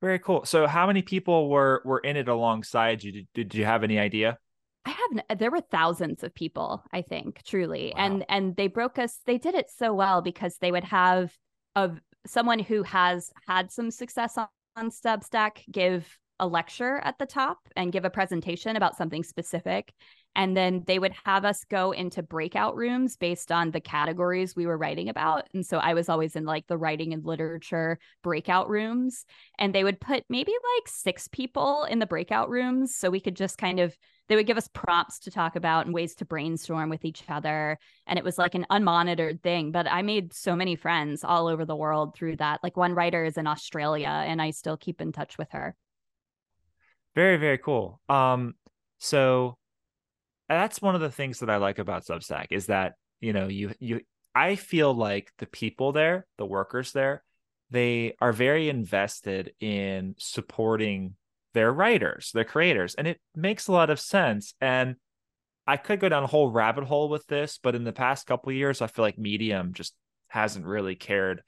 Very 0.00 0.18
cool. 0.18 0.44
So, 0.44 0.66
how 0.66 0.86
many 0.86 1.02
people 1.02 1.48
were 1.50 1.82
were 1.84 1.98
in 1.98 2.16
it 2.16 2.28
alongside 2.28 3.02
you? 3.04 3.12
Did, 3.12 3.28
did 3.34 3.54
you 3.54 3.64
have 3.64 3.84
any 3.84 3.98
idea? 3.98 4.38
I 4.86 4.90
have 4.90 5.38
there 5.38 5.50
were 5.50 5.60
thousands 5.60 6.22
of 6.22 6.34
people, 6.34 6.82
I 6.92 7.02
think, 7.02 7.42
truly. 7.44 7.92
Wow. 7.94 8.04
And 8.04 8.24
and 8.28 8.56
they 8.56 8.68
broke 8.68 8.98
us 8.98 9.20
they 9.26 9.38
did 9.38 9.54
it 9.54 9.70
so 9.70 9.94
well 9.94 10.22
because 10.22 10.56
they 10.58 10.72
would 10.72 10.84
have 10.84 11.34
a 11.74 11.92
someone 12.26 12.58
who 12.58 12.82
has 12.82 13.30
had 13.46 13.70
some 13.70 13.90
success 13.90 14.38
on, 14.38 14.48
on 14.76 14.90
Substack 14.90 15.58
give 15.70 16.18
a 16.40 16.46
lecture 16.46 16.98
at 17.04 17.18
the 17.18 17.26
top 17.26 17.58
and 17.76 17.92
give 17.92 18.04
a 18.04 18.10
presentation 18.10 18.76
about 18.76 18.96
something 18.96 19.22
specific. 19.22 19.92
And 20.36 20.56
then 20.56 20.82
they 20.86 20.98
would 20.98 21.14
have 21.24 21.44
us 21.44 21.64
go 21.64 21.92
into 21.92 22.22
breakout 22.22 22.76
rooms 22.76 23.16
based 23.16 23.52
on 23.52 23.70
the 23.70 23.80
categories 23.80 24.56
we 24.56 24.66
were 24.66 24.78
writing 24.78 25.08
about. 25.08 25.48
And 25.54 25.64
so 25.64 25.78
I 25.78 25.94
was 25.94 26.08
always 26.08 26.36
in 26.36 26.44
like 26.44 26.66
the 26.66 26.76
writing 26.76 27.12
and 27.12 27.24
literature 27.24 27.98
breakout 28.22 28.68
rooms. 28.68 29.24
And 29.58 29.74
they 29.74 29.84
would 29.84 30.00
put 30.00 30.24
maybe 30.28 30.52
like 30.52 30.88
six 30.88 31.28
people 31.28 31.84
in 31.84 31.98
the 31.98 32.06
breakout 32.06 32.50
rooms. 32.50 32.94
So 32.94 33.10
we 33.10 33.20
could 33.20 33.36
just 33.36 33.58
kind 33.58 33.80
of 33.80 33.96
they 34.28 34.36
would 34.36 34.46
give 34.46 34.56
us 34.56 34.68
prompts 34.72 35.18
to 35.20 35.30
talk 35.30 35.54
about 35.56 35.84
and 35.84 35.94
ways 35.94 36.14
to 36.16 36.24
brainstorm 36.24 36.88
with 36.88 37.04
each 37.04 37.22
other 37.28 37.78
and 38.06 38.18
it 38.18 38.24
was 38.24 38.38
like 38.38 38.54
an 38.54 38.66
unmonitored 38.70 39.42
thing 39.42 39.70
but 39.70 39.86
i 39.90 40.02
made 40.02 40.32
so 40.32 40.56
many 40.56 40.76
friends 40.76 41.24
all 41.24 41.46
over 41.46 41.64
the 41.64 41.76
world 41.76 42.14
through 42.14 42.36
that 42.36 42.60
like 42.62 42.76
one 42.76 42.94
writer 42.94 43.24
is 43.24 43.36
in 43.36 43.46
australia 43.46 44.24
and 44.26 44.40
i 44.40 44.50
still 44.50 44.76
keep 44.76 45.00
in 45.00 45.12
touch 45.12 45.36
with 45.38 45.50
her 45.50 45.74
very 47.14 47.36
very 47.36 47.58
cool 47.58 48.00
um 48.08 48.54
so 48.98 49.56
that's 50.48 50.82
one 50.82 50.94
of 50.94 51.00
the 51.00 51.10
things 51.10 51.40
that 51.40 51.50
i 51.50 51.56
like 51.56 51.78
about 51.78 52.04
substack 52.04 52.46
is 52.50 52.66
that 52.66 52.94
you 53.20 53.32
know 53.32 53.48
you 53.48 53.72
you 53.78 54.00
i 54.34 54.54
feel 54.56 54.92
like 54.92 55.30
the 55.38 55.46
people 55.46 55.92
there 55.92 56.26
the 56.38 56.46
workers 56.46 56.92
there 56.92 57.22
they 57.70 58.14
are 58.20 58.32
very 58.32 58.68
invested 58.68 59.52
in 59.60 60.14
supporting 60.18 61.14
they're 61.54 61.72
writers, 61.72 62.30
they're 62.34 62.44
creators, 62.44 62.94
and 62.94 63.06
it 63.06 63.20
makes 63.34 63.68
a 63.68 63.72
lot 63.72 63.88
of 63.88 64.00
sense. 64.00 64.54
And 64.60 64.96
I 65.66 65.76
could 65.76 66.00
go 66.00 66.08
down 66.08 66.24
a 66.24 66.28
whole 66.28 66.50
rabbit 66.50 66.84
hole 66.84 67.08
with 67.08 67.26
this, 67.26 67.58
but 67.62 67.74
in 67.74 67.84
the 67.84 67.92
past 67.92 68.26
couple 68.26 68.52
years, 68.52 68.82
I 68.82 68.88
feel 68.88 69.04
like 69.04 69.16
Medium 69.16 69.72
just 69.72 69.94
hasn't 70.28 70.66
really 70.66 70.96
cared 70.96 71.42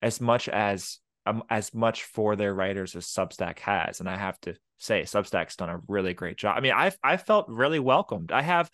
as 0.00 0.20
much 0.20 0.48
as 0.48 0.98
um, 1.26 1.42
as 1.50 1.74
much 1.74 2.04
for 2.04 2.36
their 2.36 2.54
writers 2.54 2.94
as 2.96 3.06
Substack 3.06 3.58
has. 3.58 4.00
And 4.00 4.08
I 4.08 4.16
have 4.16 4.40
to 4.42 4.54
say, 4.78 5.02
Substack's 5.02 5.56
done 5.56 5.70
a 5.70 5.80
really 5.88 6.14
great 6.14 6.36
job. 6.36 6.56
I 6.56 6.60
mean, 6.60 6.72
I've 6.72 6.96
I 7.02 7.16
felt 7.16 7.48
really 7.48 7.78
welcomed. 7.78 8.32
I 8.32 8.42
have, 8.42 8.70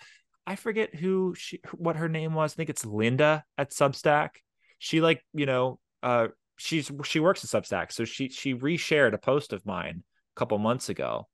I 0.46 0.56
forget 0.56 0.94
who 0.94 1.34
she, 1.36 1.60
what 1.74 1.96
her 1.96 2.08
name 2.08 2.34
was. 2.34 2.52
I 2.52 2.56
think 2.56 2.70
it's 2.70 2.86
Linda 2.86 3.44
at 3.58 3.70
Substack. 3.70 4.30
She 4.78 5.00
like, 5.00 5.24
you 5.32 5.46
know, 5.46 5.78
uh, 6.02 6.28
she's 6.56 6.90
she 7.04 7.20
works 7.20 7.44
at 7.44 7.50
Substack, 7.50 7.92
so 7.92 8.04
she 8.04 8.28
she 8.28 8.54
reshared 8.54 9.14
a 9.14 9.18
post 9.18 9.52
of 9.52 9.64
mine 9.66 10.04
a 10.36 10.38
couple 10.38 10.58
months 10.58 10.88
ago 10.88 11.26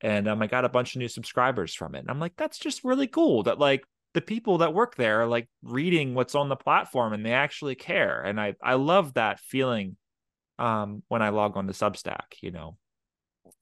and 0.00 0.28
um, 0.28 0.42
I 0.42 0.46
got 0.46 0.64
a 0.64 0.70
bunch 0.70 0.94
of 0.94 1.00
new 1.00 1.08
subscribers 1.08 1.74
from 1.74 1.94
it. 1.94 2.00
And 2.00 2.10
I'm 2.10 2.20
like, 2.20 2.34
that's 2.36 2.58
just 2.58 2.84
really 2.84 3.06
cool 3.06 3.42
that 3.44 3.58
like 3.58 3.84
the 4.14 4.20
people 4.20 4.58
that 4.58 4.74
work 4.74 4.96
there 4.96 5.22
are 5.22 5.26
like 5.26 5.48
reading 5.62 6.14
what's 6.14 6.34
on 6.34 6.48
the 6.48 6.56
platform 6.56 7.12
and 7.12 7.24
they 7.24 7.32
actually 7.32 7.74
care. 7.74 8.22
And 8.22 8.40
I 8.40 8.54
I 8.62 8.74
love 8.74 9.14
that 9.14 9.40
feeling 9.40 9.96
um 10.58 11.02
when 11.08 11.22
I 11.22 11.28
log 11.30 11.56
on 11.56 11.66
to 11.66 11.72
Substack, 11.72 12.40
you 12.42 12.50
know. 12.50 12.76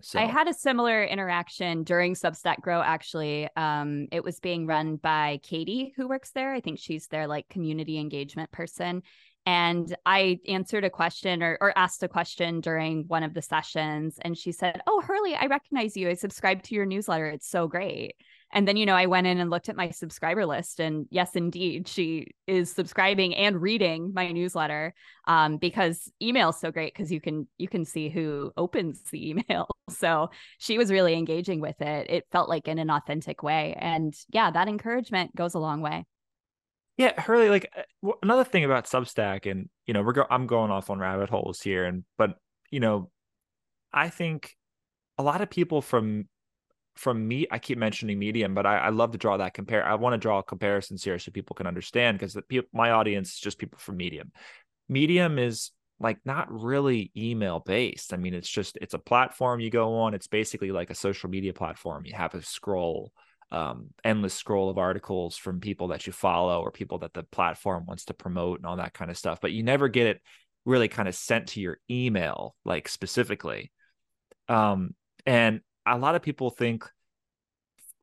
So 0.01 0.19
I 0.19 0.25
had 0.27 0.47
a 0.47 0.55
similar 0.55 1.03
interaction 1.05 1.83
during 1.83 2.15
Substack 2.15 2.61
Grow 2.61 2.81
actually. 2.81 3.49
Um 3.57 4.07
it 4.13 4.23
was 4.23 4.41
being 4.41 4.67
run 4.67 4.97
by 4.97 5.41
Katie 5.43 5.93
who 5.97 6.09
works 6.09 6.31
there. 6.31 6.53
I 6.55 6.61
think 6.61 6.79
she's 6.79 7.09
their 7.09 7.27
like 7.27 7.49
community 7.49 7.99
engagement 7.99 8.51
person 8.53 9.03
and 9.49 9.97
I 10.05 10.41
answered 10.47 10.85
a 10.85 10.91
question 10.91 11.43
or, 11.43 11.57
or 11.63 11.73
asked 11.75 12.03
a 12.03 12.09
question 12.09 12.61
during 12.61 13.05
one 13.09 13.23
of 13.23 13.33
the 13.33 13.41
sessions. 13.41 14.19
And 14.21 14.37
she 14.37 14.53
said, 14.53 14.83
Oh, 14.87 15.01
Hurley, 15.01 15.35
I 15.35 15.47
recognize 15.47 15.97
you. 15.97 16.11
I 16.11 16.15
subscribed 16.15 16.67
to 16.67 16.75
your 16.75 16.85
newsletter. 16.85 17.25
It's 17.29 17.49
so 17.49 17.67
great. 17.67 18.17
And 18.53 18.69
then, 18.69 18.77
you 18.77 18.85
know, 18.85 18.95
I 18.95 19.07
went 19.07 19.27
in 19.27 19.39
and 19.39 19.49
looked 19.49 19.71
at 19.71 19.77
my 19.77 19.89
subscriber 19.89 20.45
list. 20.45 20.81
And 20.81 21.07
yes, 21.11 21.35
indeed, 21.35 21.89
she 21.89 22.35
is 22.47 22.71
subscribing 22.71 23.35
and 23.35 23.63
reading 23.63 24.13
my 24.15 24.33
newsletter 24.33 24.93
um, 25.27 25.57
because 25.57 26.13
email 26.21 26.51
is 26.51 26.61
so 26.61 26.71
great 26.71 26.93
because 26.93 27.11
you 27.11 27.21
can 27.23 27.49
you 27.57 27.69
can 27.69 27.87
see 27.87 28.11
who 28.11 28.53
opens 28.55 29.01
the 29.11 29.31
email. 29.31 29.69
So 29.89 30.31
she 30.59 30.79
was 30.79 30.91
really 30.91 31.15
engaging 31.15 31.61
with 31.61 31.81
it. 31.81 32.11
It 32.11 32.27
felt 32.31 32.49
like 32.49 32.69
in 32.69 32.79
an 32.79 32.91
authentic 32.91 33.43
way. 33.43 33.77
And 33.79 34.15
yeah, 34.31 34.51
that 34.51 34.69
encouragement 34.69 35.35
goes 35.35 35.55
a 35.55 35.59
long 35.59 35.81
way. 35.81 36.05
Yeah, 36.97 37.19
Hurley. 37.21 37.49
Like 37.49 37.71
uh, 37.77 38.13
another 38.23 38.45
thing 38.45 38.65
about 38.65 38.87
Substack, 38.87 39.51
and 39.51 39.69
you 39.87 39.95
know, 39.95 40.03
we're 40.03 40.13
go- 40.13 40.27
I'm 40.29 40.47
going 40.47 40.71
off 40.71 40.91
on 40.91 40.99
rabbit 40.99 41.31
holes 41.31 41.61
here, 41.61 41.85
and 41.85 42.05
but 42.17 42.37
you 42.71 42.81
know, 42.81 43.11
I 43.93 44.09
think 44.09 44.57
a 45.17 45.23
lot 45.23 45.41
of 45.41 45.49
people 45.49 45.81
from 45.81 46.29
from 46.97 47.27
me, 47.29 47.47
I 47.49 47.61
keep 47.61 47.79
mentioning 47.79 48.19
Medium, 48.19 48.55
but 48.55 48.67
I, 48.67 48.79
I 48.79 48.89
love 48.89 49.13
to 49.13 49.19
draw 49.19 49.37
that 49.37 49.55
compare. 49.55 49.87
I 49.87 49.95
want 49.95 50.15
to 50.15 50.19
draw 50.19 50.43
comparisons 50.43 51.05
here 51.05 51.17
so 51.21 51.31
people 51.31 51.55
can 51.55 51.69
understand 51.69 52.19
because 52.19 52.37
people, 52.49 52.69
my 52.73 52.91
audience 52.91 53.35
is 53.35 53.39
just 53.39 53.59
people 53.59 53.79
from 53.79 53.97
Medium. 53.97 54.33
Medium 54.89 55.39
is 55.39 55.71
like 56.01 56.19
not 56.25 56.51
really 56.51 57.11
email 57.17 57.61
based. 57.61 58.13
I 58.13 58.17
mean, 58.17 58.35
it's 58.35 58.49
just 58.49 58.79
it's 58.81 58.95
a 58.95 58.99
platform 58.99 59.61
you 59.61 59.71
go 59.71 59.99
on. 59.99 60.15
It's 60.15 60.29
basically 60.29 60.71
like 60.71 60.91
a 60.91 60.95
social 60.95 61.29
media 61.29 61.53
platform. 61.53 62.05
You 62.07 62.15
have 62.15 62.35
a 62.35 62.43
scroll 62.43 63.13
um, 63.51 63.87
endless 64.05 64.35
scroll 64.35 64.69
of 64.69 64.79
articles 64.79 65.37
from 65.37 65.61
people 65.61 65.89
that 65.89 66.07
you 66.07 66.13
follow 66.13 66.61
or 66.61 66.71
people 66.71 66.99
that 66.99 67.15
the 67.15 67.23
platform 67.23 67.87
wants 67.87 68.05
to 68.07 68.15
promote 68.15 68.59
and 68.59 68.67
all 68.67 68.77
that 68.77 68.95
kind 68.95 69.11
of 69.11 69.17
stuff. 69.17 69.41
But 69.41 69.53
you 69.53 69.63
never 69.63 69.89
get 69.89 70.07
it 70.07 70.21
really 70.65 70.89
kind 70.89 71.09
of 71.09 71.15
sent 71.15 71.49
to 71.49 71.61
your 71.61 71.79
email, 71.91 72.55
like 72.65 72.89
specifically. 72.89 73.73
Um, 74.49 74.95
and 75.25 75.61
a 75.87 75.97
lot 75.97 76.15
of 76.15 76.23
people 76.23 76.51
think, 76.51 76.85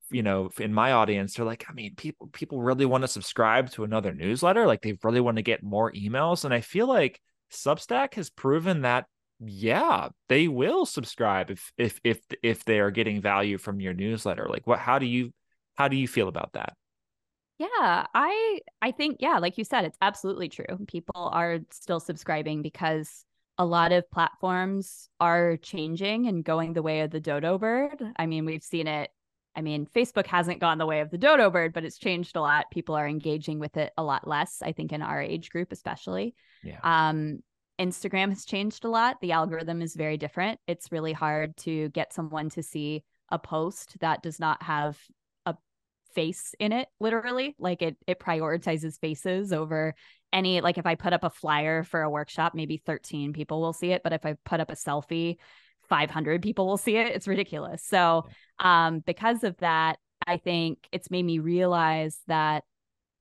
you 0.10 0.24
know, 0.24 0.50
in 0.60 0.74
my 0.74 0.94
audience, 0.94 1.36
they're 1.36 1.46
like, 1.46 1.66
I 1.70 1.74
mean, 1.74 1.96
people 1.96 2.28
people 2.34 2.62
really 2.62 2.86
want 2.86 3.04
to 3.04 3.08
subscribe 3.08 3.70
to 3.72 3.84
another 3.84 4.14
newsletter, 4.14 4.66
like 4.66 4.82
they 4.82 4.98
really 5.04 5.22
want 5.22 5.38
to 5.38 5.44
get 5.44 5.64
more 5.64 5.92
emails. 5.92 6.46
And 6.46 6.54
I 6.54 6.62
feel 6.62 6.88
like 6.88 7.22
Substack 7.56 8.16
has 8.16 8.30
proven 8.30 8.82
that 8.82 9.06
yeah 9.40 10.10
they 10.30 10.48
will 10.48 10.86
subscribe 10.86 11.52
if 11.52 11.74
if 11.78 12.00
if 12.04 12.20
if 12.42 12.64
they 12.66 12.80
are 12.80 12.92
getting 12.92 13.22
value 13.22 13.58
from 13.58 13.80
your 13.80 13.94
newsletter. 13.94 14.48
Like 14.50 14.66
what 14.68 14.80
how 14.80 15.00
do 15.00 15.06
you 15.06 15.32
how 15.76 15.88
do 15.88 15.98
you 15.98 16.08
feel 16.08 16.28
about 16.28 16.54
that? 16.54 16.74
Yeah 17.58 18.06
i 18.14 18.60
i 18.82 18.92
think 18.92 19.18
yeah 19.22 19.38
like 19.38 19.58
you 19.58 19.64
said 19.64 19.86
it's 19.86 19.98
absolutely 20.02 20.50
true. 20.50 20.66
People 20.88 21.30
are 21.34 21.60
still 21.72 22.00
subscribing 22.00 22.62
because 22.62 23.26
a 23.58 23.66
lot 23.66 23.94
of 23.94 24.10
platforms 24.12 25.08
are 25.22 25.56
changing 25.58 26.28
and 26.28 26.44
going 26.44 26.74
the 26.74 26.82
way 26.82 27.02
of 27.02 27.12
the 27.12 27.22
dodo 27.22 27.58
bird. 27.58 28.04
I 28.18 28.26
mean 28.26 28.46
we've 28.46 28.64
seen 28.64 28.88
it 28.88 29.10
i 29.56 29.62
mean 29.62 29.88
facebook 29.96 30.26
hasn't 30.26 30.60
gone 30.60 30.78
the 30.78 30.86
way 30.86 31.00
of 31.00 31.10
the 31.10 31.18
dodo 31.18 31.50
bird 31.50 31.74
but 31.74 31.84
it's 31.84 31.98
changed 31.98 32.36
a 32.36 32.42
lot 32.42 32.66
people 32.72 32.96
are 32.96 33.08
engaging 33.08 33.60
with 33.60 33.78
it 33.78 33.94
a 33.98 34.04
lot 34.04 34.28
less 34.28 34.62
i 34.62 34.72
think 34.72 34.92
in 34.92 35.02
our 35.02 35.22
age 35.22 35.50
group 35.50 35.72
especially 35.72 36.34
yeah. 36.64 36.80
um 36.84 37.40
Instagram 37.78 38.30
has 38.30 38.46
changed 38.46 38.86
a 38.86 38.90
lot. 38.90 39.18
The 39.20 39.34
algorithm 39.34 39.82
is 39.82 39.98
very 39.98 40.16
different. 40.16 40.62
It's 40.66 40.94
really 40.94 41.12
hard 41.12 41.58
to 41.58 41.90
get 41.90 42.14
someone 42.14 42.50
to 42.52 42.64
see 42.64 43.04
a 43.30 43.40
post 43.40 43.98
that 44.00 44.22
does 44.22 44.40
not 44.40 44.62
have 44.64 44.98
a 45.46 45.56
face 46.14 46.54
in 46.60 46.72
it 46.72 46.88
literally 47.00 47.56
like 47.58 47.82
it 47.82 47.98
it 48.08 48.20
prioritizes 48.20 49.00
faces 49.00 49.52
over 49.52 49.96
any 50.32 50.62
like 50.62 50.78
if 50.78 50.86
i 50.86 50.96
put 50.96 51.14
up 51.14 51.24
a 51.24 51.30
flyer 51.30 51.84
for 51.84 52.02
a 52.02 52.10
workshop 52.10 52.54
maybe 52.54 52.78
13 52.78 53.34
people 53.34 53.62
will 53.62 53.74
see 53.74 53.92
it 53.92 54.04
but 54.04 54.14
if 54.14 54.26
i 54.26 54.36
put 54.46 54.60
up 54.60 54.70
a 54.70 54.76
selfie 54.76 55.38
500 55.88 56.42
people 56.42 56.68
will 56.68 56.78
see 56.78 56.98
it 56.98 57.16
it's 57.16 57.28
ridiculous 57.28 57.84
so 57.84 58.26
um 58.60 59.00
because 59.00 59.44
of 59.44 59.58
that 59.58 59.98
i 60.28 60.38
think 60.38 60.80
it's 60.92 61.12
made 61.12 61.24
me 61.24 61.40
realize 61.40 62.20
that 62.28 62.64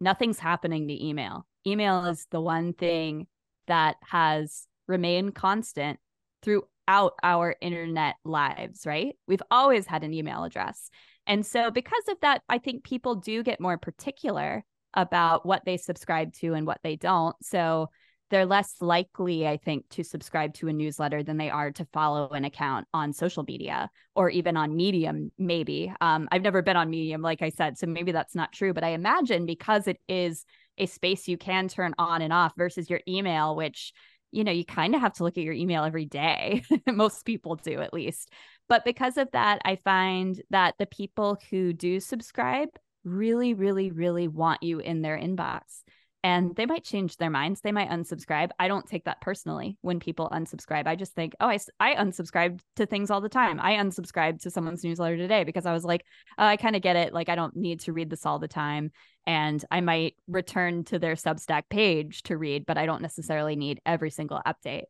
nothing's 0.00 0.38
happening 0.38 0.88
to 0.88 1.04
email 1.06 1.46
email 1.66 2.04
is 2.04 2.26
the 2.30 2.40
one 2.40 2.72
thing 2.72 3.26
that 3.66 3.96
has 4.02 4.66
remained 4.86 5.34
constant 5.34 5.98
throughout 6.42 7.14
our 7.22 7.56
internet 7.60 8.16
lives, 8.24 8.86
right? 8.86 9.16
We've 9.26 9.42
always 9.50 9.86
had 9.86 10.04
an 10.04 10.12
email 10.12 10.44
address. 10.44 10.90
And 11.26 11.44
so, 11.44 11.70
because 11.70 12.04
of 12.08 12.18
that, 12.20 12.42
I 12.48 12.58
think 12.58 12.84
people 12.84 13.14
do 13.14 13.42
get 13.42 13.60
more 13.60 13.78
particular 13.78 14.64
about 14.92 15.46
what 15.46 15.64
they 15.64 15.78
subscribe 15.78 16.34
to 16.34 16.54
and 16.54 16.66
what 16.66 16.80
they 16.84 16.96
don't. 16.96 17.34
So, 17.42 17.90
they're 18.30 18.46
less 18.46 18.76
likely, 18.80 19.46
I 19.46 19.56
think, 19.58 19.88
to 19.90 20.02
subscribe 20.02 20.54
to 20.54 20.68
a 20.68 20.72
newsletter 20.72 21.22
than 21.22 21.36
they 21.36 21.50
are 21.50 21.70
to 21.72 21.84
follow 21.92 22.28
an 22.30 22.44
account 22.44 22.86
on 22.94 23.12
social 23.12 23.44
media 23.46 23.90
or 24.14 24.30
even 24.30 24.56
on 24.56 24.76
Medium, 24.76 25.30
maybe. 25.38 25.92
Um, 26.00 26.28
I've 26.32 26.42
never 26.42 26.62
been 26.62 26.76
on 26.76 26.90
Medium, 26.90 27.22
like 27.22 27.42
I 27.42 27.50
said, 27.50 27.78
so 27.78 27.86
maybe 27.86 28.12
that's 28.12 28.34
not 28.34 28.52
true. 28.52 28.72
But 28.72 28.84
I 28.84 28.90
imagine 28.90 29.46
because 29.46 29.86
it 29.86 29.98
is 30.08 30.44
a 30.78 30.86
space 30.86 31.28
you 31.28 31.36
can 31.36 31.68
turn 31.68 31.94
on 31.98 32.22
and 32.22 32.32
off 32.32 32.54
versus 32.56 32.90
your 32.90 33.00
email, 33.06 33.54
which 33.54 33.92
you 34.34 34.42
know, 34.42 34.50
you 34.50 34.64
kind 34.64 34.96
of 34.96 35.00
have 35.00 35.12
to 35.14 35.22
look 35.22 35.38
at 35.38 35.44
your 35.44 35.54
email 35.54 35.84
every 35.84 36.06
day. 36.06 36.64
Most 36.88 37.24
people 37.24 37.54
do, 37.54 37.80
at 37.80 37.94
least. 37.94 38.32
But 38.68 38.84
because 38.84 39.16
of 39.16 39.30
that, 39.32 39.60
I 39.64 39.76
find 39.76 40.42
that 40.50 40.74
the 40.76 40.86
people 40.86 41.38
who 41.50 41.72
do 41.72 42.00
subscribe 42.00 42.70
really, 43.04 43.54
really, 43.54 43.92
really 43.92 44.26
want 44.26 44.62
you 44.62 44.80
in 44.80 45.02
their 45.02 45.16
inbox 45.16 45.84
and 46.24 46.56
they 46.56 46.64
might 46.64 46.84
change 46.84 47.18
their 47.18 47.28
minds. 47.28 47.60
They 47.60 47.70
might 47.70 47.90
unsubscribe. 47.90 48.48
I 48.58 48.66
don't 48.66 48.86
take 48.86 49.04
that 49.04 49.20
personally 49.20 49.76
when 49.82 50.00
people 50.00 50.30
unsubscribe. 50.32 50.86
I 50.86 50.96
just 50.96 51.12
think, 51.12 51.34
oh, 51.38 51.48
I, 51.48 51.58
I 51.78 51.96
unsubscribed 51.96 52.60
to 52.76 52.86
things 52.86 53.10
all 53.10 53.20
the 53.20 53.28
time. 53.28 53.60
I 53.60 53.74
unsubscribed 53.74 54.40
to 54.40 54.50
someone's 54.50 54.82
newsletter 54.82 55.18
today 55.18 55.44
because 55.44 55.66
I 55.66 55.74
was 55.74 55.84
like, 55.84 56.02
oh, 56.38 56.46
I 56.46 56.56
kind 56.56 56.76
of 56.76 56.82
get 56.82 56.96
it. 56.96 57.12
Like, 57.12 57.28
I 57.28 57.34
don't 57.34 57.54
need 57.54 57.80
to 57.80 57.92
read 57.92 58.08
this 58.08 58.24
all 58.24 58.38
the 58.38 58.48
time. 58.48 58.90
And 59.26 59.62
I 59.70 59.82
might 59.82 60.16
return 60.26 60.84
to 60.84 60.98
their 60.98 61.14
Substack 61.14 61.64
page 61.68 62.22
to 62.22 62.38
read, 62.38 62.64
but 62.64 62.78
I 62.78 62.86
don't 62.86 63.02
necessarily 63.02 63.54
need 63.54 63.82
every 63.84 64.10
single 64.10 64.40
update. 64.46 64.84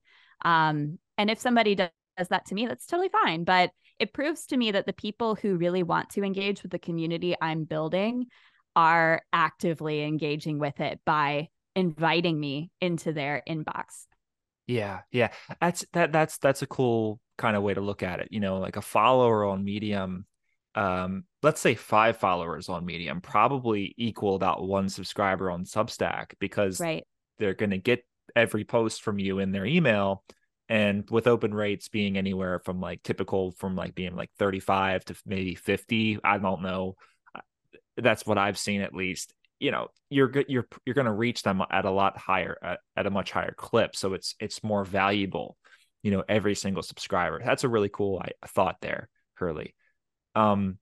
Um, 0.44 1.00
and 1.18 1.30
if 1.30 1.40
somebody 1.40 1.74
does 1.74 1.90
that 2.30 2.46
to 2.46 2.54
me, 2.54 2.68
that's 2.68 2.86
totally 2.86 3.08
fine. 3.08 3.42
But 3.42 3.72
it 3.98 4.12
proves 4.12 4.46
to 4.46 4.56
me 4.56 4.70
that 4.70 4.86
the 4.86 4.92
people 4.92 5.34
who 5.34 5.56
really 5.56 5.82
want 5.82 6.10
to 6.10 6.22
engage 6.22 6.62
with 6.62 6.70
the 6.70 6.78
community 6.78 7.34
I'm 7.40 7.64
building 7.64 8.26
are 8.76 9.22
actively 9.32 10.02
engaging 10.02 10.58
with 10.58 10.80
it 10.80 11.00
by 11.04 11.48
inviting 11.76 12.38
me 12.38 12.70
into 12.80 13.12
their 13.12 13.42
inbox. 13.48 14.06
Yeah, 14.66 15.00
yeah. 15.10 15.30
That's 15.60 15.84
that 15.92 16.12
that's 16.12 16.38
that's 16.38 16.62
a 16.62 16.66
cool 16.66 17.20
kind 17.36 17.56
of 17.56 17.62
way 17.62 17.74
to 17.74 17.80
look 17.80 18.02
at 18.02 18.20
it. 18.20 18.28
You 18.30 18.40
know, 18.40 18.58
like 18.58 18.76
a 18.76 18.82
follower 18.82 19.44
on 19.44 19.64
Medium 19.64 20.26
um 20.76 21.24
let's 21.42 21.60
say 21.60 21.74
5 21.74 22.16
followers 22.16 22.68
on 22.68 22.84
Medium 22.84 23.20
probably 23.20 23.94
equal 23.96 24.34
about 24.34 24.66
one 24.66 24.88
subscriber 24.88 25.50
on 25.50 25.64
Substack 25.64 26.32
because 26.40 26.80
right. 26.80 27.04
they're 27.38 27.54
going 27.54 27.70
to 27.70 27.78
get 27.78 28.04
every 28.34 28.64
post 28.64 29.02
from 29.02 29.18
you 29.18 29.38
in 29.38 29.52
their 29.52 29.66
email 29.66 30.24
and 30.68 31.08
with 31.10 31.26
open 31.26 31.54
rates 31.54 31.88
being 31.88 32.16
anywhere 32.16 32.58
from 32.58 32.80
like 32.80 33.02
typical 33.02 33.52
from 33.52 33.76
like 33.76 33.94
being 33.94 34.16
like 34.16 34.30
35 34.38 35.04
to 35.04 35.14
maybe 35.26 35.54
50 35.54 36.18
i 36.24 36.38
don't 36.38 36.62
know 36.62 36.96
that's 37.96 38.26
what 38.26 38.38
I've 38.38 38.58
seen 38.58 38.80
at 38.80 38.94
least. 38.94 39.32
You 39.60 39.70
know, 39.70 39.88
you're. 40.10 40.32
You're 40.48 40.66
you're 40.84 40.94
going 40.94 41.06
to 41.06 41.12
reach 41.12 41.42
them 41.42 41.62
at 41.70 41.84
a 41.84 41.90
lot 41.90 42.18
higher 42.18 42.58
at, 42.62 42.80
at 42.96 43.06
a 43.06 43.10
much 43.10 43.30
higher 43.30 43.54
clip. 43.56 43.96
So 43.96 44.14
it's 44.14 44.34
it's 44.40 44.62
more 44.62 44.84
valuable. 44.84 45.56
You 46.02 46.10
know, 46.10 46.24
every 46.28 46.54
single 46.54 46.82
subscriber. 46.82 47.40
That's 47.42 47.64
a 47.64 47.68
really 47.68 47.88
cool 47.88 48.22
I, 48.22 48.46
thought 48.48 48.76
there, 48.80 49.08
Hurley. 49.34 49.74
Um. 50.34 50.78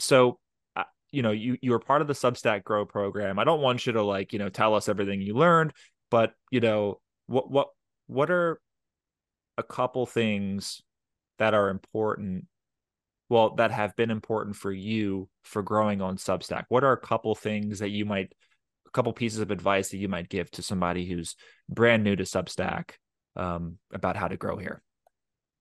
So, 0.00 0.38
uh, 0.76 0.84
you 1.10 1.22
know, 1.22 1.30
you 1.30 1.56
you 1.62 1.70
were 1.70 1.78
part 1.78 2.02
of 2.02 2.08
the 2.08 2.14
Substack 2.14 2.64
Grow 2.64 2.84
program. 2.84 3.38
I 3.38 3.44
don't 3.44 3.62
want 3.62 3.86
you 3.86 3.92
to 3.94 4.02
like 4.02 4.32
you 4.32 4.38
know 4.38 4.48
tell 4.48 4.74
us 4.74 4.88
everything 4.88 5.22
you 5.22 5.34
learned, 5.34 5.72
but 6.10 6.32
you 6.50 6.60
know 6.60 7.00
what 7.26 7.50
what 7.50 7.68
what 8.08 8.30
are 8.30 8.60
a 9.56 9.62
couple 9.62 10.06
things 10.06 10.82
that 11.38 11.54
are 11.54 11.68
important 11.68 12.46
well 13.28 13.54
that 13.56 13.70
have 13.70 13.94
been 13.96 14.10
important 14.10 14.56
for 14.56 14.72
you 14.72 15.28
for 15.42 15.62
growing 15.62 16.00
on 16.00 16.16
substack? 16.16 16.64
What 16.68 16.84
are 16.84 16.92
a 16.92 17.00
couple 17.00 17.34
things 17.34 17.80
that 17.80 17.90
you 17.90 18.04
might 18.04 18.32
a 18.86 18.90
couple 18.90 19.12
pieces 19.12 19.40
of 19.40 19.50
advice 19.50 19.90
that 19.90 19.98
you 19.98 20.08
might 20.08 20.28
give 20.28 20.50
to 20.52 20.62
somebody 20.62 21.04
who's 21.06 21.36
brand 21.68 22.02
new 22.04 22.16
to 22.16 22.24
substack 22.24 22.92
um, 23.36 23.76
about 23.92 24.16
how 24.16 24.28
to 24.28 24.36
grow 24.36 24.56
here? 24.56 24.82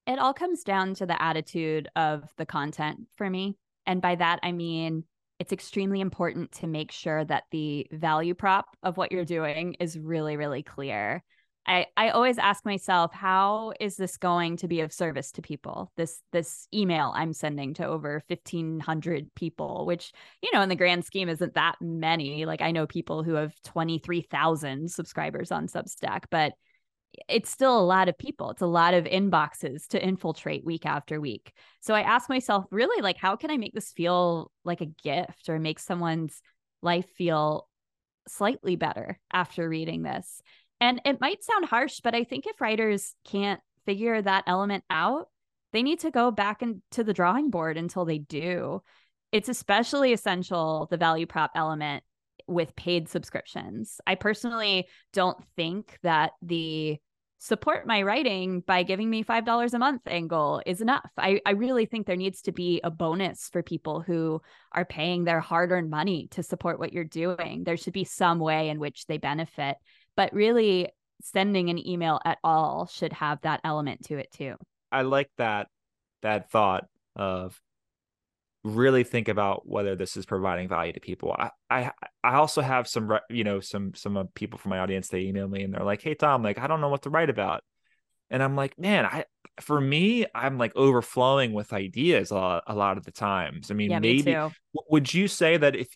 It 0.05 0.19
all 0.19 0.33
comes 0.33 0.63
down 0.63 0.93
to 0.95 1.05
the 1.05 1.21
attitude 1.21 1.89
of 1.95 2.23
the 2.37 2.45
content 2.45 3.01
for 3.17 3.29
me. 3.29 3.57
And 3.85 4.01
by 4.01 4.15
that 4.15 4.39
i 4.43 4.51
mean 4.51 5.03
it's 5.39 5.53
extremely 5.53 6.01
important 6.01 6.51
to 6.51 6.67
make 6.67 6.91
sure 6.91 7.23
that 7.25 7.43
the 7.51 7.87
value 7.91 8.33
prop 8.33 8.65
of 8.83 8.97
what 8.97 9.11
you're 9.11 9.25
doing 9.25 9.75
is 9.79 9.97
really 9.97 10.37
really 10.37 10.63
clear 10.63 11.23
I, 11.67 11.87
I 11.97 12.09
always 12.09 12.37
ask 12.37 12.63
myself 12.63 13.13
how 13.13 13.73
is 13.79 13.97
this 13.97 14.15
going 14.15 14.57
to 14.57 14.69
be 14.69 14.79
of 14.79 14.93
service 14.93 15.31
to 15.33 15.41
people? 15.41 15.91
This 15.97 16.21
this 16.31 16.67
email 16.73 17.11
i'm 17.15 17.33
sending 17.33 17.73
to 17.75 17.85
over 17.85 18.21
1500 18.27 19.33
people 19.35 19.85
which 19.85 20.13
you 20.41 20.49
know 20.53 20.61
in 20.61 20.69
the 20.69 20.75
grand 20.75 21.03
scheme 21.03 21.27
isn't 21.29 21.55
that 21.55 21.75
many. 21.81 22.45
Like 22.45 22.61
i 22.61 22.71
know 22.71 22.87
people 22.87 23.23
who 23.23 23.33
have 23.33 23.53
23000 23.63 24.89
subscribers 24.89 25.51
on 25.51 25.67
substack 25.67 26.23
but 26.31 26.53
it's 27.29 27.49
still 27.49 27.79
a 27.79 27.81
lot 27.81 28.09
of 28.09 28.17
people. 28.17 28.51
It's 28.51 28.61
a 28.61 28.67
lot 28.67 28.93
of 28.93 29.05
inboxes 29.05 29.87
to 29.87 30.05
infiltrate 30.05 30.65
week 30.65 30.85
after 30.85 31.19
week. 31.19 31.51
So 31.81 31.93
i 31.93 32.01
ask 32.01 32.29
myself 32.29 32.65
really 32.71 33.01
like 33.01 33.17
how 33.17 33.35
can 33.35 33.51
i 33.51 33.57
make 33.57 33.73
this 33.73 33.91
feel 33.91 34.51
like 34.63 34.81
a 34.81 34.85
gift 34.85 35.49
or 35.49 35.59
make 35.59 35.79
someone's 35.79 36.41
life 36.81 37.09
feel 37.17 37.67
slightly 38.27 38.75
better 38.75 39.19
after 39.31 39.67
reading 39.67 40.03
this 40.03 40.41
and 40.79 41.01
it 41.05 41.21
might 41.21 41.43
sound 41.43 41.65
harsh, 41.65 41.99
but 42.03 42.15
I 42.15 42.23
think 42.23 42.45
if 42.45 42.61
writers 42.61 43.15
can't 43.25 43.59
figure 43.85 44.21
that 44.21 44.43
element 44.47 44.83
out, 44.89 45.27
they 45.73 45.83
need 45.83 45.99
to 46.01 46.11
go 46.11 46.31
back 46.31 46.61
into 46.61 47.03
the 47.03 47.13
drawing 47.13 47.49
board 47.49 47.77
until 47.77 48.05
they 48.05 48.19
do. 48.19 48.81
It's 49.31 49.49
especially 49.49 50.13
essential, 50.13 50.87
the 50.89 50.97
value 50.97 51.25
prop 51.25 51.51
element 51.55 52.03
with 52.47 52.75
paid 52.75 53.09
subscriptions. 53.09 53.99
I 54.07 54.15
personally 54.15 54.87
don't 55.13 55.37
think 55.55 55.97
that 56.03 56.31
the 56.41 56.97
support 57.39 57.85
my 57.85 58.01
writing 58.01 58.61
by 58.61 58.83
giving 58.83 59.09
me 59.09 59.23
$5 59.23 59.73
a 59.73 59.79
month 59.79 60.01
angle 60.07 60.61
is 60.65 60.81
enough. 60.81 61.09
I, 61.17 61.39
I 61.45 61.51
really 61.51 61.85
think 61.85 62.07
there 62.07 62.15
needs 62.15 62.41
to 62.43 62.51
be 62.51 62.81
a 62.83 62.89
bonus 62.89 63.49
for 63.51 63.61
people 63.61 64.01
who 64.01 64.41
are 64.71 64.85
paying 64.85 65.23
their 65.23 65.39
hard 65.39 65.71
earned 65.71 65.89
money 65.89 66.29
to 66.31 66.41
support 66.41 66.79
what 66.79 66.93
you're 66.93 67.03
doing. 67.03 67.63
There 67.63 67.77
should 67.77 67.93
be 67.93 68.05
some 68.05 68.39
way 68.39 68.69
in 68.69 68.79
which 68.79 69.05
they 69.05 69.17
benefit 69.17 69.77
but 70.17 70.33
really 70.33 70.89
sending 71.21 71.69
an 71.69 71.87
email 71.87 72.19
at 72.25 72.39
all 72.43 72.87
should 72.87 73.13
have 73.13 73.39
that 73.41 73.61
element 73.63 74.03
to 74.05 74.17
it 74.17 74.29
too. 74.31 74.55
I 74.91 75.03
like 75.03 75.29
that 75.37 75.67
that 76.23 76.51
thought 76.51 76.85
of 77.15 77.59
really 78.63 79.03
think 79.03 79.29
about 79.29 79.67
whether 79.67 79.95
this 79.95 80.17
is 80.17 80.25
providing 80.25 80.67
value 80.67 80.91
to 80.93 80.99
people. 80.99 81.33
I 81.37 81.51
I, 81.69 81.91
I 82.23 82.35
also 82.35 82.61
have 82.61 82.87
some 82.87 83.17
you 83.29 83.43
know 83.43 83.59
some 83.61 83.93
some 83.93 84.27
people 84.35 84.59
from 84.59 84.71
my 84.71 84.79
audience 84.79 85.07
they 85.07 85.21
email 85.21 85.47
me 85.47 85.63
and 85.63 85.73
they're 85.73 85.85
like, 85.85 86.01
"Hey 86.01 86.15
Tom, 86.15 86.43
like 86.43 86.59
I 86.59 86.67
don't 86.67 86.81
know 86.81 86.89
what 86.89 87.03
to 87.03 87.09
write 87.09 87.29
about." 87.29 87.63
And 88.29 88.43
I'm 88.43 88.55
like, 88.55 88.77
"Man, 88.77 89.05
I 89.05 89.25
for 89.61 89.79
me, 89.79 90.25
I'm 90.35 90.57
like 90.57 90.75
overflowing 90.75 91.53
with 91.53 91.73
ideas 91.73 92.31
a 92.31 92.35
lot, 92.35 92.63
a 92.67 92.75
lot 92.75 92.97
of 92.97 93.05
the 93.05 93.11
times. 93.11 93.71
I 93.71 93.73
mean, 93.73 93.91
yeah, 93.91 93.99
maybe 93.99 94.35
me 94.35 94.49
would 94.89 95.13
you 95.13 95.27
say 95.27 95.57
that 95.57 95.75
if 95.75 95.87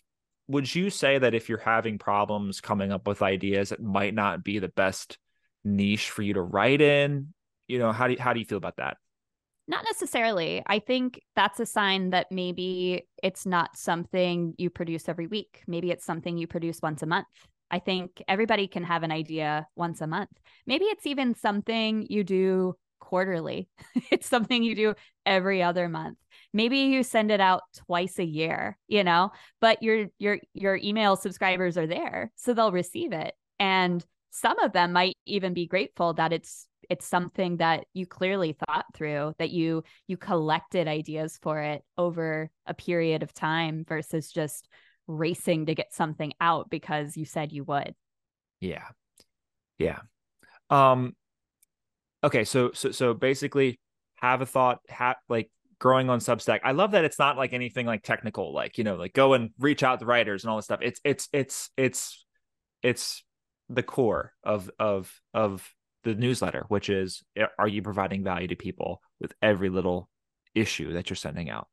would 0.48 0.74
you 0.74 0.90
say 0.90 1.18
that 1.18 1.34
if 1.34 1.48
you're 1.48 1.58
having 1.58 1.98
problems 1.98 2.60
coming 2.60 2.92
up 2.92 3.06
with 3.06 3.22
ideas, 3.22 3.72
it 3.72 3.80
might 3.80 4.14
not 4.14 4.44
be 4.44 4.58
the 4.58 4.68
best 4.68 5.18
niche 5.64 6.10
for 6.10 6.22
you 6.22 6.34
to 6.34 6.42
write 6.42 6.80
in? 6.80 7.32
You 7.68 7.78
know, 7.78 7.92
how 7.92 8.06
do 8.06 8.14
you, 8.14 8.18
how 8.18 8.32
do 8.32 8.40
you 8.40 8.46
feel 8.46 8.58
about 8.58 8.76
that? 8.76 8.96
Not 9.68 9.84
necessarily. 9.84 10.62
I 10.66 10.80
think 10.80 11.20
that's 11.36 11.60
a 11.60 11.66
sign 11.66 12.10
that 12.10 12.26
maybe 12.30 13.06
it's 13.22 13.46
not 13.46 13.76
something 13.76 14.54
you 14.58 14.70
produce 14.70 15.08
every 15.08 15.28
week. 15.28 15.62
Maybe 15.66 15.90
it's 15.90 16.04
something 16.04 16.36
you 16.36 16.46
produce 16.46 16.80
once 16.82 17.02
a 17.02 17.06
month. 17.06 17.28
I 17.70 17.78
think 17.78 18.22
everybody 18.28 18.66
can 18.66 18.84
have 18.84 19.02
an 19.02 19.12
idea 19.12 19.66
once 19.76 20.00
a 20.00 20.06
month. 20.06 20.30
Maybe 20.66 20.84
it's 20.86 21.06
even 21.06 21.34
something 21.34 22.06
you 22.10 22.24
do 22.24 22.74
quarterly. 23.02 23.68
it's 24.10 24.28
something 24.28 24.62
you 24.62 24.74
do 24.74 24.94
every 25.26 25.62
other 25.62 25.88
month. 25.88 26.18
Maybe 26.54 26.78
you 26.78 27.02
send 27.02 27.30
it 27.30 27.40
out 27.40 27.62
twice 27.86 28.18
a 28.18 28.24
year 28.24 28.78
you 28.86 29.04
know 29.04 29.30
but 29.60 29.82
your 29.82 30.06
your 30.18 30.38
your 30.54 30.76
email 30.76 31.16
subscribers 31.16 31.76
are 31.78 31.86
there 31.86 32.30
so 32.36 32.54
they'll 32.54 32.72
receive 32.72 33.12
it. 33.12 33.34
And 33.58 34.04
some 34.30 34.58
of 34.58 34.72
them 34.72 34.92
might 34.92 35.16
even 35.26 35.54
be 35.54 35.66
grateful 35.66 36.14
that 36.14 36.32
it's 36.32 36.66
it's 36.90 37.06
something 37.06 37.58
that 37.58 37.84
you 37.92 38.06
clearly 38.06 38.56
thought 38.66 38.86
through 38.94 39.34
that 39.38 39.50
you 39.50 39.84
you 40.08 40.16
collected 40.16 40.88
ideas 40.88 41.38
for 41.42 41.60
it 41.60 41.82
over 41.96 42.50
a 42.66 42.74
period 42.74 43.22
of 43.22 43.32
time 43.32 43.84
versus 43.86 44.32
just 44.32 44.68
racing 45.06 45.66
to 45.66 45.74
get 45.74 45.92
something 45.92 46.32
out 46.40 46.70
because 46.70 47.16
you 47.16 47.24
said 47.24 47.52
you 47.52 47.64
would. 47.64 47.94
Yeah. 48.60 48.88
Yeah. 49.78 50.00
Um 50.70 51.14
okay 52.24 52.44
so 52.44 52.70
so 52.72 52.90
so 52.90 53.14
basically 53.14 53.78
have 54.16 54.40
a 54.40 54.46
thought 54.46 54.78
have 54.88 55.16
like 55.28 55.50
growing 55.82 56.08
on 56.08 56.20
substack. 56.20 56.60
I 56.62 56.70
love 56.70 56.92
that 56.92 57.04
it's 57.04 57.18
not 57.18 57.36
like 57.36 57.52
anything 57.52 57.86
like 57.86 58.04
technical 58.04 58.54
like 58.54 58.78
you 58.78 58.84
know 58.84 58.94
like 58.94 59.12
go 59.12 59.34
and 59.34 59.50
reach 59.58 59.82
out 59.82 59.98
to 59.98 60.06
writers 60.06 60.44
and 60.44 60.50
all 60.50 60.56
this 60.56 60.64
stuff. 60.64 60.78
It's 60.80 61.00
it's 61.04 61.28
it's 61.32 61.70
it's 61.76 62.24
it's 62.82 63.24
the 63.68 63.82
core 63.82 64.32
of 64.44 64.70
of 64.78 65.12
of 65.34 65.68
the 66.04 66.14
newsletter 66.14 66.64
which 66.68 66.88
is 66.88 67.22
are 67.58 67.68
you 67.68 67.82
providing 67.82 68.24
value 68.24 68.48
to 68.48 68.56
people 68.56 69.00
with 69.20 69.32
every 69.42 69.70
little 69.70 70.08
issue 70.54 70.92
that 70.92 71.10
you're 71.10 71.16
sending 71.16 71.50
out? 71.50 71.66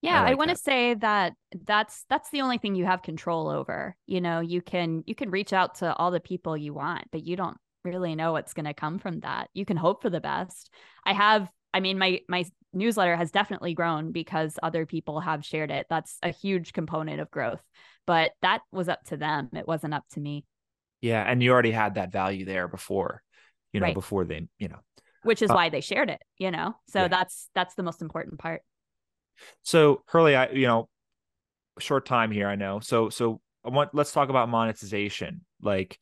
Yeah, 0.00 0.20
I, 0.20 0.22
like 0.22 0.32
I 0.32 0.34
want 0.34 0.50
to 0.50 0.56
say 0.56 0.94
that 0.94 1.34
that's 1.66 2.04
that's 2.08 2.30
the 2.30 2.42
only 2.42 2.58
thing 2.58 2.76
you 2.76 2.86
have 2.86 3.02
control 3.02 3.48
over. 3.48 3.96
You 4.06 4.20
know, 4.20 4.38
you 4.38 4.62
can 4.62 5.02
you 5.06 5.16
can 5.16 5.28
reach 5.28 5.52
out 5.52 5.74
to 5.76 5.92
all 5.96 6.12
the 6.12 6.20
people 6.20 6.56
you 6.56 6.72
want, 6.72 7.04
but 7.10 7.26
you 7.26 7.34
don't 7.34 7.56
really 7.84 8.14
know 8.14 8.32
what's 8.32 8.54
going 8.54 8.66
to 8.66 8.74
come 8.74 8.98
from 8.98 9.20
that. 9.20 9.48
You 9.54 9.64
can 9.64 9.76
hope 9.76 10.02
for 10.02 10.10
the 10.10 10.20
best. 10.20 10.70
I 11.04 11.12
have 11.12 11.50
I 11.72 11.80
mean 11.80 11.98
my 11.98 12.20
my 12.28 12.44
newsletter 12.72 13.16
has 13.16 13.30
definitely 13.30 13.74
grown 13.74 14.12
because 14.12 14.58
other 14.62 14.86
people 14.86 15.20
have 15.20 15.44
shared 15.44 15.70
it. 15.70 15.86
That's 15.88 16.18
a 16.22 16.30
huge 16.30 16.72
component 16.72 17.20
of 17.20 17.30
growth. 17.30 17.62
But 18.06 18.32
that 18.42 18.62
was 18.72 18.88
up 18.88 19.04
to 19.06 19.16
them. 19.16 19.50
It 19.54 19.66
wasn't 19.66 19.94
up 19.94 20.04
to 20.12 20.20
me. 20.20 20.44
Yeah, 21.00 21.22
and 21.22 21.42
you 21.42 21.52
already 21.52 21.70
had 21.70 21.94
that 21.94 22.12
value 22.12 22.44
there 22.44 22.68
before, 22.68 23.22
you 23.72 23.80
know, 23.80 23.86
right. 23.86 23.94
before 23.94 24.24
they, 24.24 24.48
you 24.58 24.68
know. 24.68 24.80
Which 25.22 25.42
is 25.42 25.50
uh, 25.50 25.54
why 25.54 25.68
they 25.68 25.80
shared 25.80 26.10
it, 26.10 26.20
you 26.38 26.50
know. 26.50 26.74
So 26.88 27.02
yeah. 27.02 27.08
that's 27.08 27.48
that's 27.54 27.74
the 27.74 27.82
most 27.82 28.02
important 28.02 28.38
part. 28.38 28.62
So 29.62 30.02
Hurley, 30.06 30.36
I 30.36 30.50
you 30.50 30.66
know, 30.66 30.88
short 31.78 32.06
time 32.06 32.30
here, 32.30 32.48
I 32.48 32.56
know. 32.56 32.80
So 32.80 33.08
so 33.10 33.40
I 33.64 33.70
want 33.70 33.94
let's 33.94 34.12
talk 34.12 34.28
about 34.28 34.48
monetization. 34.48 35.44
Like, 35.62 35.98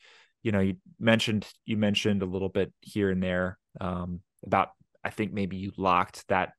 you 0.49 0.53
know, 0.53 0.61
you 0.61 0.76
mentioned 0.99 1.46
you 1.66 1.76
mentioned 1.76 2.22
a 2.22 2.24
little 2.24 2.49
bit 2.49 2.72
here 2.80 3.11
and 3.11 3.22
there 3.22 3.59
um, 3.82 4.20
about 4.46 4.70
I 5.05 5.11
think 5.11 5.30
maybe 5.30 5.59
you 5.59 5.72
locked 5.76 6.26
that 6.28 6.53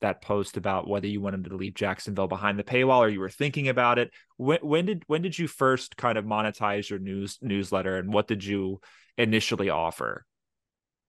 that 0.00 0.22
post 0.22 0.56
about 0.56 0.88
whether 0.88 1.06
you 1.06 1.20
wanted 1.20 1.44
to 1.44 1.54
leave 1.54 1.74
Jacksonville 1.74 2.26
behind 2.26 2.58
the 2.58 2.64
paywall 2.64 3.00
or 3.00 3.08
you 3.10 3.20
were 3.20 3.28
thinking 3.28 3.68
about 3.68 3.98
it. 3.98 4.10
When 4.38 4.60
when 4.62 4.86
did 4.86 5.02
when 5.08 5.20
did 5.20 5.38
you 5.38 5.46
first 5.46 5.98
kind 5.98 6.16
of 6.16 6.24
monetize 6.24 6.88
your 6.88 6.98
news 6.98 7.38
newsletter 7.42 7.98
and 7.98 8.14
what 8.14 8.28
did 8.28 8.42
you 8.42 8.80
initially 9.18 9.68
offer? 9.68 10.24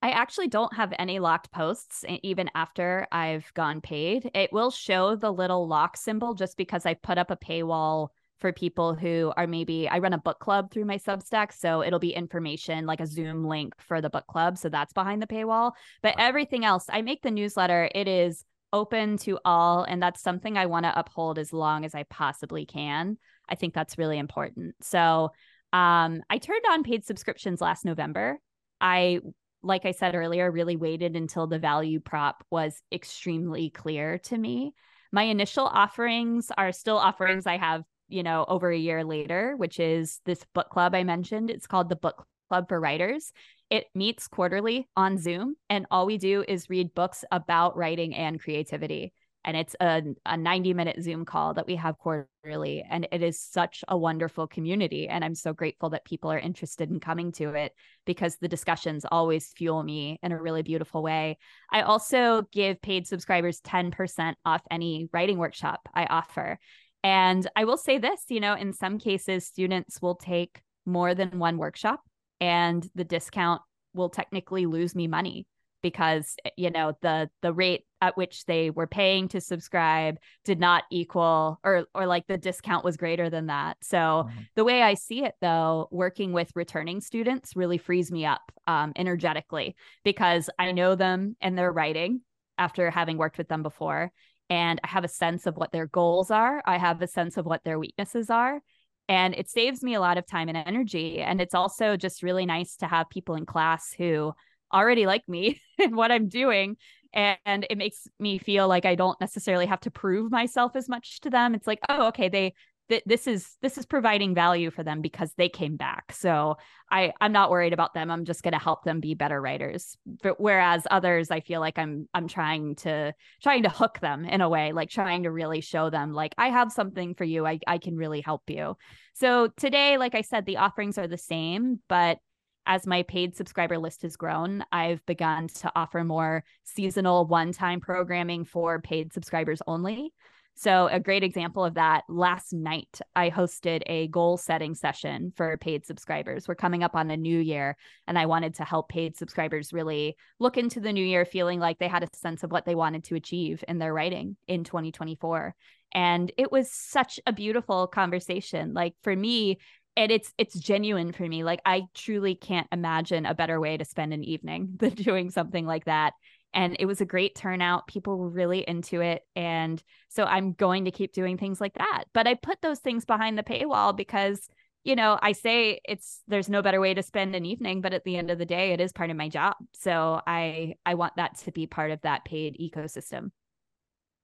I 0.02 0.10
actually 0.10 0.50
don't 0.50 0.74
have 0.74 0.94
any 1.00 1.20
locked 1.20 1.54
posts 1.54 2.04
even 2.22 2.50
after 2.54 3.08
I've 3.14 3.50
gone 3.54 3.80
paid. 3.80 4.30
It 4.34 4.52
will 4.52 4.72
show 4.72 5.16
the 5.16 5.32
little 5.32 5.70
lock 5.70 5.96
symbol 5.96 6.34
just 6.34 6.58
because 6.58 6.86
I 6.86 6.96
put 6.96 7.18
up 7.18 7.32
a 7.32 7.38
paywall 7.38 8.10
for 8.40 8.52
people 8.52 8.94
who 8.94 9.34
are 9.38 9.48
maybe 9.48 9.88
I 9.88 10.00
run 10.00 10.14
a 10.14 10.18
book 10.18 10.40
club 10.40 10.72
through 10.72 10.86
my 10.86 10.98
Substack, 10.98 11.54
so 11.54 11.82
it'll 11.82 12.00
be 12.00 12.14
information 12.14 12.86
like 12.86 13.00
a 13.00 13.08
Zoom 13.08 13.46
link 13.46 13.74
for 13.80 14.02
the 14.02 14.10
book 14.10 14.28
club, 14.28 14.58
so 14.58 14.70
that's 14.70 14.94
behind 14.94 15.22
the 15.22 15.28
paywall. 15.28 15.72
But 16.02 16.16
everything 16.18 16.66
else, 16.66 16.86
I 16.90 17.02
make 17.02 17.22
the 17.22 17.32
newsletter, 17.32 17.90
it 17.94 18.08
is 18.08 18.44
open 18.74 19.18
to 19.18 19.40
all 19.46 19.84
and 19.84 20.02
that's 20.02 20.22
something 20.22 20.58
I 20.58 20.66
want 20.66 20.86
to 20.86 21.00
uphold 21.00 21.40
as 21.40 21.54
long 21.54 21.86
as 21.86 21.96
I 21.96 22.04
possibly 22.04 22.66
can. 22.66 23.18
I 23.48 23.56
think 23.56 23.74
that's 23.74 23.98
really 23.98 24.18
important. 24.18 24.76
So, 24.82 25.32
um 25.72 26.22
I 26.30 26.38
turned 26.40 26.64
on 26.70 26.84
paid 26.84 27.06
subscriptions 27.06 27.62
last 27.62 27.86
November. 27.86 28.40
I 28.82 29.20
like 29.64 29.86
I 29.86 29.92
said 29.92 30.14
earlier, 30.14 30.52
really 30.52 30.76
waited 30.76 31.16
until 31.16 31.48
the 31.48 31.60
value 31.60 32.00
prop 32.00 32.44
was 32.52 32.82
extremely 32.92 33.70
clear 33.72 34.20
to 34.20 34.38
me. 34.38 34.74
My 35.12 35.24
initial 35.24 35.66
offerings 35.66 36.52
are 36.56 36.72
still 36.72 36.98
offerings 36.98 37.48
I 37.48 37.58
have, 37.58 37.84
you 38.08 38.24
know, 38.24 38.46
over 38.48 38.72
a 38.72 38.78
year 38.78 39.04
later, 39.04 39.56
which 39.58 39.80
is 39.80 40.22
this 40.26 40.44
book 40.54 40.70
club 40.70 40.96
I 40.96 41.04
mentioned. 41.04 41.50
It's 41.50 41.68
called 41.68 41.90
the 41.90 41.96
Book 41.96 42.26
Club 42.50 42.68
for 42.70 42.80
Writers. 42.80 43.32
It 43.70 43.86
meets 43.96 44.28
quarterly 44.28 44.88
on 44.96 45.18
Zoom, 45.18 45.56
and 45.70 45.88
all 45.90 46.06
we 46.06 46.18
do 46.18 46.44
is 46.48 46.70
read 46.70 46.94
books 46.94 47.24
about 47.32 47.76
writing 47.76 48.14
and 48.16 48.40
creativity 48.40 49.14
and 49.46 49.56
it's 49.56 49.76
a, 49.80 50.02
a 50.26 50.36
90 50.36 50.74
minute 50.74 51.02
zoom 51.02 51.24
call 51.24 51.54
that 51.54 51.68
we 51.68 51.76
have 51.76 51.98
quarterly 51.98 52.84
and 52.90 53.08
it 53.12 53.22
is 53.22 53.40
such 53.40 53.84
a 53.88 53.98
wonderful 53.98 54.48
community 54.48 55.08
and 55.08 55.24
i'm 55.24 55.36
so 55.36 55.54
grateful 55.54 55.92
that 55.92 56.04
people 56.04 56.32
are 56.32 56.40
interested 56.40 56.90
in 56.90 57.00
coming 57.00 57.32
to 57.32 57.50
it 57.52 57.72
because 58.06 58.38
the 58.38 58.48
discussions 58.48 59.06
always 59.10 59.54
fuel 59.56 59.82
me 59.82 60.20
in 60.22 60.32
a 60.32 60.42
really 60.42 60.64
beautiful 60.64 61.02
way 61.02 61.38
i 61.72 61.82
also 61.82 62.42
give 62.52 62.82
paid 62.82 63.08
subscribers 63.08 63.62
10% 63.62 64.34
off 64.46 64.62
any 64.70 65.08
writing 65.14 65.38
workshop 65.38 65.88
i 65.94 66.06
offer 66.06 66.60
and 67.06 67.48
i 67.56 67.64
will 67.64 67.78
say 67.78 67.98
this 68.00 68.24
you 68.30 68.40
know 68.40 68.56
in 68.56 68.74
some 68.74 68.98
cases 68.98 69.46
students 69.46 70.02
will 70.02 70.16
take 70.16 70.62
more 70.86 71.14
than 71.14 71.40
one 71.40 71.58
workshop 71.58 72.02
and 72.42 72.90
the 72.96 73.04
discount 73.04 73.62
will 73.94 74.10
technically 74.10 74.66
lose 74.66 74.96
me 74.96 75.08
money 75.08 75.46
because 75.84 76.36
eh, 76.44 76.50
you 76.58 76.72
know 76.72 76.98
the 77.02 77.30
the 77.44 77.54
rate 77.54 77.84
at 78.02 78.18
which 78.18 78.46
they 78.46 78.72
were 78.72 78.88
paying 78.88 79.28
to 79.28 79.40
subscribe 79.40 80.18
did 80.44 80.60
not 80.60 80.84
equal 80.92 81.60
or 81.64 81.86
or 81.94 82.08
like 82.08 82.26
the 82.26 82.38
discount 82.38 82.84
was 82.84 82.98
greater 82.98 83.30
than 83.30 83.46
that 83.46 83.78
so 83.82 83.98
mm-hmm. 83.98 84.40
the 84.56 84.64
way 84.64 84.82
i 84.82 84.96
see 84.96 85.24
it 85.24 85.36
though 85.42 85.88
working 85.92 86.34
with 86.34 86.52
returning 86.56 87.00
students 87.00 87.56
really 87.56 87.78
frees 87.78 88.12
me 88.12 88.26
up 88.26 88.52
um, 88.66 88.92
energetically 88.96 89.76
because 90.04 90.50
i 90.58 90.72
know 90.72 90.96
them 90.96 91.36
and 91.40 91.56
their 91.56 91.72
writing 91.72 92.22
after 92.58 92.90
having 92.90 93.18
worked 93.18 93.38
with 93.38 93.48
them 93.48 93.62
before 93.62 94.12
and 94.50 94.80
i 94.84 94.88
have 94.88 95.04
a 95.04 95.10
sense 95.10 95.46
of 95.46 95.56
what 95.58 95.72
their 95.72 95.88
goals 95.88 96.32
are 96.32 96.62
i 96.66 96.78
have 96.78 97.02
a 97.02 97.08
sense 97.08 97.38
of 97.38 97.46
what 97.46 97.64
their 97.64 97.80
weaknesses 97.80 98.30
are 98.30 98.62
and 99.08 99.36
it 99.36 99.50
saves 99.50 99.84
me 99.84 99.94
a 99.94 100.00
lot 100.00 100.18
of 100.18 100.26
time 100.26 100.50
and 100.50 100.58
energy 100.58 101.20
and 101.20 101.40
it's 101.40 101.54
also 101.54 101.96
just 101.96 102.24
really 102.24 102.46
nice 102.46 102.76
to 102.76 102.88
have 102.88 103.10
people 103.10 103.36
in 103.36 103.46
class 103.46 103.94
who 103.98 104.34
already 104.74 105.06
like 105.06 105.28
me 105.28 105.62
and 105.80 105.96
what 105.96 106.12
I'm 106.12 106.28
doing. 106.28 106.78
And 107.14 107.66
it 107.70 107.78
makes 107.78 108.10
me 108.20 108.38
feel 108.38 108.68
like 108.68 108.84
I 108.84 108.96
don't 108.96 109.20
necessarily 109.22 109.68
have 109.68 109.80
to 109.82 109.92
prove 109.92 110.32
myself 110.32 110.76
as 110.76 110.90
much 110.90 111.22
to 111.22 111.30
them. 111.30 111.56
It's 111.56 111.66
like, 111.66 111.80
oh, 111.88 112.08
okay, 112.08 112.28
they 112.28 112.54
th- 112.90 113.04
this 113.06 113.28
is 113.28 113.56
this 113.62 113.78
is 113.78 113.86
providing 113.86 114.36
value 114.36 114.72
for 114.72 114.84
them 114.84 115.02
because 115.02 115.34
they 115.38 115.50
came 115.50 115.76
back. 115.78 116.12
So 116.12 116.58
I 116.90 117.14
I'm 117.20 117.32
not 117.32 117.50
worried 117.50 117.74
about 117.74 117.94
them. 117.94 118.12
I'm 118.12 118.26
just 118.26 118.44
going 118.44 118.54
to 118.54 118.60
help 118.60 118.84
them 118.84 119.00
be 119.00 119.14
better 119.14 119.42
writers. 119.42 119.98
But 120.06 120.40
whereas 120.40 120.86
others, 120.90 121.32
I 121.32 121.40
feel 121.40 121.60
like 121.60 121.78
I'm 121.78 122.08
I'm 122.14 122.28
trying 122.28 122.76
to 122.78 123.14
trying 123.42 123.64
to 123.64 123.70
hook 123.70 124.00
them 124.00 124.26
in 124.26 124.42
a 124.42 124.50
way, 124.50 124.72
like 124.72 124.90
trying 124.90 125.24
to 125.24 125.32
really 125.32 125.62
show 125.62 125.90
them 125.90 126.14
like 126.14 126.36
I 126.38 126.50
have 126.50 126.72
something 126.72 127.16
for 127.16 127.24
you. 127.24 127.46
I 127.46 127.60
I 127.68 127.78
can 127.78 127.96
really 127.96 128.22
help 128.22 128.44
you. 128.48 128.78
So 129.14 129.50
today, 129.58 129.98
like 129.98 130.16
I 130.16 130.22
said, 130.22 130.46
the 130.46 130.58
offerings 130.58 130.98
are 130.98 131.08
the 131.08 131.18
same, 131.18 131.80
but 131.88 132.20
as 132.68 132.88
my 132.88 133.04
paid 133.04 133.36
subscriber 133.36 133.78
list 133.78 134.02
has 134.02 134.16
grown, 134.16 134.64
I've 134.72 135.06
begun 135.06 135.48
to 135.48 135.72
offer 135.76 136.04
more 136.04 136.44
seasonal 136.64 137.28
one 137.28 137.52
time 137.52 137.80
programming 137.80 138.44
for 138.44 138.82
paid 138.82 139.14
subscribers 139.14 139.62
only. 139.68 140.14
So, 140.58 140.88
a 140.88 141.02
great 141.02 141.24
example 141.24 141.66
of 141.66 141.74
that 141.74 142.06
last 142.08 142.54
night, 142.54 143.02
I 143.14 143.30
hosted 143.30 143.82
a 143.88 144.08
goal 144.08 144.38
setting 144.38 144.74
session 144.74 145.34
for 145.36 145.58
paid 145.58 145.86
subscribers. 145.86 146.48
We're 146.48 146.56
coming 146.56 146.82
up 146.82 146.96
on 146.96 147.12
a 147.12 147.18
new 147.18 147.40
year, 147.40 147.76
and 148.08 148.18
I 148.18 148.26
wanted 148.26 148.56
to 148.56 148.64
help 148.64 148.88
paid 148.88 149.18
subscribers 149.18 149.74
really 149.74 150.16
look 150.40 150.58
into 150.58 150.80
the 150.80 150.94
new 150.94 151.04
year 151.04 151.26
feeling 151.26 151.60
like 151.60 151.78
they 151.78 151.90
had 151.90 152.04
a 152.04 152.16
sense 152.16 152.42
of 152.42 152.52
what 152.52 152.66
they 152.66 152.74
wanted 152.74 153.04
to 153.06 153.16
achieve 153.16 153.66
in 153.68 153.80
their 153.80 153.94
writing 153.94 154.38
in 154.48 154.64
2024. 154.64 155.54
And 155.94 156.32
it 156.38 156.54
was 156.54 156.72
such 156.72 157.20
a 157.28 157.34
beautiful 157.34 157.88
conversation. 157.88 158.74
Like 158.74 158.94
for 159.04 159.14
me, 159.14 159.58
and 159.98 160.12
it's 160.12 160.34
it's 160.38 160.60
genuine 160.60 161.12
for 161.12 161.24
me 161.24 161.44
like 161.44 161.62
i 161.66 161.84
truly 161.94 162.36
can't 162.36 162.68
imagine 162.72 163.26
a 163.26 163.34
better 163.34 163.60
way 163.60 163.78
to 163.78 163.86
spend 163.86 164.14
an 164.14 164.24
evening 164.24 164.74
than 164.78 164.92
doing 164.92 165.30
something 165.30 165.66
like 165.66 165.86
that 165.86 166.14
and 166.54 166.76
it 166.80 166.86
was 166.86 167.02
a 167.02 167.06
great 167.06 167.36
turnout. 167.36 167.88
People 167.88 168.18
were 168.18 168.30
really 168.30 168.60
into 168.60 169.02
it. 169.02 169.24
And 169.36 169.82
so 170.10 170.24
i'm 170.24 170.54
going 170.54 170.86
to 170.86 170.92
keep 170.92 171.14
doing 171.14 171.38
things 171.38 171.60
like 171.60 171.74
that. 171.76 172.06
But 172.14 172.28
i 172.28 172.34
put 172.34 172.62
those 172.62 172.80
things 172.80 173.06
behind 173.06 173.38
the 173.38 173.44
paywall 173.44 173.96
because 173.96 174.50
you 174.84 174.96
know 174.96 175.18
i 175.22 175.32
say 175.32 175.80
it's 175.84 176.22
there's 176.28 176.48
no 176.48 176.62
better 176.62 176.80
way 176.80 176.94
to 176.94 177.02
spend 177.02 177.36
an 177.36 177.44
evening 177.44 177.82
but 177.82 177.94
at 177.94 178.04
the 178.04 178.16
end 178.16 178.30
of 178.30 178.38
the 178.38 178.46
day 178.46 178.72
it 178.72 178.80
is 178.80 178.94
part 178.94 179.10
of 179.10 179.18
my 179.18 179.30
job. 179.30 179.56
So 179.74 180.22
i 180.26 180.76
i 180.86 180.94
want 180.96 181.16
that 181.18 181.38
to 181.40 181.52
be 181.52 181.68
part 181.68 181.92
of 181.92 182.02
that 182.02 182.26
paid 182.26 182.58
ecosystem. 182.60 183.32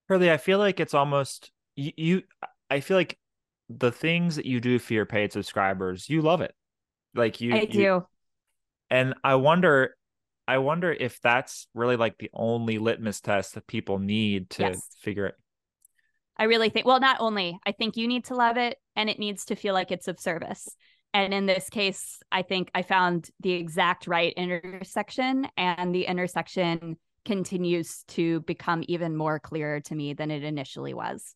Hurley, 0.08 0.32
I 0.32 0.38
feel 0.38 0.60
like 0.60 0.80
it's 0.80 0.94
almost 0.94 1.52
you, 1.76 1.92
you 1.98 2.24
I 2.70 2.80
feel 2.80 2.98
like 2.98 3.18
the 3.70 3.92
things 3.92 4.36
that 4.36 4.46
you 4.46 4.60
do 4.60 4.80
for 4.80 4.94
your 4.94 5.06
paid 5.06 5.32
subscribers, 5.32 6.10
you 6.10 6.22
love 6.22 6.42
it. 6.42 6.54
Like 7.14 7.42
you 7.42 7.54
I 7.54 7.66
do. 7.66 8.06
and 8.90 9.14
I 9.24 9.36
wonder 9.36 9.96
I 10.48 10.58
wonder 10.58 10.92
if 10.92 11.20
that's 11.22 11.68
really 11.74 11.96
like 11.96 12.18
the 12.18 12.30
only 12.34 12.78
litmus 12.78 13.22
test 13.22 13.54
that 13.56 13.68
people 13.68 14.00
need 14.00 14.50
to 14.52 14.64
yes. 14.64 14.88
figure 15.00 15.28
it. 15.28 15.36
I 16.38 16.46
really 16.46 16.70
think 16.70 16.86
well, 16.86 17.00
not 17.00 17.18
only 17.20 17.60
I 17.66 17.72
think 17.72 17.98
you 17.98 18.08
need 18.08 18.26
to 18.26 18.36
love 18.36 18.58
it 18.58 18.78
and 18.96 19.10
it 19.10 19.20
needs 19.20 19.46
to 19.46 19.56
feel 19.56 19.74
like 19.74 19.92
it's 19.92 20.08
of 20.08 20.20
service. 20.20 20.68
and 21.14 21.34
in 21.34 21.46
this 21.46 21.70
case, 21.70 22.20
I 22.32 22.42
think 22.42 22.72
I 22.74 22.82
found 22.82 23.30
the 23.42 23.52
exact 23.52 24.08
right 24.08 24.34
intersection, 24.36 25.48
and 25.58 25.94
the 25.94 26.06
intersection 26.06 26.98
continues 27.26 28.04
to 28.08 28.40
become 28.42 28.84
even 28.88 29.16
more 29.16 29.40
clear 29.40 29.82
to 29.82 29.96
me 29.96 30.14
than 30.14 30.32
it 30.32 30.44
initially 30.44 30.94
was. 30.94 31.36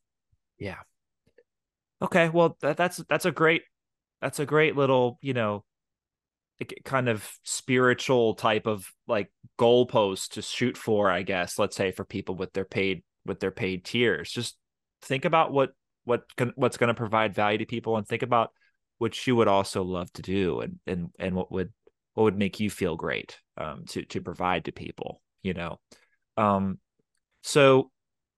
Yeah. 0.57 0.79
Okay, 2.01 2.29
well 2.29 2.57
that, 2.61 2.77
that's 2.77 2.97
that's 3.09 3.25
a 3.25 3.31
great 3.31 3.63
that's 4.21 4.39
a 4.39 4.45
great 4.45 4.75
little, 4.75 5.19
you 5.21 5.33
know, 5.33 5.63
kind 6.83 7.09
of 7.09 7.29
spiritual 7.43 8.35
type 8.35 8.65
of 8.65 8.89
like 9.07 9.31
goalpost 9.59 10.31
to 10.31 10.41
shoot 10.41 10.77
for, 10.77 11.11
I 11.11 11.23
guess, 11.23 11.59
let's 11.59 11.75
say 11.75 11.91
for 11.91 12.05
people 12.05 12.35
with 12.35 12.53
their 12.53 12.65
paid 12.65 13.03
with 13.25 13.39
their 13.39 13.51
paid 13.51 13.83
tiers. 13.83 14.31
Just 14.31 14.57
think 15.01 15.25
about 15.25 15.51
what 15.51 15.71
what 16.05 16.23
can, 16.37 16.53
what's 16.55 16.77
going 16.77 16.87
to 16.87 16.93
provide 16.93 17.33
value 17.33 17.57
to 17.57 17.65
people 17.65 17.97
and 17.97 18.07
think 18.07 18.21
about 18.21 18.51
what 18.97 19.27
you 19.27 19.35
would 19.35 19.47
also 19.47 19.83
love 19.83 20.11
to 20.13 20.21
do 20.21 20.61
and 20.61 20.79
and 20.87 21.09
and 21.19 21.35
what 21.35 21.51
would 21.51 21.73
what 22.13 22.23
would 22.23 22.37
make 22.37 22.59
you 22.59 22.69
feel 22.69 22.95
great 22.95 23.37
um 23.57 23.83
to 23.87 24.03
to 24.05 24.21
provide 24.21 24.65
to 24.65 24.71
people, 24.71 25.21
you 25.43 25.53
know. 25.53 25.79
Um 26.37 26.79
so 27.41 27.91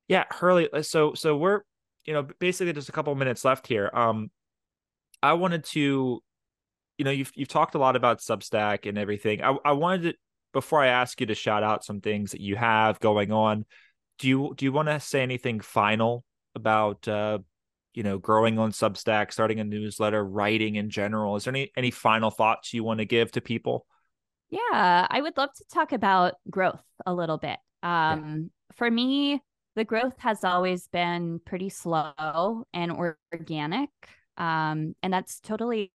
yeah, 0.07 0.25
Hurley 0.31 0.69
uh, 0.71 0.81
so 0.81 1.13
so 1.13 1.37
we're 1.37 1.61
you 2.05 2.13
know 2.13 2.27
basically 2.39 2.73
just 2.73 2.89
a 2.89 2.93
couple 2.93 3.13
minutes 3.13 3.45
left 3.45 3.67
here. 3.67 3.91
Um 3.93 4.31
I 5.21 5.33
wanted 5.33 5.65
to 5.65 6.21
you 6.97 7.05
know 7.05 7.11
you've 7.11 7.31
you've 7.35 7.47
talked 7.47 7.75
a 7.75 7.79
lot 7.79 7.95
about 7.95 8.19
Substack 8.19 8.87
and 8.87 8.97
everything. 8.97 9.43
I 9.43 9.55
I 9.63 9.71
wanted 9.73 10.01
to 10.03 10.13
before 10.53 10.81
I 10.81 10.87
ask 10.87 11.19
you 11.19 11.27
to 11.27 11.35
shout 11.35 11.63
out 11.63 11.83
some 11.83 12.01
things 12.01 12.31
that 12.31 12.41
you 12.41 12.55
have 12.55 12.99
going 12.99 13.31
on, 13.31 13.65
do 14.19 14.27
you 14.27 14.53
do 14.55 14.65
you 14.65 14.71
want 14.71 14.87
to 14.87 14.99
say 14.99 15.21
anything 15.21 15.59
final 15.59 16.23
about 16.55 17.07
uh 17.07 17.39
you 17.93 18.03
know 18.03 18.17
growing 18.17 18.57
on 18.59 18.71
Substack, 18.71 19.31
starting 19.31 19.59
a 19.59 19.63
newsletter, 19.63 20.23
writing 20.23 20.75
in 20.75 20.89
general? 20.89 21.35
Is 21.35 21.43
there 21.43 21.53
any 21.53 21.71
any 21.77 21.91
final 21.91 22.31
thoughts 22.31 22.73
you 22.73 22.83
want 22.83 22.99
to 22.99 23.05
give 23.05 23.31
to 23.33 23.41
people? 23.41 23.85
Yeah, 24.49 25.07
I 25.09 25.19
would 25.21 25.35
love 25.35 25.53
to 25.57 25.65
talk 25.71 25.91
about 25.91 26.35
growth 26.49 26.83
a 27.05 27.13
little 27.13 27.37
bit. 27.37 27.57
Um, 27.83 28.49
yeah. 28.71 28.75
For 28.75 28.89
me, 28.89 29.41
the 29.75 29.83
growth 29.83 30.17
has 30.19 30.43
always 30.43 30.87
been 30.87 31.39
pretty 31.45 31.69
slow 31.69 32.63
and 32.73 32.91
organic. 33.33 33.89
Um, 34.37 34.95
and 35.03 35.11
that's 35.11 35.39
totally 35.39 35.91